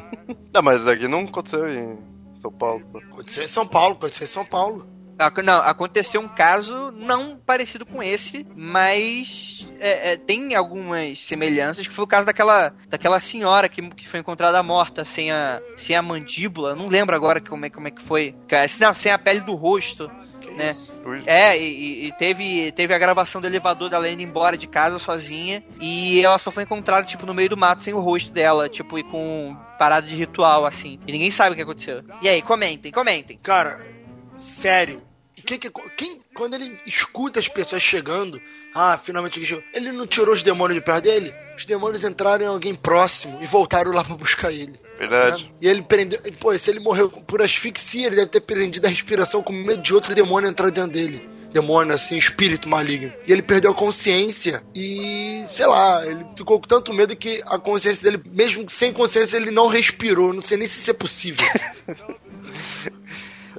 Não, 0.52 0.62
mas 0.62 0.84
daqui 0.84 1.06
não 1.08 1.20
aconteceu 1.20 1.68
em 1.68 1.98
São 2.34 2.50
Paulo. 2.52 2.82
Aconteceu 3.12 3.42
em 3.44 3.48
São 3.48 3.66
Paulo, 3.66 3.94
aconteceu 3.96 4.24
em 4.24 4.28
São 4.28 4.44
Paulo. 4.44 4.86
Ac- 5.18 5.42
Não, 5.42 5.58
aconteceu 5.60 6.20
um 6.20 6.28
caso 6.28 6.90
não 6.92 7.36
parecido 7.38 7.86
com 7.86 8.02
esse, 8.02 8.46
mas 8.54 9.66
é, 9.80 10.12
é, 10.12 10.16
tem 10.16 10.54
algumas 10.54 11.24
semelhanças, 11.24 11.86
que 11.86 11.92
foi 11.94 12.04
o 12.04 12.08
caso 12.08 12.26
daquela, 12.26 12.74
daquela 12.88 13.18
senhora 13.20 13.68
que, 13.68 13.80
que 13.90 14.06
foi 14.08 14.20
encontrada 14.20 14.62
morta 14.62 15.04
sem 15.04 15.30
a, 15.30 15.60
sem 15.76 15.96
a 15.96 16.02
mandíbula, 16.02 16.74
não 16.74 16.88
lembro 16.88 17.16
agora 17.16 17.40
como 17.40 17.64
é, 17.64 17.70
como 17.70 17.88
é 17.88 17.90
que 17.90 18.02
foi, 18.02 18.34
não, 18.78 18.92
sem 18.92 19.10
a 19.10 19.18
pele 19.18 19.40
do 19.40 19.54
rosto, 19.54 20.10
né? 20.56 20.72
Ui, 21.04 21.22
É, 21.26 21.56
e, 21.58 22.06
e 22.06 22.12
teve, 22.12 22.72
teve 22.72 22.94
a 22.94 22.98
gravação 22.98 23.40
do 23.40 23.46
elevador 23.46 23.90
dela 23.90 24.08
indo 24.08 24.22
embora 24.22 24.56
de 24.56 24.66
casa 24.66 24.98
sozinha. 24.98 25.62
E 25.80 26.24
ela 26.24 26.38
só 26.38 26.50
foi 26.50 26.64
encontrada, 26.64 27.06
tipo, 27.06 27.26
no 27.26 27.34
meio 27.34 27.50
do 27.50 27.56
mato 27.56 27.82
sem 27.82 27.94
o 27.94 28.00
rosto 28.00 28.32
dela, 28.32 28.68
tipo, 28.68 28.98
e 28.98 29.04
com 29.04 29.56
parada 29.78 30.06
de 30.06 30.14
ritual, 30.14 30.66
assim. 30.66 30.98
E 31.06 31.12
ninguém 31.12 31.30
sabe 31.30 31.52
o 31.52 31.56
que 31.56 31.62
aconteceu. 31.62 32.02
E 32.22 32.28
aí, 32.28 32.42
comentem, 32.42 32.90
comentem. 32.90 33.38
Cara, 33.42 33.86
sério. 34.34 35.02
Que, 35.34 35.58
que, 35.58 35.70
quem, 35.96 36.20
quando 36.34 36.54
ele 36.54 36.80
escuta 36.84 37.38
as 37.38 37.46
pessoas 37.46 37.80
chegando, 37.80 38.40
ah, 38.74 38.98
finalmente 38.98 39.38
ele 39.38 39.46
chegou, 39.46 39.62
ele 39.72 39.92
não 39.92 40.06
tirou 40.06 40.34
os 40.34 40.42
demônios 40.42 40.78
de 40.78 40.84
perto 40.84 41.04
dele? 41.04 41.32
Os 41.56 41.64
demônios 41.64 42.02
entraram 42.02 42.44
em 42.44 42.48
alguém 42.48 42.74
próximo 42.74 43.38
e 43.40 43.46
voltaram 43.46 43.92
lá 43.92 44.02
pra 44.02 44.16
buscar 44.16 44.52
ele. 44.52 44.80
Verdade. 44.98 45.44
né? 45.44 45.50
E 45.60 45.68
ele 45.68 45.82
prendeu. 45.82 46.20
Pô, 46.40 46.56
se 46.56 46.70
ele 46.70 46.80
morreu 46.80 47.10
por 47.10 47.42
asfixia, 47.42 48.06
ele 48.06 48.16
deve 48.16 48.28
ter 48.28 48.40
prendido 48.40 48.86
a 48.86 48.88
respiração 48.88 49.42
com 49.42 49.52
medo 49.52 49.82
de 49.82 49.94
outro 49.94 50.14
demônio 50.14 50.48
entrar 50.48 50.70
dentro 50.70 50.90
dele. 50.92 51.28
Demônio, 51.52 51.94
assim, 51.94 52.16
espírito 52.18 52.68
maligno. 52.68 53.12
E 53.26 53.32
ele 53.32 53.42
perdeu 53.42 53.70
a 53.70 53.74
consciência 53.74 54.62
e, 54.74 55.42
sei 55.46 55.66
lá, 55.66 56.06
ele 56.06 56.26
ficou 56.36 56.60
com 56.60 56.66
tanto 56.66 56.92
medo 56.92 57.16
que 57.16 57.42
a 57.46 57.58
consciência 57.58 58.10
dele, 58.10 58.22
mesmo 58.30 58.68
sem 58.68 58.92
consciência, 58.92 59.36
ele 59.38 59.50
não 59.50 59.66
respirou. 59.66 60.34
Não 60.34 60.42
sei 60.42 60.58
nem 60.58 60.68
se 60.68 60.78
isso 60.80 60.90
é 60.90 60.94
possível. 60.94 61.46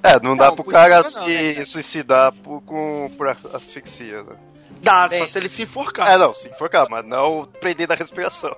É, 0.04 0.20
não 0.22 0.38
dá 0.38 0.50
Não, 0.50 0.56
pro 0.56 0.64
cara 0.64 0.98
não, 0.98 1.04
se 1.04 1.20
né, 1.28 1.66
suicidar 1.66 2.32
por, 2.32 2.62
com, 2.62 3.12
por 3.18 3.28
asfixia, 3.28 4.22
né? 4.24 4.36
Dá, 4.82 5.08
Bem. 5.08 5.20
só 5.20 5.26
se 5.26 5.38
ele 5.40 5.50
se 5.50 5.64
enforcar. 5.64 6.12
É, 6.12 6.18
não, 6.18 6.34
sim, 6.36 6.50
enforcar, 6.50 6.88
mas 6.88 7.06
não 7.06 7.50
prender 7.60 7.88
da 7.88 7.96
respiração. 7.96 8.56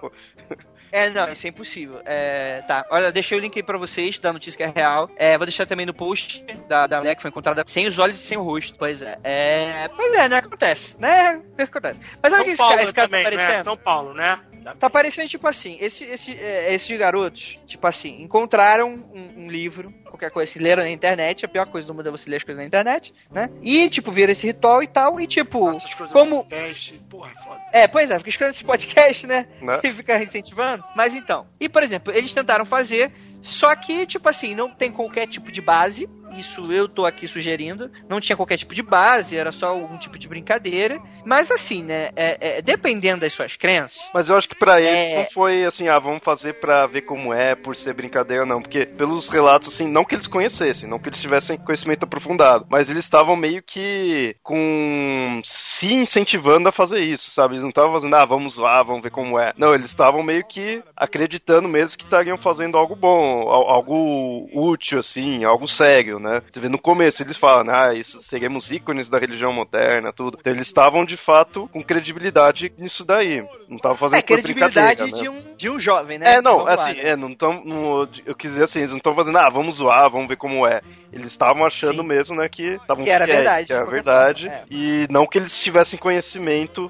É, 0.92 1.10
não, 1.10 1.32
isso 1.32 1.46
é 1.46 1.50
impossível. 1.50 2.02
É, 2.06 2.62
tá, 2.68 2.86
olha, 2.90 3.12
deixei 3.12 3.38
o 3.38 3.42
link 3.42 3.56
aí 3.56 3.64
pra 3.64 3.78
vocês 3.78 4.18
da 4.20 4.34
notícia 4.34 4.58
que 4.58 4.64
é 4.64 4.68
real. 4.74 5.10
É, 5.16 5.38
vou 5.38 5.46
deixar 5.46 5.66
também 5.66 5.86
no 5.86 5.94
post 5.94 6.44
da, 6.68 6.88
da 6.88 7.00
mulher 7.00 7.16
que 7.16 7.22
foi 7.22 7.30
encontrada 7.30 7.64
sem 7.68 7.88
os 7.88 8.00
olhos 8.00 8.18
e 8.18 8.26
sem 8.26 8.38
o 8.38 8.44
rosto. 8.44 8.76
Pois 8.78 9.02
é. 9.02 9.18
É, 9.24 9.88
pois 9.90 10.14
é, 10.14 10.30
né? 10.30 10.38
Acontece, 10.38 11.00
né? 11.00 11.42
Acontece. 11.58 12.00
Mas 12.22 12.34
olha 12.34 12.44
que 12.44 12.56
São 12.56 12.66
esse, 12.66 12.76
Paulo 12.76 12.82
esse 12.82 12.94
caso 12.94 13.12
também, 13.12 13.24
tá 13.24 13.30
né? 13.32 13.38
parecendo. 13.38 13.64
São 13.64 13.78
Paulo, 13.78 14.14
né? 14.14 14.40
Tá 14.80 14.90
parecendo 14.90 15.28
tipo 15.30 15.48
assim, 15.48 15.78
esse, 15.80 16.04
esse, 16.04 16.32
é, 16.32 16.74
esses 16.74 16.98
garotos, 17.00 17.58
tipo 17.66 17.86
assim, 17.88 18.22
encontraram 18.22 18.94
um, 19.14 19.46
um 19.46 19.50
livro, 19.50 19.92
qualquer 20.06 20.30
coisa 20.32 20.50
assim, 20.50 20.60
leram 20.60 20.84
na 20.84 20.90
internet, 20.90 21.46
a 21.46 21.48
pior 21.48 21.66
coisa 21.68 21.88
do 21.88 21.94
mundo 21.94 22.08
é 22.08 22.12
você 22.12 22.30
ler 22.30 22.38
as 22.38 22.44
coisas 22.44 22.62
na 22.62 22.68
internet, 22.68 23.14
né? 23.32 23.50
E, 23.62 23.90
tipo, 23.90 24.12
viram 24.12 24.32
esse 24.32 24.46
ritual 24.46 24.84
e 24.84 24.88
tal, 24.88 25.20
e 25.20 25.26
tipo, 25.28 25.70
Essas 25.70 25.94
coisas 25.94 26.14
como- 26.14 26.44
podcast, 26.44 26.94
porra, 27.10 27.32
foda. 27.44 27.62
é, 27.72 27.88
pois 27.88 28.12
é, 28.12 28.18
fica 28.18 28.30
escutando 28.30 28.52
esse 28.54 28.64
podcast, 28.64 29.26
né? 29.28 29.48
Né? 29.62 29.80
E 29.84 29.92
fica 29.94 30.22
incentivando. 30.22 30.84
Mas 30.96 31.14
então, 31.16 31.48
e 31.60 31.68
por 31.70 31.82
exemplo, 31.84 32.14
eles 32.14 32.34
tentaram 32.34 32.66
fazer, 32.66 33.12
só 33.42 33.74
que, 33.76 34.06
tipo 34.06 34.28
assim, 34.28 34.54
não 34.54 34.70
tem 34.72 34.92
qualquer 34.92 35.28
tipo 35.28 35.52
de 35.52 35.62
base. 35.62 36.10
Isso 36.32 36.72
eu 36.72 36.88
tô 36.88 37.06
aqui 37.06 37.28
sugerindo. 37.28 37.90
Não 38.10 38.20
tinha 38.20 38.36
qualquer 38.36 38.58
tipo 38.58 38.74
de 38.76 38.82
base, 38.84 39.36
era 39.38 39.52
só 39.52 39.68
algum 39.68 39.98
tipo 39.98 40.18
de 40.18 40.28
brincadeira. 40.28 41.00
Mas 41.26 41.50
assim, 41.52 41.84
né? 41.84 42.10
é- 42.16 42.38
é, 42.40 42.62
dependendo 42.62 43.22
das 43.22 43.34
suas 43.34 43.56
crenças. 43.56 44.00
Mas 44.14 44.30
eu 44.30 44.36
acho 44.36 44.48
que 44.50 44.56
pra 44.56 44.80
eles 44.82 45.12
É. 45.14 45.16
não 45.18 45.26
foi 45.26 45.64
assim, 45.66 45.88
ah, 45.88 46.00
vamos 46.00 46.22
fazer 46.24 46.54
pra 46.54 46.86
ver 46.86 47.02
como 47.02 47.34
é, 47.34 47.56
por 47.56 47.76
ser 47.76 47.94
brincadeira, 47.94 48.46
não. 48.46 48.62
Porque 48.62 48.86
pelos 48.86 49.28
relatos, 49.30 49.74
assim, 49.74 49.88
não 49.88 50.04
que 50.06 50.16
eles 50.16 50.28
conhecessem, 50.28 50.88
não 50.90 51.00
que 51.00 51.10
eles 51.10 51.22
tivessem 51.22 51.58
conhecimento 51.58 52.04
aprofundado, 52.04 52.66
mas 52.70 52.90
eles 52.90 53.06
estavam 53.06 53.36
meio 53.36 53.62
que 53.64 54.36
com. 54.44 55.42
se 55.44 55.94
incentivando 55.94 56.70
a 56.70 56.72
fazer 56.72 57.00
isso, 57.00 57.30
sabe? 57.32 57.54
Eles 57.54 57.64
não 57.64 57.70
estavam 57.70 57.94
fazendo, 57.94 58.16
ah, 58.16 58.26
vamos 58.26 58.58
lá, 58.58 58.82
vamos 58.84 59.02
ver 59.02 59.12
como 59.12 59.40
é. 59.40 59.54
Não, 59.58 59.74
eles 59.74 59.88
estavam 59.88 60.22
meio 60.24 60.44
que 60.46 60.82
acreditando 60.96 61.68
mesmo 61.68 61.98
que 61.98 62.04
estariam 62.04 62.38
fazendo 62.38 62.78
algo 62.78 62.96
bom, 62.96 63.50
al- 63.50 63.70
algo 63.70 64.50
útil, 64.54 65.00
assim, 65.00 65.44
algo 65.44 65.68
sério, 65.68 66.19
né? 66.20 66.42
Você 66.50 66.60
vê 66.60 66.70
no 66.70 66.80
começo, 66.80 67.24
eles 67.24 67.38
falam, 67.38 67.74
ah, 67.74 67.94
isso 67.94 68.20
seremos 68.22 68.72
ícones 68.72 69.10
da 69.10 69.18
religião 69.18 69.52
moderna, 69.54 70.12
tudo. 70.14 70.38
Então 70.40 70.52
eles 70.54 70.68
estavam, 70.68 71.06
de 71.06 71.18
fato, 71.18 71.68
com 71.70 71.84
credibilidade 71.84 72.72
nisso 72.78 73.06
daí. 73.06 73.42
Não 73.68 73.78
estavam 73.78 73.98
fazendo 73.98 74.20
É, 74.20 74.22
por 74.22 74.28
credibilidade 74.36 74.96
brincadeira, 75.04 75.18
né? 75.18 75.22
de, 75.24 75.30
um, 75.30 75.56
de 75.56 75.70
um 75.70 75.80
jovem, 75.80 76.18
né? 76.20 76.34
É, 76.36 76.42
não, 76.42 76.60
Vamos 76.64 76.76
lá, 76.76 76.90
assim, 76.90 76.98
né? 77.02 77.10
é, 77.10 77.16
não 77.16 77.34
tão. 77.34 77.64
não- 77.64 78.08
eu 78.26 78.36
quis 78.36 78.52
dizer 78.52 78.64
assim, 78.64 78.80
eles 78.80 78.92
não 78.92 78.98
estão 78.98 79.16
fazendo, 79.16 79.38
ah, 79.38 79.50
vamos 79.50 79.76
zoar, 79.78 80.10
vamos 80.10 80.28
ver 80.28 80.36
como 80.38 80.66
é. 80.68 80.82
Eles 81.12 81.28
estavam 81.28 81.66
achando 81.66 82.02
Sim. 82.04 82.08
mesmo, 82.08 82.36
né, 82.36 82.48
que 82.48 82.64
estavam 82.76 83.04
Que 83.04 83.10
era 83.10 83.26
fiéis, 83.26 83.40
verdade, 83.42 83.66
Que 83.68 83.74
era 83.74 83.86
verdade. 83.86 84.42
forma, 84.44 84.56
é. 84.58 84.64
E 84.70 85.08
não 85.10 85.26
que 85.26 85.40
eles 85.40 85.58
tivessem 85.58 85.98
conhecimento 85.98 86.90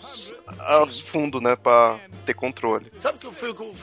a 0.59 0.85
fundo, 1.05 1.39
né, 1.39 1.55
pra 1.55 1.97
ter 2.25 2.33
controle. 2.33 2.91
Sabe 2.97 3.17
que 3.17 3.25
eu 3.27 3.31
fico, 3.31 3.55
que 3.55 3.63
eu 3.63 3.73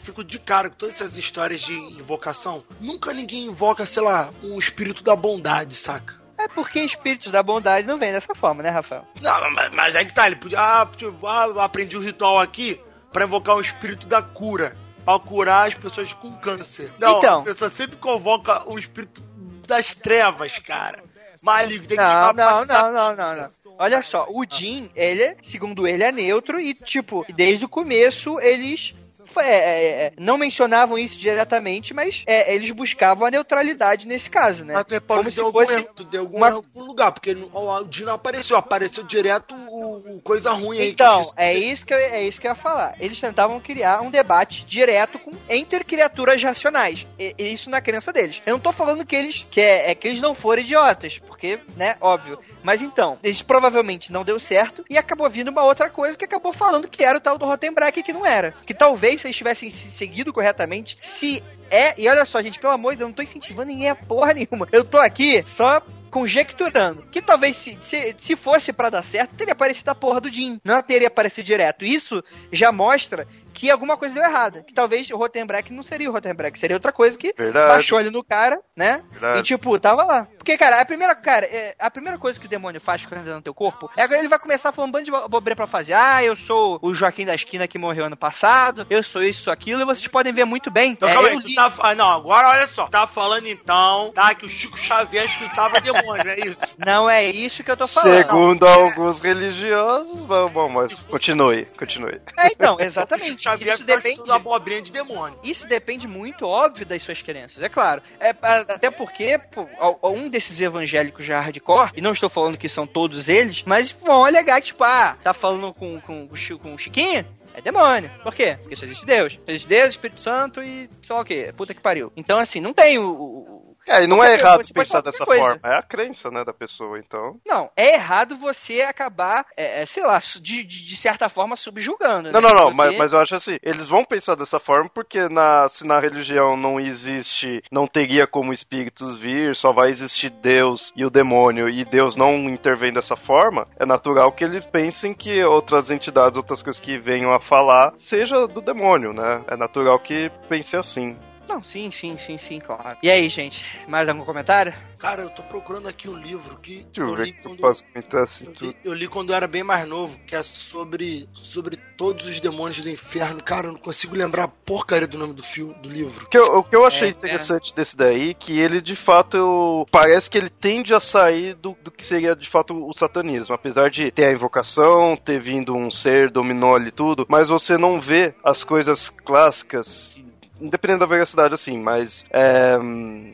fico 0.00 0.22
de 0.24 0.38
cara 0.38 0.68
com 0.70 0.76
todas 0.76 0.96
essas 0.96 1.16
histórias 1.16 1.60
de 1.60 1.72
invocação? 1.74 2.64
Nunca 2.80 3.12
ninguém 3.12 3.46
invoca, 3.46 3.84
sei 3.86 4.02
lá, 4.02 4.30
um 4.42 4.58
espírito 4.58 5.02
da 5.02 5.14
bondade, 5.16 5.74
saca? 5.74 6.20
É 6.38 6.48
porque 6.48 6.80
espíritos 6.80 7.30
da 7.30 7.42
bondade 7.42 7.86
não 7.86 7.98
vêm 7.98 8.12
dessa 8.12 8.34
forma, 8.34 8.62
né, 8.62 8.70
Rafael? 8.70 9.06
Não, 9.20 9.50
mas, 9.52 9.72
mas 9.72 9.94
é 9.94 10.04
que 10.04 10.12
tá, 10.12 10.26
ele 10.26 10.36
podia. 10.36 10.58
Ah, 10.60 10.88
tipo, 10.96 11.26
ah, 11.26 11.46
eu 11.46 11.60
aprendi 11.60 11.96
o 11.96 12.00
ritual 12.00 12.40
aqui 12.40 12.80
pra 13.12 13.24
invocar 13.24 13.56
o 13.56 13.60
espírito 13.60 14.06
da 14.08 14.20
cura. 14.22 14.76
Pra 15.04 15.18
curar 15.18 15.66
as 15.68 15.74
pessoas 15.74 16.12
com 16.12 16.32
câncer. 16.36 16.92
Não, 16.98 17.18
Então. 17.18 17.40
a 17.40 17.42
pessoa 17.42 17.68
sempre 17.68 17.96
convoca 17.96 18.68
o 18.70 18.78
espírito 18.78 19.20
das 19.66 19.94
trevas, 19.94 20.56
cara. 20.60 21.02
Maligno, 21.42 21.88
tem 21.88 21.96
que 21.96 22.02
Não, 22.02 22.26
não, 22.28 22.34
capacitar- 22.34 22.82
não, 22.84 22.92
não, 22.92 23.16
não, 23.16 23.36
não. 23.36 23.50
Olha 23.78 24.00
só, 24.02 24.26
o 24.30 24.44
Jin, 24.48 24.90
ele, 24.94 25.36
segundo 25.42 25.88
ele, 25.88 26.04
é 26.04 26.12
neutro 26.12 26.60
e, 26.60 26.72
tipo, 26.72 27.24
desde 27.34 27.64
o 27.64 27.68
começo 27.68 28.38
eles 28.38 28.94
é, 29.40 29.54
é, 29.54 29.90
é, 30.06 30.12
não 30.18 30.36
mencionavam 30.38 30.98
isso 30.98 31.18
diretamente, 31.18 31.92
mas 31.94 32.22
é, 32.26 32.54
eles 32.54 32.70
buscavam 32.70 33.26
a 33.26 33.30
neutralidade 33.30 34.06
nesse 34.06 34.28
caso, 34.30 34.64
né? 34.64 34.74
Até 34.74 35.00
pode 35.00 35.20
Como 35.20 35.30
se 35.30 35.40
algum 35.40 35.60
fosse 35.60 35.74
erro, 35.74 35.88
deu 36.10 36.20
algum 36.22 36.36
uma- 36.36 36.50
algum 36.50 36.82
lugar, 36.82 37.12
porque 37.12 37.32
o 37.52 37.84
Dino 37.84 38.10
apareceu, 38.10 38.56
apareceu 38.56 39.04
direto 39.04 39.54
o, 39.54 40.16
o 40.16 40.20
coisa 40.22 40.52
ruim 40.52 40.78
aí. 40.78 40.90
Então, 40.90 41.16
que- 41.22 41.30
é 41.36 41.54
isso, 41.54 41.84
que 41.86 41.92
eu, 41.94 41.98
é 41.98 42.22
isso 42.22 42.40
que 42.40 42.46
eu 42.46 42.50
ia 42.50 42.54
falar. 42.54 42.94
Eles 43.00 43.20
tentavam 43.20 43.60
criar 43.60 44.00
um 44.02 44.10
debate 44.10 44.64
direto 44.66 45.18
com, 45.18 45.32
entre 45.48 45.84
criaturas 45.84 46.42
racionais. 46.42 47.06
E, 47.18 47.34
e 47.38 47.52
isso 47.52 47.70
na 47.70 47.80
crença 47.80 48.12
deles. 48.12 48.42
Eu 48.46 48.52
não 48.54 48.60
tô 48.60 48.72
falando 48.72 49.04
que 49.06 49.16
eles 49.16 49.44
que 49.50 49.60
é, 49.60 49.90
é 49.90 49.94
que 49.94 50.08
eles 50.08 50.20
não 50.20 50.34
foram 50.34 50.62
idiotas, 50.62 51.18
porque, 51.26 51.58
né, 51.76 51.96
óbvio. 52.00 52.38
Mas 52.62 52.80
então, 52.80 53.18
eles 53.22 53.42
provavelmente 53.42 54.12
não 54.12 54.24
deu 54.24 54.38
certo 54.38 54.84
e 54.88 54.96
acabou 54.96 55.28
vindo 55.28 55.48
uma 55.50 55.64
outra 55.64 55.90
coisa 55.90 56.16
que 56.16 56.24
acabou 56.24 56.52
falando 56.52 56.88
que 56.88 57.02
era 57.02 57.18
o 57.18 57.20
tal 57.20 57.36
do 57.36 57.44
Rottenbreck 57.44 58.02
que 58.02 58.12
não 58.12 58.24
era. 58.24 58.54
Que 58.64 58.72
talvez 58.74 59.21
se 59.22 59.28
eles 59.28 59.36
tivessem 59.36 59.70
se- 59.70 59.90
seguido 59.90 60.32
corretamente, 60.32 60.98
se 61.00 61.42
é, 61.70 61.94
e 61.98 62.06
olha 62.08 62.26
só, 62.26 62.42
gente, 62.42 62.58
pelo 62.60 62.72
amor 62.74 62.92
de 62.92 62.98
Deus, 62.98 63.06
eu 63.06 63.08
não 63.08 63.14
tô 63.14 63.22
incentivando 63.22 63.68
ninguém 63.68 63.88
a 63.88 63.94
porra 63.94 64.34
nenhuma. 64.34 64.68
Eu 64.70 64.84
tô 64.84 64.98
aqui 64.98 65.42
só 65.46 65.80
conjecturando. 66.10 67.02
Que 67.10 67.22
talvez 67.22 67.56
se, 67.56 67.78
se, 67.80 68.14
se 68.18 68.36
fosse 68.36 68.72
pra 68.72 68.90
dar 68.90 69.02
certo, 69.02 69.34
teria 69.34 69.52
aparecido 69.54 69.90
a 69.90 69.94
porra 69.94 70.20
do 70.20 70.30
Jim. 70.30 70.60
Não 70.62 70.82
teria 70.82 71.08
aparecido 71.08 71.46
direto. 71.46 71.84
Isso 71.84 72.22
já 72.52 72.70
mostra 72.70 73.26
que 73.52 73.70
alguma 73.70 73.96
coisa 73.96 74.14
deu 74.14 74.24
errada. 74.24 74.62
Que 74.62 74.74
talvez 74.74 75.08
o 75.10 75.16
Rottenbreck 75.16 75.72
não 75.72 75.82
seria 75.82 76.08
o 76.08 76.12
Rottenbreck, 76.12 76.58
seria 76.58 76.76
outra 76.76 76.92
coisa 76.92 77.16
que 77.18 77.32
Verdade. 77.36 77.68
baixou 77.68 77.98
ali 77.98 78.10
no 78.10 78.22
cara, 78.24 78.60
né? 78.76 79.02
Verdade. 79.10 79.38
E 79.40 79.42
tipo, 79.42 79.78
tava 79.78 80.04
lá. 80.04 80.26
Porque, 80.38 80.56
cara, 80.58 80.80
a 80.80 80.84
primeira, 80.84 81.14
cara, 81.14 81.46
é, 81.46 81.74
a 81.78 81.90
primeira 81.90 82.18
coisa 82.18 82.38
que 82.40 82.46
o 82.46 82.48
demônio 82.48 82.80
faz 82.80 83.04
quando 83.06 83.20
entra 83.20 83.34
no 83.34 83.42
teu 83.42 83.54
corpo 83.54 83.90
é 83.96 84.06
que 84.08 84.14
ele 84.14 84.28
vai 84.28 84.38
começar 84.38 84.72
falando 84.72 84.88
um 84.88 84.92
bando 84.92 85.04
de 85.04 85.10
bo- 85.10 85.28
bobeira 85.28 85.54
pra 85.56 85.66
fazer. 85.66 85.92
Ah, 85.94 86.22
eu 86.24 86.34
sou 86.36 86.78
o 86.82 86.92
Joaquim 86.94 87.24
da 87.26 87.34
esquina 87.34 87.68
que 87.68 87.78
morreu 87.78 88.06
ano 88.06 88.16
passado, 88.16 88.86
eu 88.90 89.02
sou 89.02 89.22
isso, 89.22 89.44
sou 89.44 89.52
aquilo, 89.52 89.80
e 89.80 89.84
vocês 89.84 90.06
podem 90.08 90.32
ver 90.32 90.44
muito 90.44 90.70
bem. 90.70 90.92
Então, 90.92 91.08
É, 91.08 91.12
calma 91.14 91.28
eu 91.28 91.34
aí, 91.36 91.40
tu 91.42 91.48
li- 91.48 91.54
tá, 91.54 91.72
ah, 91.80 91.94
não, 91.94 92.10
agora 92.10 92.48
olha 92.48 92.66
só. 92.66 92.86
Tá 92.88 93.06
falando 93.06 93.46
então, 93.46 94.10
tá, 94.14 94.34
que 94.34 94.46
o 94.46 94.48
Chico 94.48 94.76
Xavier 94.78 95.24
escutava 95.24 95.80
demônio, 95.80 96.28
é 96.28 96.40
isso? 96.40 96.60
Não 96.78 97.08
é 97.08 97.24
isso 97.30 97.62
que 97.62 97.70
eu 97.70 97.76
tô 97.76 97.86
falando. 97.86 98.16
Segundo 98.16 98.66
alguns 98.66 99.20
religiosos, 99.20 100.24
bom, 100.24 100.48
bom, 100.48 100.68
mas 100.68 100.92
continue, 101.04 101.64
continue. 101.78 102.20
É, 102.38 102.48
então, 102.48 102.76
exatamente. 102.80 103.41
Xavier 103.42 103.74
Isso 103.74 103.84
depende. 103.84 104.14
estudando 104.16 104.32
abobrinha 104.36 104.82
de 104.82 104.92
demônio. 104.92 105.38
Isso 105.42 105.66
depende 105.66 106.06
muito, 106.06 106.46
óbvio, 106.46 106.86
das 106.86 107.02
suas 107.02 107.20
crenças, 107.22 107.62
é 107.62 107.68
claro. 107.68 108.02
É, 108.20 108.30
até 108.30 108.90
porque 108.90 109.38
pô, 109.52 109.66
um 110.04 110.28
desses 110.28 110.60
evangélicos 110.60 111.24
já 111.24 111.40
hardcore, 111.40 111.90
e 111.96 112.00
não 112.00 112.12
estou 112.12 112.28
falando 112.28 112.56
que 112.56 112.68
são 112.68 112.86
todos 112.86 113.28
eles, 113.28 113.62
mas 113.66 113.90
vão 113.90 114.24
alegar, 114.24 114.60
tipo, 114.62 114.84
ah, 114.84 115.16
tá 115.22 115.34
falando 115.34 115.72
com, 115.74 116.00
com, 116.00 116.28
com 116.28 116.74
o 116.74 116.78
Chiquinho? 116.78 117.26
É 117.54 117.60
demônio. 117.60 118.10
Por 118.22 118.34
quê? 118.34 118.56
Porque 118.60 118.74
só 118.74 118.86
existe 118.86 119.04
Deus. 119.04 119.34
Só 119.34 119.40
existe 119.52 119.68
Deus, 119.68 119.90
Espírito 119.90 120.20
Santo 120.20 120.62
e 120.62 120.88
sei 121.02 121.14
lá 121.14 121.20
o 121.20 121.24
quê. 121.24 121.52
Puta 121.54 121.74
que 121.74 121.82
pariu. 121.82 122.10
Então, 122.16 122.38
assim, 122.38 122.60
não 122.60 122.72
tem 122.72 122.98
o- 122.98 123.04
o- 123.10 123.61
É, 123.86 124.04
e 124.04 124.06
não 124.06 124.22
é 124.22 124.34
errado 124.34 124.56
coisa, 124.56 124.74
pensar 124.74 125.00
dessa 125.00 125.24
qualquer 125.24 125.40
forma. 125.40 125.58
coisa. 125.60 125.76
É 125.76 125.78
a 125.78 125.82
crença, 125.82 126.30
né, 126.30 126.44
da 126.44 126.52
pessoa, 126.52 126.96
então. 126.98 127.40
Não, 127.44 127.70
é 127.76 127.94
errado 127.94 128.36
você 128.36 128.82
acabar, 128.82 129.44
é, 129.56 129.82
é, 129.82 129.86
sei 129.86 130.04
lá, 130.04 130.20
de, 130.40 130.62
de 130.64 130.96
certa 130.96 131.28
forma 131.28 131.56
subjugando. 131.56 132.30
Não, 132.30 132.40
né? 132.40 132.48
não, 132.48 132.54
não, 132.54 132.70
Você- 132.70 132.76
mas, 132.76 132.98
mas 132.98 133.12
eu 133.12 133.18
acho 133.20 133.34
assim, 133.34 133.58
eles 133.62 133.86
vão 133.86 134.04
pensar 134.04 134.34
dessa 134.34 134.58
forma 134.58 134.88
porque 134.88 135.28
na, 135.28 135.68
se 135.68 135.86
na 135.86 135.98
religião 136.00 136.56
não 136.56 136.78
existe, 136.78 137.62
não 137.70 137.86
teria 137.86 138.26
como 138.26 138.52
espíritos 138.52 139.18
vir, 139.18 139.54
só 139.56 139.72
vai 139.72 139.90
existir 139.90 140.30
Deus 140.30 140.92
e 140.96 141.04
o 141.04 141.10
demônio, 141.10 141.68
e 141.68 141.84
Deus 141.84 142.16
não 142.16 142.34
intervém 142.48 142.92
dessa 142.92 143.16
forma, 143.16 143.66
é 143.78 143.84
natural 143.84 144.32
que 144.32 144.44
eles 144.44 144.64
pensem 144.66 145.12
que 145.14 145.42
outras 145.44 145.90
entidades, 145.90 146.36
outras 146.36 146.62
coisas 146.62 146.80
que 146.80 146.98
venham 146.98 147.32
a 147.32 147.40
falar, 147.40 147.92
seja 147.96 148.46
do 148.46 148.60
demônio, 148.60 149.12
né? 149.12 149.42
É 149.48 149.56
natural 149.56 149.98
que 149.98 150.30
pense 150.48 150.76
assim. 150.76 151.16
Não, 151.48 151.62
sim, 151.62 151.90
sim, 151.90 152.16
sim, 152.16 152.38
sim, 152.38 152.60
claro. 152.60 152.96
E 153.02 153.10
aí, 153.10 153.28
gente, 153.28 153.62
mais 153.86 154.08
algum 154.08 154.24
comentário? 154.24 154.72
Cara, 154.98 155.22
eu 155.22 155.30
tô 155.30 155.42
procurando 155.42 155.88
aqui 155.88 156.08
um 156.08 156.16
livro 156.16 156.56
que 156.58 156.84
Deixa 156.84 157.00
eu 157.02 157.08
eu 157.08 157.16
ver 157.16 157.24
li 157.24 157.32
que 157.32 157.38
eu 157.40 157.50
quando... 157.50 157.60
posso 157.60 157.84
comentar 157.84 158.22
assim 158.22 158.46
Eu 158.46 158.52
tudo. 158.52 158.68
li, 158.70 158.76
eu 158.84 158.94
li 158.94 159.08
quando 159.08 159.30
eu 159.30 159.36
era 159.36 159.46
bem 159.48 159.62
mais 159.62 159.86
novo, 159.86 160.16
que 160.26 160.34
é 160.34 160.42
sobre, 160.42 161.28
sobre 161.34 161.76
todos 161.98 162.24
os 162.26 162.40
demônios 162.40 162.80
do 162.80 162.88
inferno. 162.88 163.42
Cara, 163.42 163.66
eu 163.66 163.72
não 163.72 163.78
consigo 163.80 164.14
lembrar 164.14 164.44
a 164.44 164.48
porcaria 164.48 165.06
do 165.06 165.18
nome 165.18 165.34
do 165.34 165.42
filme, 165.42 165.74
do 165.74 165.90
livro. 165.90 166.24
O 166.24 166.28
que 166.28 166.38
eu, 166.38 166.44
o 166.58 166.62
que 166.64 166.74
eu 166.76 166.86
achei 166.86 167.08
É, 167.08 167.10
interessante 167.10 167.74
desse 167.74 167.96
daí, 167.96 168.32
que 168.34 168.58
ele 168.58 168.80
de 168.80 168.94
fato 168.96 169.36
eu- 169.36 169.86
parece 169.90 170.30
que 170.30 170.38
ele 170.38 170.48
tende 170.48 170.94
a 170.94 171.00
sair 171.00 171.54
do, 171.54 171.76
do 171.82 171.90
que 171.90 172.04
seria 172.04 172.34
de 172.36 172.48
fato 172.48 172.88
o 172.88 172.92
satanismo. 172.94 173.54
Apesar 173.54 173.90
de 173.90 174.10
ter 174.12 174.24
a 174.26 174.32
invocação, 174.32 175.16
ter 175.16 175.40
vindo 175.40 175.74
um 175.74 175.90
ser, 175.90 176.30
dominou 176.30 176.76
ali 176.76 176.92
tudo, 176.92 177.26
mas 177.28 177.48
você 177.48 177.76
não 177.76 178.00
vê 178.00 178.34
as 178.44 178.62
coisas 178.64 179.10
clássicas. 179.10 180.22
Independente 180.62 181.00
da 181.00 181.06
veracidade, 181.06 181.54
assim, 181.54 181.78
mas 181.78 182.24
é, 182.30 182.78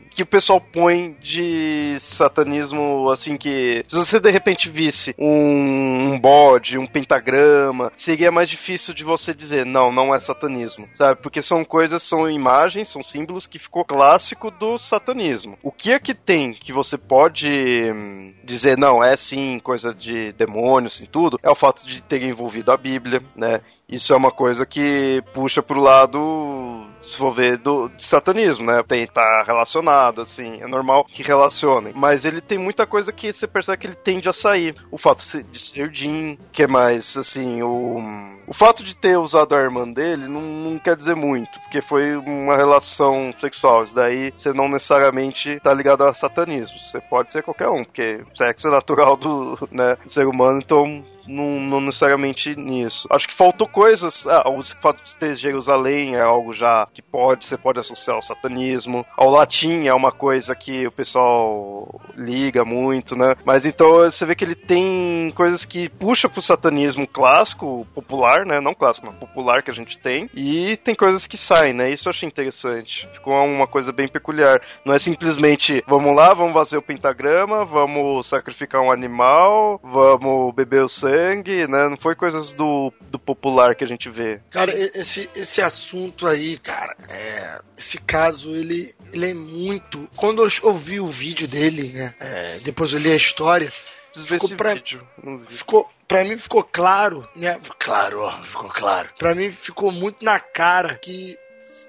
que 0.09 0.23
o 0.23 0.25
pessoal 0.25 0.59
põe 0.59 1.15
de 1.21 1.95
satanismo, 1.99 3.09
assim, 3.11 3.37
que 3.37 3.83
se 3.87 3.95
você 3.95 4.19
de 4.19 4.31
repente 4.31 4.69
visse 4.69 5.13
um, 5.17 6.13
um 6.13 6.19
bode, 6.19 6.77
um 6.77 6.87
pentagrama, 6.87 7.91
seria 7.95 8.31
mais 8.31 8.49
difícil 8.49 8.93
de 8.93 9.03
você 9.03 9.33
dizer, 9.33 9.65
não, 9.65 9.91
não 9.91 10.13
é 10.13 10.19
satanismo, 10.19 10.89
sabe? 10.93 11.21
Porque 11.21 11.41
são 11.41 11.63
coisas, 11.63 12.01
são 12.01 12.29
imagens, 12.29 12.89
são 12.89 13.03
símbolos 13.03 13.47
que 13.47 13.59
ficou 13.59 13.85
clássico 13.85 14.49
do 14.49 14.77
satanismo. 14.77 15.57
O 15.61 15.71
que 15.71 15.91
é 15.91 15.99
que 15.99 16.13
tem 16.13 16.53
que 16.53 16.73
você 16.73 16.97
pode 16.97 17.49
hum, 17.49 18.33
dizer, 18.43 18.77
não, 18.77 19.03
é 19.03 19.15
sim 19.15 19.59
coisa 19.59 19.93
de 19.93 20.31
demônios 20.33 21.01
e 21.01 21.07
tudo, 21.07 21.39
é 21.43 21.49
o 21.49 21.55
fato 21.55 21.85
de 21.87 22.01
ter 22.01 22.23
envolvido 22.23 22.71
a 22.71 22.77
Bíblia, 22.77 23.21
né? 23.35 23.61
Isso 23.89 24.13
é 24.13 24.17
uma 24.17 24.29
coisa 24.29 24.67
que 24.67 25.23
puxa 25.33 25.63
pro 25.63 25.81
lado, 25.81 26.85
se 27.01 27.17
for 27.17 27.33
ver, 27.33 27.57
do, 27.57 27.91
satanismo, 27.97 28.65
né? 28.65 28.83
Tem, 28.87 29.07
tá 29.07 29.43
relacionado, 29.45 30.21
assim, 30.21 30.61
é 30.61 30.67
normal 30.67 31.05
que 31.05 31.23
relacionem. 31.23 31.91
Mas 31.95 32.23
ele 32.23 32.39
tem 32.39 32.59
muita 32.59 32.85
coisa 32.85 33.11
que 33.11 33.33
você 33.33 33.47
percebe 33.47 33.79
que 33.79 33.87
ele 33.87 33.95
tende 33.95 34.29
a 34.29 34.33
sair. 34.33 34.75
O 34.91 34.97
fato 34.97 35.23
de 35.51 35.59
ser- 35.59 35.89
Jin, 35.91 36.37
que 36.51 36.63
é 36.63 36.67
mais, 36.67 37.17
assim, 37.17 37.63
o, 37.63 37.97
o 38.45 38.53
fato 38.53 38.83
de 38.83 38.95
ter 38.95 39.17
usado 39.17 39.55
a 39.55 39.59
irmã 39.59 39.91
dele 39.91 40.27
não, 40.27 40.41
não 40.41 40.79
quer 40.79 40.95
dizer 40.95 41.15
muito, 41.15 41.59
porque 41.61 41.81
foi 41.81 42.15
uma 42.15 42.55
relação 42.55 43.33
sexual. 43.39 43.83
Isso 43.83 43.95
daí 43.95 44.31
você 44.35 44.53
não 44.53 44.69
necessariamente 44.69 45.59
tá 45.61 45.73
ligado 45.73 46.03
a 46.03 46.13
satanismo. 46.13 46.77
Você 46.77 47.01
pode 47.01 47.31
ser 47.31 47.41
qualquer 47.41 47.69
um, 47.69 47.83
porque 47.83 48.23
sexo 48.35 48.67
é 48.67 48.71
natural 48.71 49.17
do 49.17 49.57
né, 49.71 49.97
do 50.03 50.11
ser 50.11 50.27
humano, 50.27 50.59
então 50.63 51.03
não, 51.27 51.59
não 51.59 51.81
necessariamente 51.81 52.55
nisso. 52.55 53.07
Acho 53.11 53.27
que 53.27 53.33
faltou 53.33 53.67
coisas. 53.67 54.27
Ah, 54.27 54.49
o 54.49 54.63
fato 54.63 55.03
de 55.03 55.15
ter 55.15 55.35
Jerusalém 55.35 56.15
é 56.15 56.21
algo 56.21 56.53
já 56.53 56.87
que 56.93 57.01
pode, 57.01 57.45
você 57.45 57.57
pode 57.57 57.79
associar 57.79 58.15
ao 58.15 58.21
satanismo. 58.21 59.05
Ao 59.17 59.29
latim 59.29 59.87
é 59.87 59.93
uma 59.93 60.11
coisa 60.11 60.55
que 60.55 60.87
o 60.87 60.91
pessoal 60.91 62.01
liga 62.15 62.65
muito, 62.65 63.15
né? 63.15 63.35
Mas 63.45 63.65
então 63.65 63.99
você 63.99 64.25
vê 64.25 64.35
que 64.35 64.43
ele 64.43 64.55
tem 64.55 65.31
coisas 65.35 65.65
que 65.65 65.89
puxa 65.89 66.29
pro 66.29 66.41
satanismo 66.41 67.07
clássico, 67.07 67.85
popular, 67.93 68.45
né? 68.45 68.59
Não 68.59 68.73
clássico, 68.73 69.07
mas 69.07 69.15
popular 69.15 69.63
que 69.63 69.71
a 69.71 69.73
gente 69.73 69.97
tem. 69.97 70.29
E 70.33 70.77
tem 70.77 70.95
coisas 70.95 71.27
que 71.27 71.37
saem, 71.37 71.73
né? 71.73 71.91
Isso 71.91 72.07
eu 72.07 72.11
achei 72.11 72.27
interessante. 72.27 73.07
Ficou 73.13 73.33
uma 73.33 73.67
coisa 73.67 73.91
bem 73.91 74.07
peculiar. 74.07 74.61
Não 74.85 74.93
é 74.93 74.99
simplesmente 74.99 75.83
vamos 75.87 76.15
lá, 76.15 76.33
vamos 76.33 76.53
fazer 76.53 76.77
o 76.77 76.81
pentagrama, 76.81 77.65
vamos 77.65 78.27
sacrificar 78.27 78.81
um 78.81 78.91
animal, 78.91 79.79
vamos 79.83 80.53
beber 80.53 80.83
o 80.83 80.89
sangue, 80.89 81.18
né? 81.67 81.89
Não 81.89 81.97
foi 81.97 82.15
coisas 82.15 82.53
do, 82.53 82.93
do 83.01 83.19
popular 83.19 83.75
que 83.75 83.83
a 83.83 83.87
gente 83.87 84.09
vê. 84.09 84.39
Cara, 84.49 84.73
esse, 84.75 85.29
esse 85.35 85.61
assunto 85.61 86.27
aí, 86.27 86.57
cara, 86.57 86.95
é, 87.09 87.59
esse 87.77 87.97
caso, 87.97 88.55
ele, 88.55 88.93
ele 89.13 89.31
é 89.31 89.33
muito. 89.33 90.09
Quando 90.15 90.43
eu 90.43 90.49
ouvi 90.63 90.99
o 90.99 91.07
vídeo 91.07 91.47
dele, 91.47 91.91
né? 91.91 92.13
é, 92.19 92.59
depois 92.59 92.93
eu 92.93 92.99
li 92.99 93.11
a 93.11 93.15
história, 93.15 93.71
Preciso 94.11 94.27
ver 94.27 94.35
Ficou 94.39 94.47
esse 94.47 94.55
pra- 94.55 94.73
vídeo. 94.73 95.07
Ficou. 95.47 95.89
Pra 96.07 96.23
mim 96.23 96.37
ficou 96.39 96.63
claro, 96.63 97.27
né? 97.35 97.59
Claro, 97.77 98.21
ó, 98.21 98.41
ficou 98.41 98.69
claro. 98.69 99.09
Pra 99.17 99.35
mim 99.35 99.51
ficou 99.51 99.91
muito 99.91 100.25
na 100.25 100.39
cara 100.39 100.95
que 100.95 101.37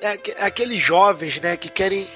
é 0.02 0.44
aqueles 0.44 0.78
jovens, 0.80 1.40
né, 1.40 1.56
que 1.56 1.68
querem. 1.68 2.08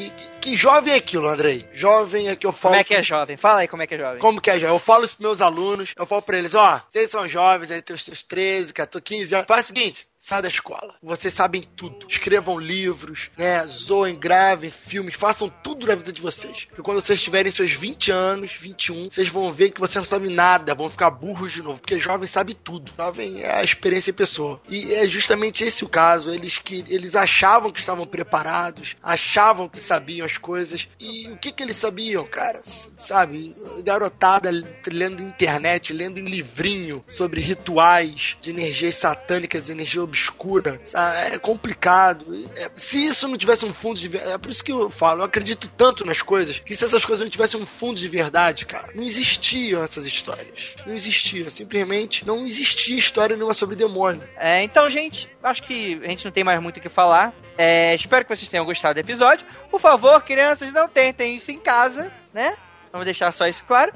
Que, 0.00 0.08
que, 0.08 0.30
que 0.40 0.56
jovem 0.56 0.94
é 0.94 0.96
aquilo, 0.96 1.28
Andrei? 1.28 1.68
Jovem 1.74 2.28
é 2.28 2.36
que 2.36 2.46
eu 2.46 2.52
falo. 2.52 2.72
Como 2.72 2.80
é 2.80 2.84
que 2.84 2.94
é 2.94 3.02
jovem? 3.02 3.36
Fala 3.36 3.60
aí 3.60 3.68
como 3.68 3.82
é 3.82 3.86
que 3.86 3.94
é 3.94 3.98
jovem. 3.98 4.18
Como 4.18 4.40
que 4.40 4.50
é, 4.50 4.54
jovem? 4.54 4.74
Eu 4.74 4.78
falo 4.78 5.04
isso 5.04 5.14
pros 5.14 5.26
meus 5.26 5.40
alunos, 5.42 5.92
eu 5.94 6.06
falo 6.06 6.22
pra 6.22 6.38
eles, 6.38 6.54
ó, 6.54 6.80
vocês 6.88 7.10
são 7.10 7.28
jovens, 7.28 7.70
aí 7.70 7.82
tem 7.82 7.94
os 7.94 8.02
seus 8.02 8.22
13, 8.22 8.72
14, 8.72 9.04
15 9.04 9.34
anos. 9.34 9.46
Faz 9.46 9.66
o 9.66 9.68
seguinte, 9.68 10.08
sai 10.20 10.42
da 10.42 10.48
escola. 10.48 10.94
Vocês 11.02 11.32
sabem 11.32 11.62
tudo. 11.62 12.06
Escrevam 12.06 12.58
livros, 12.58 13.30
né? 13.38 13.66
Zoem, 13.66 14.14
gravem 14.14 14.68
filmes, 14.68 15.16
façam 15.16 15.48
tudo 15.48 15.86
na 15.86 15.94
vida 15.94 16.12
de 16.12 16.20
vocês. 16.20 16.68
E 16.78 16.82
quando 16.82 17.00
vocês 17.00 17.22
tiverem 17.22 17.50
seus 17.50 17.72
20 17.72 18.12
anos, 18.12 18.52
21, 18.52 19.10
vocês 19.10 19.28
vão 19.28 19.50
ver 19.50 19.70
que 19.70 19.80
vocês 19.80 19.96
não 19.96 20.04
sabem 20.04 20.30
nada, 20.30 20.74
vão 20.74 20.90
ficar 20.90 21.10
burros 21.10 21.52
de 21.52 21.62
novo, 21.62 21.78
porque 21.78 21.98
jovem 21.98 22.28
sabe 22.28 22.52
tudo. 22.52 22.92
Jovem 22.94 23.40
é 23.40 23.60
a 23.60 23.64
experiência 23.64 24.10
em 24.10 24.14
pessoa. 24.14 24.60
E 24.68 24.92
é 24.92 25.08
justamente 25.08 25.64
esse 25.64 25.84
o 25.84 25.88
caso. 25.88 26.30
Eles 26.30 26.58
que 26.58 26.84
eles 26.86 27.16
achavam 27.16 27.72
que 27.72 27.80
estavam 27.80 28.06
preparados, 28.06 28.96
achavam 29.02 29.70
que 29.70 29.80
sabiam 29.80 30.26
as 30.26 30.36
coisas. 30.36 30.86
E 31.00 31.30
o 31.30 31.38
que 31.38 31.50
que 31.50 31.62
eles 31.62 31.76
sabiam, 31.76 32.26
cara? 32.26 32.60
Sabe? 32.98 33.56
Garotada 33.82 34.50
lendo 34.86 35.22
internet, 35.22 35.94
lendo 35.94 36.20
em 36.20 36.28
livrinho 36.28 37.02
sobre 37.08 37.40
rituais 37.40 38.36
de 38.42 38.50
energias 38.50 38.96
satânicas, 38.96 39.70
energia 39.70 40.09
obscura, 40.10 40.80
sabe? 40.84 41.34
é 41.34 41.38
complicado. 41.38 42.26
É- 42.56 42.70
se 42.74 43.04
isso 43.06 43.26
não 43.28 43.38
tivesse 43.38 43.64
um 43.64 43.72
fundo 43.72 43.98
de 43.98 44.08
verdade, 44.08 44.34
é 44.34 44.38
por 44.38 44.50
isso 44.50 44.62
que 44.62 44.72
eu 44.72 44.90
falo, 44.90 45.20
eu 45.20 45.24
acredito 45.24 45.70
tanto 45.76 46.04
nas 46.04 46.20
coisas, 46.22 46.58
que 46.58 46.76
se 46.76 46.84
essas 46.84 47.04
coisas 47.04 47.22
não 47.22 47.30
tivessem 47.30 47.60
um 47.60 47.66
fundo 47.66 47.98
de 47.98 48.08
verdade, 48.08 48.66
cara, 48.66 48.92
não 48.94 49.02
existiam 49.02 49.82
essas 49.82 50.06
histórias. 50.06 50.74
Não 50.86 50.92
existia, 50.92 51.48
simplesmente 51.48 52.26
não 52.26 52.46
existia 52.46 52.96
história 52.98 53.36
nenhuma 53.36 53.54
sobre 53.54 53.76
demônio. 53.76 54.22
É, 54.36 54.62
então, 54.62 54.88
gente, 54.90 55.28
acho 55.42 55.62
que 55.62 56.00
a 56.04 56.08
gente 56.08 56.24
não 56.24 56.32
tem 56.32 56.44
mais 56.44 56.60
muito 56.60 56.78
o 56.78 56.80
que 56.80 56.88
falar. 56.88 57.32
É, 57.56 57.94
espero 57.94 58.24
que 58.24 58.34
vocês 58.34 58.48
tenham 58.48 58.64
gostado 58.64 58.94
do 58.94 59.00
episódio. 59.00 59.46
Por 59.70 59.80
favor, 59.80 60.20
crianças, 60.22 60.72
não 60.72 60.88
tentem 60.88 61.36
isso 61.36 61.50
em 61.50 61.58
casa, 61.58 62.10
né? 62.32 62.56
Vamos 62.90 63.04
deixar 63.04 63.32
só 63.32 63.46
isso 63.46 63.64
claro. 63.64 63.92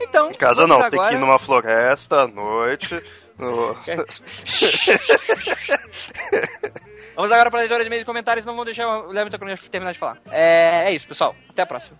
Então, 0.00 0.30
Em 0.30 0.34
casa 0.34 0.66
não, 0.66 0.78
tem 0.78 0.86
agora... 0.86 1.08
que 1.10 1.14
ir 1.14 1.18
numa 1.18 1.38
floresta 1.38 2.22
à 2.22 2.28
noite. 2.28 3.00
Vamos 7.16 7.30
agora 7.30 7.50
para 7.50 7.60
a 7.60 7.62
leitura 7.62 7.80
de 7.80 7.86
e-mails 7.86 8.02
e 8.02 8.06
comentários, 8.06 8.44
não 8.44 8.54
vamos 8.54 8.66
deixar 8.66 8.86
o 8.86 9.12
Léo 9.12 9.30
terminar 9.30 9.92
de 9.92 9.98
falar. 9.98 10.18
É, 10.30 10.88
é 10.88 10.92
isso, 10.92 11.06
pessoal. 11.06 11.34
Até 11.48 11.62
a 11.62 11.66
próxima. 11.66 11.96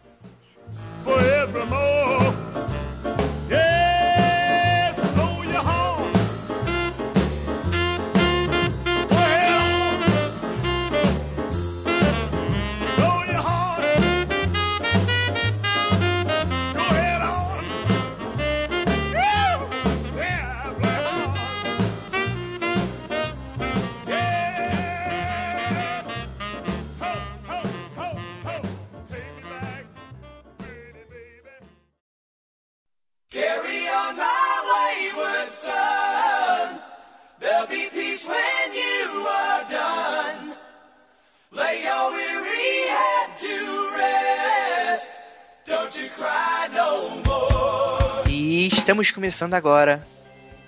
Começando 49.25 49.55
agora 49.55 50.07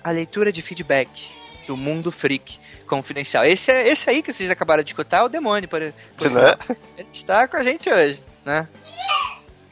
a 0.03 0.09
leitura 0.09 0.51
de 0.51 0.63
feedback 0.63 1.29
do 1.67 1.77
Mundo 1.77 2.11
Freak 2.11 2.59
Confidencial. 2.87 3.45
Esse, 3.45 3.69
é, 3.69 3.87
esse 3.87 4.09
aí 4.09 4.23
que 4.23 4.33
vocês 4.33 4.49
acabaram 4.49 4.81
de 4.81 4.89
escutar 4.89 5.19
é 5.19 5.23
o 5.23 5.29
demônio, 5.29 5.69
por, 5.69 5.79
por 6.17 6.31
Né? 6.31 6.55
Ele 6.97 7.07
está 7.13 7.47
com 7.47 7.55
a 7.55 7.63
gente 7.63 7.87
hoje, 7.87 8.19
né? 8.43 8.67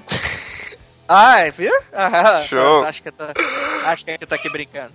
Ah, 1.08 1.50
viu? 1.56 1.72
Ah, 1.94 2.44
Show. 2.50 2.84
Acho 2.84 3.02
que 3.02 3.10
eu 3.10 3.12
tô, 3.12 3.24
acho 3.86 4.06
que 4.06 4.12
eu 4.12 4.28
tô 4.28 4.36
aqui 4.36 4.50
brincando. 4.50 4.92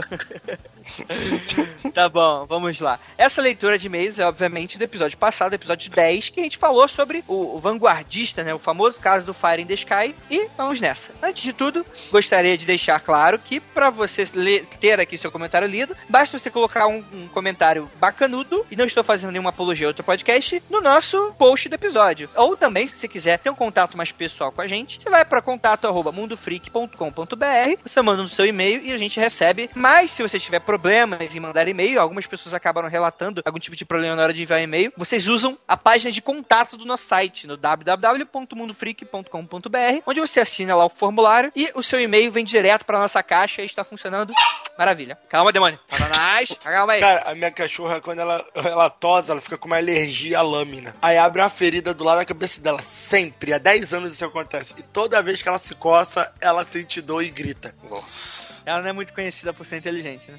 tá 1.92 2.08
bom, 2.08 2.46
vamos 2.46 2.78
lá. 2.80 2.98
Essa 3.16 3.40
leitura 3.40 3.78
de 3.78 3.86
e-mails 3.86 4.18
é, 4.18 4.24
obviamente, 4.26 4.78
do 4.78 4.84
episódio 4.84 5.16
passado, 5.18 5.54
episódio 5.54 5.90
10, 5.90 6.30
que 6.30 6.40
a 6.40 6.42
gente 6.44 6.58
falou 6.58 6.86
sobre 6.88 7.24
o, 7.28 7.56
o 7.56 7.58
vanguardista, 7.58 8.42
né? 8.42 8.54
O 8.54 8.58
famoso 8.58 9.00
caso 9.00 9.24
do 9.26 9.34
Fire 9.34 9.62
in 9.62 9.66
the 9.66 9.74
Sky. 9.74 10.14
E 10.30 10.48
vamos 10.56 10.80
nessa. 10.80 11.12
Antes 11.22 11.42
de 11.42 11.52
tudo, 11.52 11.84
gostaria 12.10 12.56
de 12.56 12.66
deixar 12.66 13.00
claro 13.00 13.38
que, 13.38 13.60
para 13.60 13.90
você 13.90 14.24
ler- 14.34 14.66
ter 14.80 14.98
aqui 15.00 15.16
seu 15.18 15.30
comentário 15.30 15.68
lido, 15.68 15.96
basta 16.08 16.38
você 16.38 16.50
colocar 16.50 16.86
um, 16.86 17.02
um 17.12 17.28
comentário 17.28 17.90
bacanudo, 17.98 18.64
e 18.70 18.76
não 18.76 18.84
estou 18.84 19.04
fazendo 19.04 19.30
nenhuma 19.30 19.50
apologia 19.50 19.86
a 19.86 19.88
outro 19.88 20.04
podcast, 20.04 20.62
no 20.70 20.80
nosso 20.80 21.32
post 21.38 21.68
do 21.68 21.74
episódio. 21.74 22.28
Ou 22.34 22.56
também, 22.56 22.86
se 22.86 22.96
você 22.96 23.08
quiser 23.08 23.38
ter 23.38 23.50
um 23.50 23.54
contato 23.54 23.96
mais 23.96 24.12
pessoal 24.12 24.52
com 24.52 24.60
a 24.60 24.66
gente, 24.66 25.00
você 25.02 25.10
vai 25.10 25.24
para 25.24 25.40
contato 25.42 25.86
arroba 25.86 26.12
mundofreak.com.br, 26.12 27.78
você 27.84 28.02
manda 28.02 28.22
no 28.22 28.28
seu 28.28 28.44
e-mail 28.46 28.82
e 28.84 28.92
a 28.92 28.98
gente 28.98 29.18
recebe. 29.18 29.70
Mas 29.84 30.12
se 30.12 30.22
você 30.22 30.40
tiver 30.40 30.60
problemas 30.60 31.36
em 31.36 31.40
mandar 31.40 31.68
e-mail, 31.68 32.00
algumas 32.00 32.26
pessoas 32.26 32.54
acabaram 32.54 32.88
relatando 32.88 33.42
algum 33.44 33.58
tipo 33.58 33.76
de 33.76 33.84
problema 33.84 34.16
na 34.16 34.22
hora 34.22 34.32
de 34.32 34.40
enviar 34.40 34.62
e-mail, 34.62 34.90
vocês 34.96 35.28
usam 35.28 35.58
a 35.68 35.76
página 35.76 36.10
de 36.10 36.22
contato 36.22 36.78
do 36.78 36.86
nosso 36.86 37.04
site, 37.04 37.46
no 37.46 37.58
www.mundofreak.com.br, 37.58 40.02
onde 40.06 40.20
você 40.20 40.40
assina 40.40 40.74
lá 40.74 40.86
o 40.86 40.88
formulário 40.88 41.52
e 41.54 41.70
o 41.74 41.82
seu 41.82 42.00
e-mail 42.00 42.32
vem 42.32 42.46
direto 42.46 42.86
para 42.86 42.98
nossa 42.98 43.22
caixa 43.22 43.60
e 43.60 43.66
está 43.66 43.84
funcionando 43.84 44.32
maravilha. 44.78 45.18
Calma, 45.28 45.52
demônio. 45.52 45.78
Satanás, 45.90 46.48
calma 46.64 46.94
aí. 46.94 47.00
Cara, 47.00 47.30
a 47.30 47.34
minha 47.34 47.50
cachorra, 47.50 48.00
quando 48.00 48.20
ela, 48.20 48.42
ela 48.54 48.88
tosa, 48.88 49.32
ela 49.32 49.40
fica 49.42 49.58
com 49.58 49.66
uma 49.66 49.76
alergia 49.76 50.38
à 50.38 50.42
lâmina. 50.42 50.94
Aí 51.02 51.18
abre 51.18 51.42
uma 51.42 51.50
ferida 51.50 51.92
do 51.92 52.04
lado 52.04 52.20
da 52.20 52.24
cabeça 52.24 52.58
dela. 52.58 52.80
Sempre. 52.80 53.52
Há 53.52 53.58
10 53.58 53.92
anos 53.92 54.14
isso 54.14 54.24
acontece. 54.24 54.72
E 54.78 54.82
toda 54.82 55.22
vez 55.22 55.42
que 55.42 55.48
ela 55.50 55.58
se 55.58 55.74
coça, 55.74 56.32
ela 56.40 56.64
sente 56.64 57.02
dor 57.02 57.22
e 57.22 57.28
grita. 57.28 57.74
Nossa. 57.86 58.53
Ela 58.66 58.80
não 58.80 58.88
é 58.88 58.92
muito 58.92 59.12
conhecida 59.12 59.52
por 59.52 59.66
ser 59.66 59.76
inteligente, 59.76 60.30
né? 60.30 60.38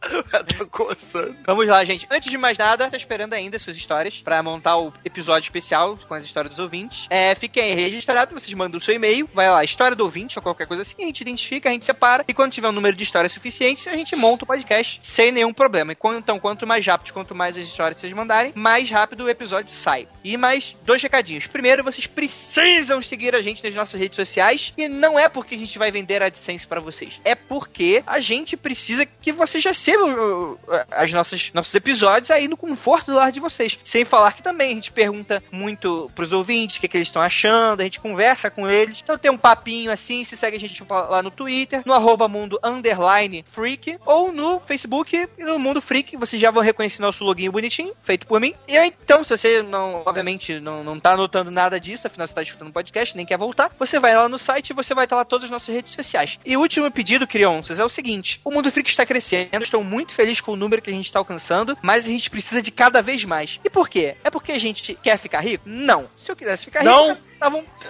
Tá 0.30 0.64
coçando. 0.66 1.36
Vamos 1.46 1.66
lá, 1.68 1.84
gente. 1.84 2.06
Antes 2.10 2.30
de 2.30 2.38
mais 2.38 2.56
nada, 2.56 2.88
tá 2.88 2.96
esperando 2.96 3.34
ainda 3.34 3.58
suas 3.58 3.76
histórias 3.76 4.18
pra 4.18 4.42
montar 4.42 4.76
o 4.78 4.92
episódio 5.04 5.46
especial 5.46 5.98
com 6.08 6.14
as 6.14 6.24
histórias 6.24 6.50
dos 6.52 6.60
ouvintes. 6.60 7.06
É, 7.10 7.34
fiquem 7.34 7.62
aí 7.62 7.74
registrados, 7.74 8.32
vocês 8.32 8.52
mandam 8.54 8.78
o 8.78 8.82
seu 8.82 8.94
e-mail, 8.94 9.28
vai 9.32 9.50
lá, 9.50 9.62
história 9.64 9.96
do 9.96 10.04
ouvinte 10.04 10.38
ou 10.38 10.42
qualquer 10.42 10.66
coisa 10.66 10.82
assim, 10.82 11.02
a 11.02 11.06
gente 11.06 11.20
identifica, 11.20 11.68
a 11.68 11.72
gente 11.72 11.84
separa 11.84 12.24
e 12.26 12.34
quando 12.34 12.52
tiver 12.52 12.68
um 12.68 12.72
número 12.72 12.96
de 12.96 13.02
histórias 13.02 13.32
suficiente, 13.32 13.88
a 13.88 13.96
gente 13.96 14.14
monta 14.16 14.44
o 14.44 14.46
podcast 14.46 15.00
sem 15.02 15.32
nenhum 15.32 15.52
problema. 15.52 15.92
Então, 15.92 16.38
quanto 16.38 16.66
mais 16.66 16.86
rápido, 16.86 17.12
quanto 17.12 17.34
mais 17.34 17.56
as 17.56 17.64
histórias 17.64 18.00
vocês 18.00 18.12
mandarem, 18.12 18.52
mais 18.54 18.90
rápido 18.90 19.24
o 19.24 19.28
episódio 19.28 19.74
sai. 19.74 20.08
E 20.24 20.36
mais 20.36 20.76
dois 20.84 21.02
recadinhos. 21.02 21.46
Primeiro, 21.46 21.84
vocês 21.84 22.06
precisam 22.06 23.00
seguir 23.02 23.34
a 23.34 23.40
gente 23.40 23.62
nas 23.62 23.74
nossas 23.74 24.00
redes 24.00 24.16
sociais 24.16 24.72
e 24.76 24.88
não 24.88 25.18
é 25.18 25.28
porque 25.28 25.54
a 25.54 25.58
gente 25.58 25.78
vai 25.78 25.90
vender 25.90 26.22
AdSense 26.22 26.66
pra 26.66 26.80
vocês, 26.80 27.20
é 27.24 27.34
porque 27.34 28.02
a 28.06 28.20
gente 28.20 28.56
precisa 28.56 29.04
que 29.06 29.32
vocês 29.32 29.62
recebam 29.90 30.58
as 30.90 31.12
nossos 31.12 31.74
episódios 31.74 32.30
aí 32.30 32.48
no 32.48 32.56
conforto 32.56 33.06
do 33.10 33.16
lar 33.16 33.32
de 33.32 33.40
vocês. 33.40 33.78
Sem 33.84 34.04
falar 34.04 34.32
que 34.32 34.42
também 34.42 34.72
a 34.72 34.74
gente 34.74 34.92
pergunta 34.92 35.42
muito 35.50 36.10
pros 36.14 36.32
ouvintes 36.32 36.76
o 36.76 36.80
que, 36.80 36.88
que 36.88 36.96
eles 36.96 37.08
estão 37.08 37.22
achando, 37.22 37.80
a 37.80 37.84
gente 37.84 38.00
conversa 38.00 38.50
com 38.50 38.68
eles. 38.68 39.00
Então 39.02 39.18
tem 39.18 39.30
um 39.30 39.38
papinho 39.38 39.90
assim, 39.90 40.24
se 40.24 40.36
segue 40.36 40.56
a 40.56 40.60
gente 40.60 40.84
lá 40.88 41.22
no 41.22 41.30
Twitter, 41.30 41.82
no 41.84 41.92
arroba 41.92 42.28
mundo 42.28 42.58
underline 42.62 43.44
freak, 43.50 43.98
ou 44.04 44.32
no 44.32 44.60
Facebook 44.60 45.28
no 45.38 45.58
Mundo 45.58 45.80
Freak, 45.80 46.16
vocês 46.16 46.40
já 46.40 46.50
vão 46.50 46.62
reconhecer 46.62 47.02
nosso 47.02 47.24
login 47.24 47.50
bonitinho, 47.50 47.92
feito 48.02 48.26
por 48.26 48.40
mim. 48.40 48.54
E 48.68 48.76
aí, 48.76 48.92
então, 49.02 49.24
se 49.24 49.36
você 49.36 49.62
não, 49.62 50.02
obviamente, 50.04 50.60
não, 50.60 50.84
não 50.84 51.00
tá 51.00 51.12
anotando 51.12 51.50
nada 51.50 51.80
disso, 51.80 52.06
afinal 52.06 52.26
você 52.26 52.34
tá 52.34 52.42
escutando 52.42 52.72
podcast, 52.72 53.16
nem 53.16 53.26
quer 53.26 53.38
voltar, 53.38 53.70
você 53.78 53.98
vai 53.98 54.14
lá 54.14 54.28
no 54.28 54.38
site 54.38 54.70
e 54.70 54.74
você 54.74 54.94
vai 54.94 55.04
estar 55.04 55.16
lá 55.16 55.24
todas 55.24 55.44
as 55.44 55.50
nossas 55.50 55.74
redes 55.74 55.94
sociais. 55.94 56.38
E 56.44 56.56
o 56.56 56.60
último 56.60 56.90
pedido, 56.90 57.26
crianças, 57.26 57.78
é 57.78 57.84
o 57.84 57.88
seguinte: 57.88 58.40
o 58.44 58.50
Mundo 58.50 58.70
Freak 58.70 58.90
está 58.90 59.04
crescendo, 59.04 59.64
estou 59.80 59.84
muito 59.84 60.12
feliz 60.14 60.40
com 60.40 60.52
o 60.52 60.56
número 60.56 60.82
que 60.82 60.90
a 60.90 60.92
gente 60.92 61.06
está 61.06 61.18
alcançando, 61.18 61.76
mas 61.82 62.04
a 62.04 62.08
gente 62.08 62.30
precisa 62.30 62.60
de 62.62 62.70
cada 62.70 63.02
vez 63.02 63.24
mais. 63.24 63.58
E 63.64 63.70
por 63.70 63.88
quê? 63.88 64.16
É 64.22 64.30
porque 64.30 64.52
a 64.52 64.58
gente 64.58 64.94
quer 64.94 65.18
ficar 65.18 65.40
rico? 65.40 65.64
Não. 65.66 66.06
Se 66.18 66.30
eu 66.30 66.36
quisesse 66.36 66.64
ficar 66.64 66.80
rico, 66.80 66.92
Não. 66.92 67.08
eu 67.10 67.16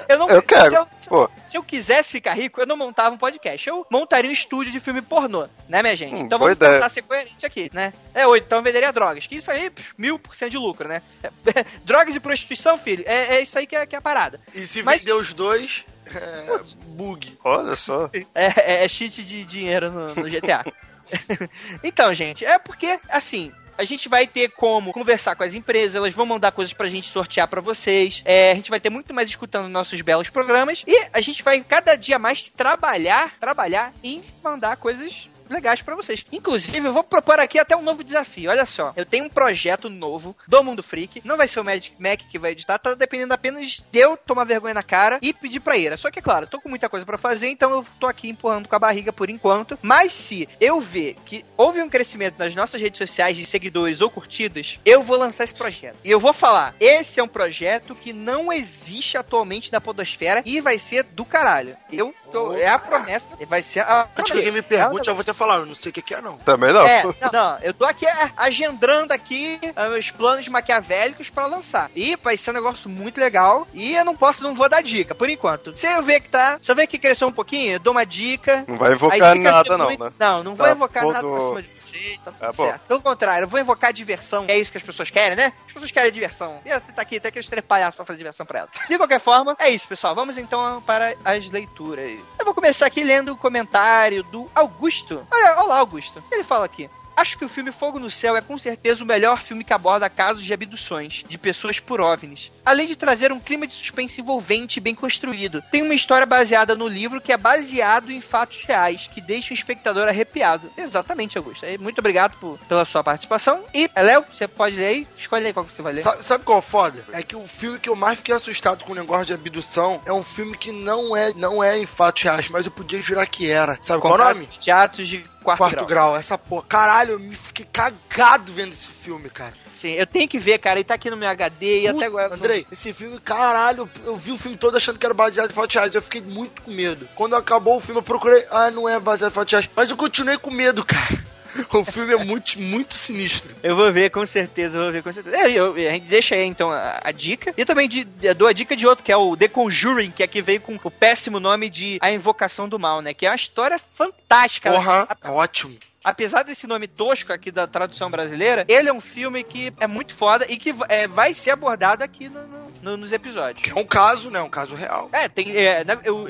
eu 0.09 0.17
não 0.17 0.31
Eu 0.31 0.43
quero. 0.43 0.71
se 0.71 0.77
eu- 0.77 0.87
Pô, 1.09 1.29
se 1.45 1.57
eu 1.59 1.63
quisesse 1.65 2.13
ficar 2.13 2.35
rico, 2.35 2.61
eu 2.61 2.67
não 2.67 2.77
montava 2.77 3.13
um 3.13 3.19
podcast. 3.19 3.69
Eu 3.69 3.85
montaria 3.91 4.31
um 4.31 4.33
estúdio 4.33 4.71
de 4.71 4.79
filme 4.79 5.03
pornô, 5.03 5.49
né, 5.69 5.83
minha 5.83 5.97
gente? 5.97 6.15
Hum, 6.15 6.19
então 6.21 6.39
vamos 6.39 6.55
ideia. 6.55 6.75
tentar 6.75 6.89
ser 6.89 7.03
coerente 7.03 7.45
aqui, 7.45 7.69
né? 7.75 7.93
É, 8.15 8.25
ou 8.29 8.37
então 8.37 8.63
venderia 8.63 8.93
drogas. 8.93 9.27
Que 9.27 9.35
isso 9.37 9.51
aí, 9.51 9.69
pff, 9.69 9.93
mil 9.99 10.21
por 10.21 10.37
cento 10.37 10.53
de 10.53 10.59
lucro, 10.59 10.87
né? 10.87 11.03
drogas 11.85 12.15
e 12.15 12.21
prostituição, 12.21 12.79
filho, 12.79 13.03
é, 13.07 13.37
é 13.37 13.43
isso 13.43 13.59
aí 13.59 13.67
que 13.67 13.75
é, 13.75 13.85
que 13.87 13.97
é 13.97 13.99
a 13.99 14.03
parada. 14.03 14.39
E 14.55 14.65
se 14.69 14.85
Mas- 14.85 15.03
vender 15.03 15.15
os 15.15 15.33
dois, 15.33 15.85
é, 16.07 16.61
bug. 16.87 17.37
olha 17.43 17.75
só. 17.75 18.09
É, 18.33 18.47
é, 18.81 18.85
é 18.85 18.89
cheat 18.89 19.21
de 19.25 19.45
dinheiro 19.45 19.91
no, 19.91 20.15
no 20.15 20.31
GTA. 20.31 20.65
então, 21.83 22.13
gente, 22.15 22.45
é 22.45 22.59
porque, 22.59 22.99
assim, 23.09 23.53
a 23.81 23.85
gente 23.85 24.11
vai 24.11 24.27
ter 24.27 24.51
como 24.51 24.93
conversar 24.93 25.35
com 25.35 25.43
as 25.43 25.55
empresas, 25.55 25.97
elas 25.97 26.13
vão 26.13 26.27
mandar 26.27 26.53
coisas 26.53 26.73
pra 26.73 26.89
gente 26.89 27.09
sortear 27.09 27.49
pra 27.49 27.63
vocês. 27.63 28.21
É, 28.27 28.53
a 28.53 28.55
gente 28.55 28.69
vai 28.69 28.79
ter 28.79 28.91
muito 28.91 29.15
mais 29.15 29.29
escutando 29.29 29.69
nossos 29.69 30.01
belos 30.03 30.29
programas 30.29 30.85
e 30.87 31.07
a 31.13 31.21
gente 31.23 31.43
vai 31.43 31.63
cada 31.63 31.97
dia 31.97 32.19
mais 32.19 32.51
trabalhar, 32.51 33.39
trabalhar 33.39 33.93
em 34.03 34.23
mandar 34.45 34.77
coisas 34.77 35.31
legais 35.51 35.83
pra 35.83 35.95
vocês. 35.95 36.25
Inclusive, 36.33 36.87
eu 36.87 36.93
vou 36.93 37.05
propor 37.05 37.39
aqui 37.39 37.59
até 37.59 37.77
um 37.77 37.83
novo 37.83 38.05
desafio. 38.05 38.51
Olha 38.51 38.67
só, 38.67 38.93
eu 38.97 39.05
tenho 39.05 39.25
um 39.25 39.29
projeto 39.29 39.89
novo 39.89 40.37
do 40.47 40.63
Mundo 40.63 40.83
Freak. 40.83 41.23
Não 41.25 41.37
vai 41.37 41.49
ser 41.49 41.61
o 41.61 41.65
Magic 41.65 41.95
Mac 42.01 42.21
que 42.31 42.39
vai 42.39 42.53
editar, 42.53 42.79
tá 42.79 42.95
dependendo 42.95 43.35
apenas 43.35 43.83
de 43.91 43.99
eu 43.99 44.17
tomar 44.17 44.45
vergonha 44.45 44.75
na 44.75 44.83
cara 44.83 45.19
e 45.23 45.33
pedir 45.33 45.61
pra 45.61 45.77
Ira. 45.77 45.97
Só 45.97 46.11
que, 46.11 46.19
é 46.19 46.23
claro, 46.23 46.45
eu 46.45 46.49
tô 46.49 46.61
com 46.61 46.69
muita 46.69 46.89
coisa 46.89 47.05
pra 47.05 47.19
fazer, 47.19 47.49
então 47.49 47.71
eu 47.71 47.87
tô 47.99 48.07
aqui 48.07 48.29
empurrando 48.29 48.69
com 48.69 48.77
a 48.77 48.79
barriga 48.79 49.13
por 49.13 49.31
enquanto. 49.31 49.79
Mas 49.83 50.13
se 50.15 50.49
eu 50.61 50.81
ver 50.81 51.17
que 51.25 51.45
houve 51.57 51.83
um 51.83 51.89
crescimento 51.89 52.39
nas 52.39 52.55
nossas 52.55 52.81
redes 52.81 52.99
sociais 52.99 53.37
de 53.37 53.45
seguidores 53.47 54.01
ou 54.01 54.11
curtidas, 54.11 54.79
eu 54.85 55.03
vou 55.03 55.17
lançar 55.17 55.45
esse 55.45 55.55
projeto. 55.55 55.99
E 56.05 56.11
eu 56.11 56.21
vou 56.21 56.33
falar: 56.33 56.75
esse 56.79 57.21
é 57.21 57.23
um 57.23 57.29
projeto 57.29 57.95
que 57.95 58.13
não 58.13 58.53
existe 58.53 59.17
atualmente 59.17 59.73
na 59.73 59.81
Podosfera 59.81 60.43
e 60.45 60.61
vai 60.61 60.79
ser 60.79 61.03
do 61.05 61.25
caralho. 61.25 61.77
Eu 61.93 62.15
tô, 62.31 62.55
é 62.55 62.69
a 62.69 62.79
promessa, 62.79 63.29
vai 63.47 63.63
ser 63.63 63.81
a 63.81 64.09
Antes 64.17 64.33
que 64.33 64.39
alguém 64.39 64.53
me 64.53 64.63
pergunte, 64.63 65.09
eu 65.09 65.15
vou 65.15 65.25
ter 65.25 65.35
falar, 65.41 65.57
eu 65.61 65.67
não 65.67 65.75
sei 65.75 65.91
o 65.91 65.93
que, 65.93 66.03
que 66.03 66.15
é, 66.15 66.21
não. 66.21 66.37
Também 66.39 66.73
não. 66.73 66.87
É, 66.87 67.03
não, 67.21 67.31
não, 67.33 67.59
eu 67.63 67.73
tô 67.73 67.85
aqui 67.87 68.07
é, 68.07 68.31
agendando 68.37 69.13
aqui 69.13 69.59
ah, 69.75 69.89
os 69.99 70.11
planos 70.11 70.47
maquiavélicos 70.49 71.31
pra 71.31 71.47
lançar. 71.47 71.91
E 71.97 72.17
vai 72.23 72.37
ser 72.37 72.51
um 72.51 72.55
negócio 72.55 72.89
muito 72.91 73.19
legal. 73.19 73.67
E 73.73 73.95
eu 73.97 74.05
não 74.05 74.15
posso, 74.15 74.43
não 74.43 74.55
vou 74.55 74.69
dar 74.69 74.83
dica, 74.83 75.15
por 75.15 75.29
enquanto. 75.31 75.77
Se 75.77 75.87
eu 75.87 76.03
ver 76.03 76.21
que 76.21 76.29
tá, 76.29 76.59
se 76.63 76.71
eu 76.71 76.77
ver 76.77 76.87
que 76.87 76.99
cresceu 76.99 77.29
um 77.29 77.33
pouquinho, 77.33 77.73
eu 77.73 77.79
dou 77.81 77.93
uma 77.93 78.05
dica. 78.05 78.65
Não 78.69 78.77
vai 78.77 78.93
invocar 78.93 79.35
nada, 79.37 79.79
não, 79.79 79.87
muito- 79.87 80.05
né? 80.05 80.13
Não, 80.19 80.45
não 80.45 80.55
vou 80.55 80.67
Tá 80.67 80.73
invocar 80.73 81.07
nada 81.07 81.21
todo- 81.21 81.33
pra 81.37 81.47
cima 81.49 81.63
de 81.63 81.69
vocês, 81.91 82.23
tá 82.23 82.33
tudo 82.33 82.53
bom. 82.57 82.67
certo. 82.67 82.83
Pelo 82.87 83.01
contrário, 83.01 83.45
eu 83.45 83.49
vou 83.49 83.61
invocar 83.61 83.93
diversão. 83.93 84.45
É 84.49 84.59
isso 84.59 84.71
que 84.71 84.79
as 84.79 84.85
pessoas 84.85 85.11
querem, 85.11 85.37
né? 85.37 85.53
As 85.67 85.73
pessoas 85.73 85.91
querem 85.91 86.13
diversão. 86.13 86.61
E 86.65 86.71
tá 86.81 87.03
aqui, 87.03 87.21
tem 87.21 87.29
aqueles 87.29 87.49
três 87.49 87.65
palhaços 87.65 87.97
pra 87.97 88.05
fazer 88.05 88.19
diversão 88.19 88.47
pra 88.47 88.61
elas. 88.61 88.71
De 88.89 88.97
qualquer 88.97 89.21
forma, 89.21 89.57
é 89.59 89.69
isso, 89.71 89.87
pessoal. 89.87 90.15
Vamos 90.15 90.39
então 90.39 90.81
para 90.83 91.15
as 91.25 91.49
leituras. 91.49 92.19
Eu 92.39 92.45
vou 92.45 92.55
começar 92.55 92.87
aqui 92.87 93.03
lendo 93.03 93.33
o 93.33 93.37
comentário 93.37 94.23
do 94.25 94.51
Augusto. 94.55 95.27
Olha, 95.31 95.61
olá, 95.63 95.79
Augusto. 95.79 96.23
Ele 96.31 96.45
fala 96.45 96.65
aqui. 96.65 96.89
Acho 97.21 97.37
que 97.37 97.45
o 97.45 97.51
filme 97.51 97.71
Fogo 97.71 97.99
no 97.99 98.09
Céu 98.09 98.35
é 98.35 98.41
com 98.41 98.57
certeza 98.57 99.05
o 99.05 99.07
melhor 99.07 99.43
filme 99.43 99.63
que 99.63 99.75
aborda 99.75 100.09
casos 100.09 100.43
de 100.43 100.55
abduções 100.55 101.23
de 101.29 101.37
pessoas 101.37 101.79
por 101.79 102.01
OVNIs. 102.01 102.51
Além 102.65 102.87
de 102.87 102.97
trazer 102.97 103.31
um 103.31 103.39
clima 103.39 103.67
de 103.67 103.75
suspense 103.75 104.23
envolvente 104.23 104.79
e 104.79 104.81
bem 104.81 104.95
construído. 104.95 105.63
Tem 105.71 105.83
uma 105.83 105.93
história 105.95 106.25
baseada 106.27 106.75
no 106.75 106.89
livro 106.89 107.21
que 107.21 107.31
é 107.31 107.37
baseado 107.37 108.11
em 108.11 108.23
fatos 108.23 108.63
reais, 108.65 109.07
que 109.13 109.21
deixa 109.21 109.53
o 109.53 109.55
espectador 109.55 110.09
arrepiado. 110.09 110.71
Exatamente, 110.79 111.37
Augusto. 111.37 111.67
Muito 111.79 111.99
obrigado 111.99 112.39
por- 112.39 112.59
pela 112.61 112.87
sua 112.87 113.05
participação. 113.05 113.65
E, 113.75 113.91
Léo, 113.95 114.25
você 114.33 114.49
pode 114.49 114.77
ler 114.77 114.87
aí? 114.87 115.09
Escolhe 115.19 115.47
aí 115.47 115.53
qual 115.53 115.67
que 115.67 115.73
você 115.73 115.83
vai 115.83 115.93
ler. 115.93 116.01
Sabe, 116.01 116.25
sabe 116.25 116.45
qual 116.45 116.57
é 116.57 116.61
o 116.61 116.63
foda? 116.63 117.05
É 117.13 117.23
que 117.23 117.37
o 117.37 117.47
filme 117.47 117.79
que 117.79 117.91
eu 117.91 117.97
mais 117.97 118.17
fiquei 118.19 118.35
assustado 118.35 118.83
com 118.83 118.93
o 118.93 118.95
negócio 118.97 119.27
de 119.27 119.35
abdução 119.35 120.01
é 120.07 120.13
um 120.13 120.25
filme 120.25 120.57
que 120.57 120.73
não 120.73 121.15
é, 121.15 121.35
não 121.35 121.63
é 121.63 121.79
em 121.79 121.85
fatos 121.87 122.23
reais, 122.23 122.49
mas 122.49 122.65
eu 122.65 122.73
podia 122.73 123.03
jurar 123.03 123.27
que 123.27 123.51
era. 123.51 123.79
Sabe 123.83 124.01
qual 124.01 124.19
é 124.19 124.23
o 124.25 124.35
nome? 124.35 124.47
Teatros 124.59 125.07
de 125.07 125.23
quarto, 125.57 125.75
Quarto 125.77 125.87
grau. 125.87 126.11
grau. 126.11 126.17
essa 126.17 126.37
porra. 126.39 126.65
Caralho, 126.69 127.13
eu 127.13 127.19
me 127.19 127.35
fiquei 127.35 127.67
cagado 127.73 128.53
vendo 128.53 128.73
esse 128.73 128.87
filme, 128.87 129.29
cara. 129.31 129.55
Sim, 129.75 129.93
eu 129.93 130.07
tenho 130.07 130.29
que 130.29 130.39
ver, 130.39 130.59
cara. 130.59 130.79
Ele 130.79 130.85
tá 130.85 130.95
aqui 130.95 131.09
no 131.11 131.17
meu 131.17 131.29
HD 131.29 131.81
e 131.83 131.89
até 131.89 131.95
Puta, 131.95 132.07
agora. 132.07 132.35
Andrei, 132.35 132.67
esse 132.71 132.93
filme, 132.93 133.19
caralho, 133.19 133.89
eu 134.05 134.17
vi 134.17 134.31
o 134.33 134.37
filme 134.37 134.57
todo 134.57 134.77
achando 134.77 134.99
que 134.99 135.07
era 135.07 135.15
baseado 135.15 135.51
em 135.51 135.55
fatos 135.55 135.75
reais. 135.75 135.95
Eu 135.95 136.03
fiquei 136.03 136.21
muito 136.21 136.61
com 136.63 136.71
medo. 136.71 137.09
Quando 137.15 137.35
acabou 137.35 137.79
o 137.79 137.81
filme, 137.81 137.99
eu 138.01 138.03
procurei. 138.05 138.47
Ah, 138.51 138.71
não 138.71 138.89
é 138.89 138.99
baseado 139.01 139.31
em 139.31 139.35
fatos 139.35 139.53
reais. 139.53 139.69
Mas 139.75 139.89
eu 139.91 139.97
continuei 139.97 140.37
com 140.37 140.51
medo, 140.51 140.85
cara. 140.85 141.30
O 141.73 141.85
filme 141.85 142.13
é 142.13 142.25
muito, 142.25 142.59
muito 142.61 142.95
sinistro. 142.97 143.55
Eu 143.63 143.77
vou 143.77 143.91
ver, 143.93 144.11
com 144.11 144.25
certeza, 144.27 144.77
eu 144.77 144.83
vou 144.85 144.93
ver, 144.93 145.03
com 145.03 145.13
certeza. 145.13 145.37
É, 145.37 145.51
eu- 145.51 145.75
a 145.75 145.79
gente 145.93 146.07
deixa 146.07 146.35
aí, 146.35 146.45
então, 146.45 146.71
a, 146.71 147.01
a 147.05 147.13
dica. 147.13 147.53
E 147.57 147.65
também 147.65 147.89
de, 147.89 148.05
dou 148.35 148.49
a 148.49 148.53
dica 148.53 148.77
de 148.77 148.87
outro, 148.87 149.05
que 149.05 149.13
é 149.13 149.17
o 149.17 149.37
The 149.37 149.49
Conjuring, 149.49 150.11
que 150.11 150.23
aqui 150.23 150.41
veio 150.43 150.61
com 150.61 150.79
o 150.83 150.91
péssimo 150.91 151.39
nome 151.41 151.69
de 151.71 151.99
A 152.01 152.11
Invocação 152.11 152.69
do 152.69 152.79
Mal, 152.79 153.01
né? 153.03 153.15
Que 153.15 153.27
é 153.27 153.31
uma 153.31 153.37
história 153.37 153.81
fantástica. 153.95 154.71
Porra, 154.71 155.09
é 155.25 155.31
ótimo. 155.31 155.77
Apesar 156.03 156.43
desse 156.43 156.67
nome 156.67 156.89
tosco 156.89 157.33
aqui 157.33 157.51
da 157.51 157.67
tradução 157.67 158.11
brasileira, 158.11 158.65
ele 158.69 158.89
é 158.89 158.93
um 158.93 159.01
filme 159.01 159.45
que 159.45 159.73
é 159.79 159.87
muito 159.87 160.15
foda 160.15 160.47
e 160.49 160.57
que 160.57 160.75
é, 160.89 161.07
vai 161.07 161.35
ser 161.35 161.51
abordado 161.51 162.03
aqui 162.03 162.29
no- 162.29 162.47
no- 162.47 162.71
no- 162.83 162.97
nos 162.97 163.13
episódios. 163.13 163.63
Que 163.63 163.71
é 163.71 163.75
um 163.75 163.85
caso, 163.87 164.31
né? 164.31 164.41
Um 164.41 164.49
caso 164.49 164.75
real. 164.75 165.11
É, 165.13 165.29
tem, 165.29 165.55
é, 165.57 165.85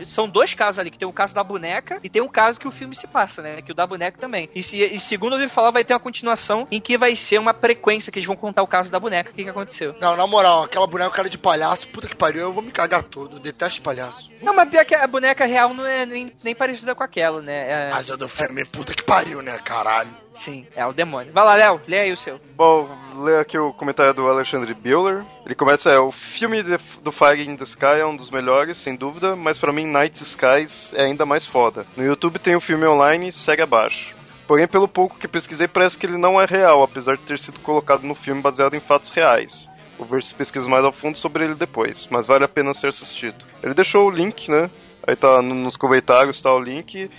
são 0.08 0.28
dois 0.28 0.52
casos 0.54 0.78
ali, 0.80 0.90
que 0.90 0.98
tem 0.98 1.06
o 1.06 1.12
caso 1.12 1.32
da 1.32 1.44
boneca 1.44 2.00
e 2.02 2.08
tem 2.08 2.20
um 2.20 2.26
caso 2.28 2.58
que 2.58 2.66
o 2.66 2.72
filme 2.72 2.96
se 2.96 3.06
passa, 3.06 3.40
né? 3.40 3.62
Que 3.62 3.70
o 3.70 3.74
da 3.74 3.86
boneca 3.86 4.18
também. 4.18 4.50
E, 4.54 4.60
se, 4.62 4.76
e 4.76 4.98
segundo 4.98 5.34
eu 5.34 5.38
ouvi 5.40 5.48
falar, 5.48 5.70
vai 5.70 5.84
ter 5.84 5.92
uma 5.94 6.00
continuação 6.00 6.66
em 6.70 6.80
que 6.80 6.98
vai 6.98 7.14
ser 7.14 7.38
uma 7.38 7.54
frequência 7.54 8.10
que 8.10 8.18
eles 8.18 8.26
vão 8.26 8.34
contar 8.36 8.62
o 8.62 8.66
caso 8.66 8.90
da 8.90 8.98
boneca, 8.98 9.30
o 9.30 9.34
que, 9.34 9.44
que 9.44 9.50
aconteceu. 9.50 9.94
Não, 10.00 10.16
na 10.16 10.26
moral, 10.26 10.64
aquela 10.64 10.86
boneca 10.88 11.10
cara 11.10 11.30
de 11.30 11.38
palhaço, 11.38 11.86
puta 11.88 12.08
que 12.08 12.16
pariu, 12.16 12.40
eu 12.42 12.52
vou 12.52 12.62
me 12.64 12.72
cagar 12.72 13.04
todo. 13.04 13.38
Detesto 13.38 13.80
palhaço. 13.80 14.28
Não, 14.42 14.52
mas 14.54 14.68
pior 14.68 14.84
que 14.84 14.94
a 14.96 15.06
boneca 15.06 15.44
real 15.46 15.72
não 15.72 15.86
é 15.86 16.04
nem, 16.04 16.32
nem 16.42 16.54
parecida 16.56 16.94
com 16.94 17.04
aquela, 17.04 17.40
né? 17.40 17.88
É, 17.88 17.90
Mas 17.90 18.08
eu 18.08 18.16
do 18.16 18.28
filme, 18.28 18.64
puta 18.64 18.92
que 18.94 19.04
pariu, 19.04 19.40
né, 19.40 19.59
caralho. 19.61 20.11
Sim, 20.34 20.66
é 20.74 20.86
o 20.86 20.92
demônio. 20.92 21.32
Vai 21.32 21.44
lá, 21.44 21.54
Léo, 21.54 21.80
lê 21.86 22.00
aí 22.00 22.12
o 22.12 22.16
seu. 22.16 22.40
Bom, 22.56 22.88
ler 23.18 23.40
aqui 23.40 23.58
o 23.58 23.72
comentário 23.72 24.14
do 24.14 24.26
Alexandre 24.28 24.72
Bueller. 24.74 25.24
Ele 25.44 25.54
começa, 25.54 25.90
é, 25.90 25.98
o 25.98 26.11
filme 26.11 26.62
de- 26.62 26.78
do 27.02 27.12
Fire 27.12 27.42
in 27.42 27.56
the 27.56 27.64
Sky 27.64 27.98
é 28.00 28.06
um 28.06 28.16
dos 28.16 28.30
melhores, 28.30 28.76
sem 28.78 28.96
dúvida, 28.96 29.36
mas 29.36 29.58
pra 29.58 29.72
mim 29.72 29.84
Night 29.86 30.22
Skies 30.22 30.94
é 30.94 31.04
ainda 31.04 31.26
mais 31.26 31.44
foda. 31.46 31.86
No 31.96 32.04
YouTube 32.04 32.38
tem 32.38 32.54
o 32.56 32.61
filme 32.61 32.86
online, 32.86 33.32
segue 33.32 33.62
abaixo. 33.62 34.14
Porém, 34.46 34.66
pelo 34.66 34.88
pouco 34.88 35.18
que 35.18 35.28
pesquisei, 35.28 35.68
parece 35.68 35.96
que 35.98 36.06
ele 36.06 36.16
não 36.18 36.40
é 36.40 36.44
real, 36.44 36.82
apesar 36.82 37.16
de 37.16 37.22
ter 37.22 37.38
sido 37.38 37.61
colocado 37.61 38.02
no 38.02 38.14
filme 38.14 38.40
baseado 38.40 38.74
em 38.74 38.80
fatos 38.80 39.11
reais. 39.11 39.68
Vou 39.98 40.06
ver 40.08 40.22
se 40.22 40.34
pesquiso 40.34 40.68
mais 40.68 40.84
a 40.84 40.90
fundo 40.90 41.18
sobre 41.18 41.44
ele 41.44 41.54
depois, 41.54 42.08
mas 42.11 42.26
vale 42.26 42.44
a 42.44 42.48
pena 42.48 42.72
ser 42.72 42.88
assistido. 42.88 43.44
Ele 43.62 43.74
deixou 43.74 44.06
o 44.06 44.11
link, 44.11 44.50
né? 44.50 44.70
Aí 45.06 45.14
tá 45.14 45.40
no- 45.42 45.54
nos 45.54 45.76
comentários, 45.76 46.40
tá 46.40 46.52
o 46.52 46.58
link. 46.61 47.11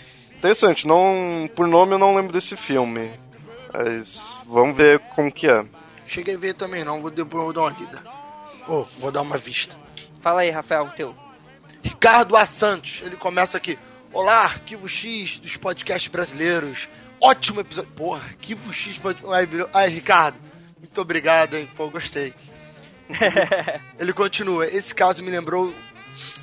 Interessante, 0.42 0.88
não, 0.88 1.48
por 1.56 1.68
nome 1.68 1.94
eu 1.94 2.00
não 2.00 2.16
lembro 2.16 2.34
desse 2.34 2.58
filme. 2.58 3.12
Mas 3.72 4.36
vamos 4.48 4.76
ver 4.76 4.98
como 5.16 5.32
que 5.32 5.48
é. 5.48 5.64
Cheguei 6.08 6.34
a 6.34 6.38
ver 6.40 6.56
também 6.56 6.84
não, 6.84 7.00
vou 7.00 7.12
depois 7.12 7.44
vou 7.44 7.54
dar 7.54 7.62
uma 7.62 7.70
lida. 7.80 8.02
Ô, 8.68 8.84
vou 8.98 9.12
dar 9.12 9.22
uma 9.22 9.38
vista. 9.38 9.76
Fala 10.20 10.42
aí, 10.42 10.50
Rafael, 10.50 10.86
o 10.86 10.90
teu. 10.90 11.16
Ricardo 11.84 12.36
A. 12.36 12.44
Santos, 12.48 13.02
ele 13.06 13.16
começa 13.18 13.56
aqui. 13.56 13.78
Olá, 14.12 14.40
Arquivo 14.46 14.90
X 14.90 15.38
dos 15.40 15.56
podcasts 15.58 16.08
brasileiros. 16.12 16.90
Ótimo 17.22 17.60
episódio. 17.62 17.92
Porra, 17.92 18.24
Arquivo 18.26 18.74
X. 18.74 18.98
pod- 18.98 19.24
Ai, 19.32 19.46
virou- 19.46 19.70
Ai, 19.72 19.90
Ricardo, 19.90 20.38
muito 20.80 21.00
obrigado, 21.00 21.56
hein? 21.56 21.70
Pô, 21.78 21.88
gostei. 21.88 22.34
ele 24.00 24.12
continua. 24.12 24.66
Esse 24.66 24.94
caso 24.96 25.22
me 25.24 25.30
lembrou 25.30 25.72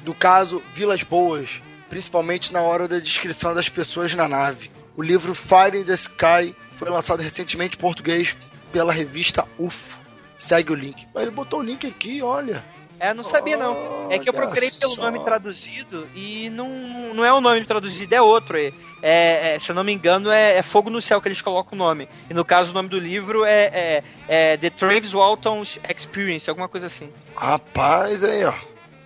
do 0.04 0.14
caso 0.14 0.62
Vilas 0.72 1.02
Boas, 1.02 1.60
principalmente 1.88 2.52
na 2.52 2.60
hora 2.62 2.86
da 2.88 2.98
descrição 2.98 3.54
das 3.54 3.68
pessoas 3.68 4.14
na 4.14 4.28
nave. 4.28 4.70
O 4.96 5.02
livro 5.02 5.34
Fire 5.34 5.78
in 5.78 5.84
the 5.84 5.94
Sky 5.94 6.54
foi 6.76 6.88
lançado 6.90 7.20
recentemente 7.20 7.76
em 7.76 7.80
português 7.80 8.36
pela 8.72 8.92
revista 8.92 9.46
UFO. 9.58 9.98
Segue 10.38 10.72
o 10.72 10.74
link. 10.74 11.06
Mas 11.14 11.22
ele 11.24 11.32
botou 11.32 11.60
o 11.60 11.62
link 11.62 11.86
aqui, 11.86 12.22
olha. 12.22 12.62
É, 13.00 13.14
não 13.14 13.22
sabia 13.22 13.56
não. 13.56 14.10
É 14.10 14.18
que 14.18 14.28
eu 14.28 14.32
procurei 14.32 14.70
pelo 14.72 14.96
nome 14.96 15.22
traduzido 15.22 16.08
e 16.16 16.50
não, 16.50 16.68
não 17.14 17.24
é 17.24 17.32
o 17.32 17.40
nome 17.40 17.64
traduzido, 17.64 18.12
é 18.12 18.20
outro. 18.20 18.58
É, 18.58 18.72
é- 19.54 19.58
se 19.60 19.70
eu 19.70 19.74
não 19.74 19.84
me 19.84 19.92
engano, 19.92 20.30
é, 20.30 20.56
é 20.56 20.62
Fogo 20.62 20.90
no 20.90 21.00
Céu 21.00 21.20
que 21.20 21.28
eles 21.28 21.40
colocam 21.40 21.74
o 21.74 21.78
nome. 21.78 22.08
E 22.28 22.34
no 22.34 22.44
caso, 22.44 22.72
o 22.72 22.74
nome 22.74 22.88
do 22.88 22.98
livro 22.98 23.44
é, 23.44 23.66
é- 23.72 24.04
é 24.26 24.56
The 24.56 24.70
Travis 24.70 25.12
Walton 25.12 25.62
Experience, 25.62 26.50
alguma 26.50 26.68
coisa 26.68 26.86
assim. 26.86 27.08
Rapaz, 27.36 28.24
aí, 28.24 28.44
ó. 28.44 28.54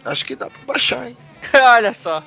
Acho 0.07 0.25
que 0.25 0.35
dá 0.35 0.49
pra 0.49 0.61
baixar, 0.67 1.09
hein? 1.09 1.17
Olha 1.55 1.93
só. 1.93 2.23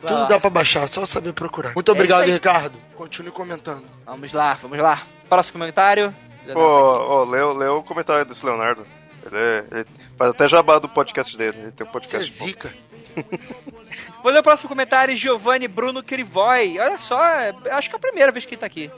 Vai 0.00 0.08
Tudo 0.08 0.20
lá. 0.20 0.26
dá 0.26 0.40
pra 0.40 0.50
baixar, 0.50 0.86
só 0.88 1.06
saber 1.06 1.32
procurar. 1.32 1.74
Muito 1.74 1.90
É 1.90 1.94
obrigado, 1.94 2.22
aí. 2.22 2.30
Ricardo. 2.32 2.78
Continue 2.94 3.32
comentando. 3.32 3.84
Vamos 4.04 4.32
lá, 4.32 4.54
vamos 4.54 4.78
lá. 4.78 5.02
Próximo 5.28 5.58
comentário. 5.58 6.14
Pô, 6.52 6.60
ó, 6.60 7.24
leu, 7.24 7.52
leu 7.56 7.76
o 7.78 7.82
comentário 7.82 8.24
desse 8.24 8.44
Leonardo. 8.44 8.86
Ele, 9.24 9.36
é, 9.36 9.64
ele 9.72 9.86
faz 10.16 10.30
até 10.30 10.48
jabá 10.48 10.78
do 10.78 10.88
podcast 10.88 11.36
dele. 11.36 11.58
Ele 11.58 11.72
tem 11.72 11.86
um 11.86 11.90
Você 11.90 11.96
é 11.96 12.00
podcast. 12.00 12.38
bom. 12.38 12.46
zica. 12.46 12.72
Vou 14.22 14.30
ler 14.32 14.40
o 14.40 14.42
próximo 14.42 14.68
comentário, 14.68 15.16
Giovanni 15.16 15.66
Bruno 15.66 16.02
Crivoy. 16.02 16.78
Olha 16.78 16.98
só, 16.98 17.20
é- 17.24 17.54
acho 17.72 17.88
que 17.88 17.96
é 17.96 17.98
a 17.98 18.00
primeira 18.00 18.30
vez 18.30 18.44
que 18.44 18.54
ele 18.54 18.60
tá 18.60 18.66
aqui. 18.66 18.90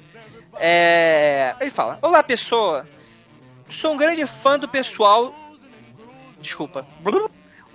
É... 0.59 1.55
Ele 1.61 1.71
fala: 1.71 1.99
Olá, 2.03 2.23
pessoa. 2.23 2.87
Sou 3.71 3.93
um 3.93 3.97
grande 3.97 4.27
fã 4.27 4.59
do 4.59 4.69
pessoal. 4.69 5.35
Desculpa. 6.41 6.87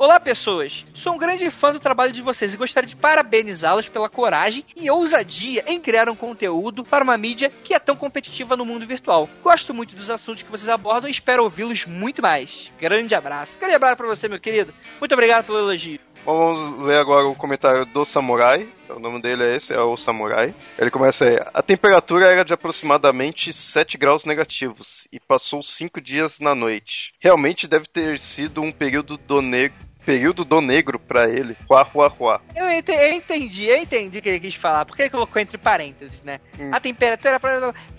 Olá, 0.04 0.20
pessoas. 0.20 0.86
Sou 0.94 1.14
um 1.14 1.18
grande 1.18 1.50
fã 1.50 1.72
do 1.72 1.80
trabalho 1.80 2.12
de 2.12 2.22
vocês 2.22 2.54
e 2.54 2.58
gostaria 2.58 2.90
de 2.90 2.94
parabenizá-los 2.94 3.88
pela 3.88 4.10
coragem 4.10 4.66
e 4.76 4.92
ousadia 4.92 5.64
em 5.66 5.80
criar 5.80 6.10
um 6.10 6.16
conteúdo 6.16 6.84
para 6.84 7.06
uma 7.06 7.18
mídia 7.18 7.50
que 7.64 7.74
é 7.74 7.80
tão 7.80 7.96
competitiva 7.96 8.58
no 8.58 8.66
mundo 8.66 8.86
virtual. 8.86 9.30
Gosto 9.42 9.74
muito 9.74 9.96
dos 9.96 10.10
assuntos 10.10 10.44
que 10.44 10.52
vocês 10.52 10.68
abordam 10.68 11.08
e 11.08 11.12
espero 11.12 11.44
ouvi-los 11.44 11.86
muito 11.86 12.22
mais. 12.22 12.70
Grande 12.78 13.16
abraço. 13.16 13.58
Grande 13.58 13.76
abraço 13.76 13.96
para 13.96 14.08
você, 14.08 14.28
meu 14.28 14.42
querido. 14.42 14.74
Muito 15.00 15.14
obrigado 15.14 15.46
pelo 15.46 15.60
elogio. 15.60 16.02
Vamos 16.26 16.86
ler 16.86 17.00
agora 17.00 17.26
o 17.26 17.36
comentário 17.36 17.86
do 17.86 18.04
Samurai. 18.04 18.68
O 18.90 19.00
nome 19.00 19.22
dele 19.22 19.44
é 19.44 19.56
esse, 19.56 19.74
é 19.74 19.80
o 19.80 19.96
Samurai. 19.96 20.54
Ele 20.78 20.92
começa 20.92 21.26
aí. 21.26 21.38
A 21.54 21.62
temperatura 21.62 22.28
era 22.28 22.44
de 22.44 22.54
aproximadamente 22.54 23.52
7 23.54 23.98
graus 23.98 24.24
negativos 24.26 25.08
e 25.12 25.20
passou 25.20 25.62
5 25.62 26.00
dias 26.00 26.42
na 26.42 26.54
noite. 26.54 27.14
Realmente 27.20 27.68
deve 27.68 27.86
ter 27.88 28.20
sido 28.20 28.62
um 28.62 28.72
período 28.72 29.18
do 29.18 29.42
negro. 29.42 29.93
Período 30.06 30.44
do 30.44 30.60
negro 30.62 31.00
pra 31.00 31.30
ele. 31.30 31.56
Ruá, 31.70 31.82
ruá, 31.84 32.08
ruá. 32.08 32.42
Eu 32.56 32.70
ente- 32.70 32.92
eu 32.92 33.14
entendi, 33.14 33.66
eu 33.66 33.78
entendi 33.78 34.18
o 34.18 34.22
que 34.22 34.30
ele 34.30 34.40
quis 34.40 34.56
falar. 34.56 34.86
Porque 34.86 35.04
ele 35.04 35.10
colocou 35.10 35.42
entre 35.42 35.58
parênteses, 35.58 36.22
né? 36.22 36.40
Hum. 36.60 36.70
A 36.74 36.80
temperatura. 36.80 37.40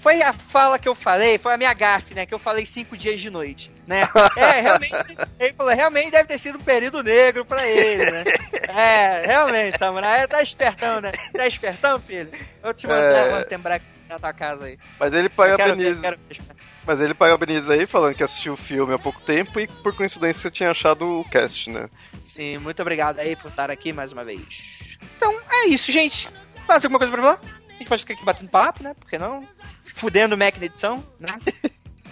Foi 0.01 0.21
a 0.23 0.33
fala 0.33 0.79
que 0.79 0.89
eu 0.89 0.95
falei, 0.95 1.39
foi 1.39 1.55
a 1.55 1.57
minha 1.57 1.73
gafe, 1.73 2.15
né? 2.15 2.27
Que 2.27 2.35
eu 2.35 2.39
falei 2.39 2.67
cinco 2.67 2.97
dias 2.97 3.21
de 3.21 3.31
noite, 3.31 3.71
né? 3.87 4.03
É, 4.37 4.61
realmente. 4.61 5.17
Ele 5.41 5.53
falou, 5.55 5.75
realmente 5.75 6.11
deve 6.11 6.29
ter 6.29 6.39
sido 6.39 6.59
um 6.59 6.63
período 6.63 7.03
negro 7.03 7.45
pra 7.45 7.67
ele, 7.67 8.11
né? 8.11 8.25
É, 8.69 9.27
realmente, 9.27 9.79
Samurai. 9.79 10.27
Tá 10.29 10.43
espertão, 10.43 11.01
né? 11.01 11.13
Tá 11.33 11.47
espertão, 11.47 11.99
filho? 12.01 12.31
Eu 12.63 12.75
te 12.75 12.87
mando 12.87 13.01
É. 13.03 13.25
levando 13.25 13.45
tembrar 13.47 13.81
na 14.09 14.19
tua 14.19 14.33
casa 14.33 14.67
aí. 14.67 14.79
Mas 14.99 15.13
ele 15.13 15.27
Eu 15.27 15.31
quero 15.31 15.47
ver, 15.53 15.59
parabeniza. 15.59 16.01
quero 16.03 16.19
ver. 16.29 16.39
Mas 16.87 17.01
ele 17.01 17.15
parabeniza 17.15 17.73
aí, 17.73 17.87
falando 17.87 18.15
que 18.15 18.23
assistiu 18.23 18.53
o 18.53 18.59
filme 18.59 18.93
há 18.93 18.99
pouco 18.99 19.21
tempo 19.23 19.59
e 19.59 19.67
por 19.67 19.95
coincidência 19.95 20.51
tinha 20.51 20.71
achado 20.71 21.21
o 21.21 21.25
cast, 21.25 21.71
né? 21.71 21.89
Sim, 22.27 22.59
muito 22.59 22.83
obrigado 22.83 23.19
aí 23.21 23.35
por 23.37 23.49
estar 23.49 23.71
aqui 23.71 23.93
mais 23.93 24.13
uma 24.13 24.25
vez. 24.25 24.99
Então, 25.17 25.35
é 25.51 25.67
isso, 25.69 25.91
gente. 25.91 26.29
Mais 26.69 26.85
alguma 26.85 26.99
coisa 26.99 27.13
pra 27.13 27.23
falar? 27.23 27.41
A 27.69 27.73
gente 27.73 27.89
pode 27.89 28.03
ficar 28.03 28.15
aqui 28.15 28.25
batendo 28.25 28.51
papo, 28.51 28.83
né? 28.83 28.95
Por 28.95 29.09
que 29.09 29.19
não? 29.19 29.47
Fudendo 29.95 30.35
o 30.35 30.39
Mac 30.39 30.57
na 30.59 30.67
edição, 30.67 31.05
né? 31.19 31.29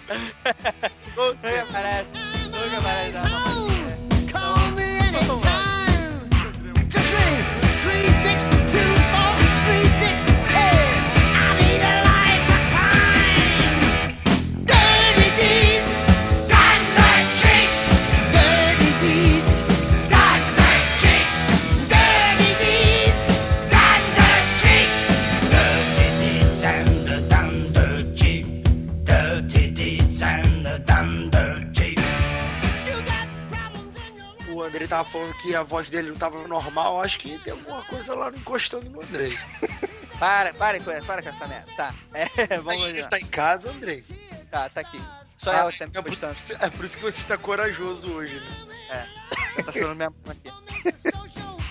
Nunca 1.15 1.61
aparece. 1.63 2.09
Nunca 2.51 2.77
aparece. 2.77 3.52
Your 34.73 34.83
O 34.83 34.85
Andrei 34.85 34.87
tava 34.87 35.09
falando 35.09 35.33
que 35.37 35.55
a 35.55 35.63
voz 35.63 35.89
dele 35.89 36.09
não 36.09 36.15
tava 36.15 36.47
normal. 36.47 37.01
Acho 37.01 37.19
que 37.19 37.37
tem 37.39 37.53
alguma 37.53 37.83
coisa 37.83 38.15
lá 38.15 38.29
encostando 38.29 38.89
no 38.89 39.01
Andrei. 39.01 39.37
Para, 40.19 40.53
para, 40.53 40.79
com- 40.79 41.05
para 41.05 41.21
com 41.21 41.29
essa 41.29 41.47
merda. 41.47 41.71
Tá. 41.75 41.93
É, 42.13 42.57
vamos 42.59 42.87
Ele 42.87 43.03
tá 43.07 43.19
em 43.19 43.25
casa, 43.25 43.71
Andrei. 43.71 44.03
Tá, 44.49 44.69
tá 44.69 44.81
aqui. 44.81 45.01
Só 45.35 45.51
Ah, 45.51 45.57
ela 45.57 45.71
que 45.71 45.79
tá 45.79 45.85
me 45.87 45.97
é, 45.97 46.01
por, 46.01 46.17
é 46.59 46.69
por 46.69 46.85
isso 46.85 46.97
que 46.97 47.03
você 47.03 47.23
tá 47.25 47.37
corajoso 47.37 48.07
hoje, 48.13 48.39
né? 48.87 49.09
Tá 49.65 49.71
segurando 49.71 49.97
minha 49.97 50.09
mão 50.09 50.19
aqui. 50.29 50.49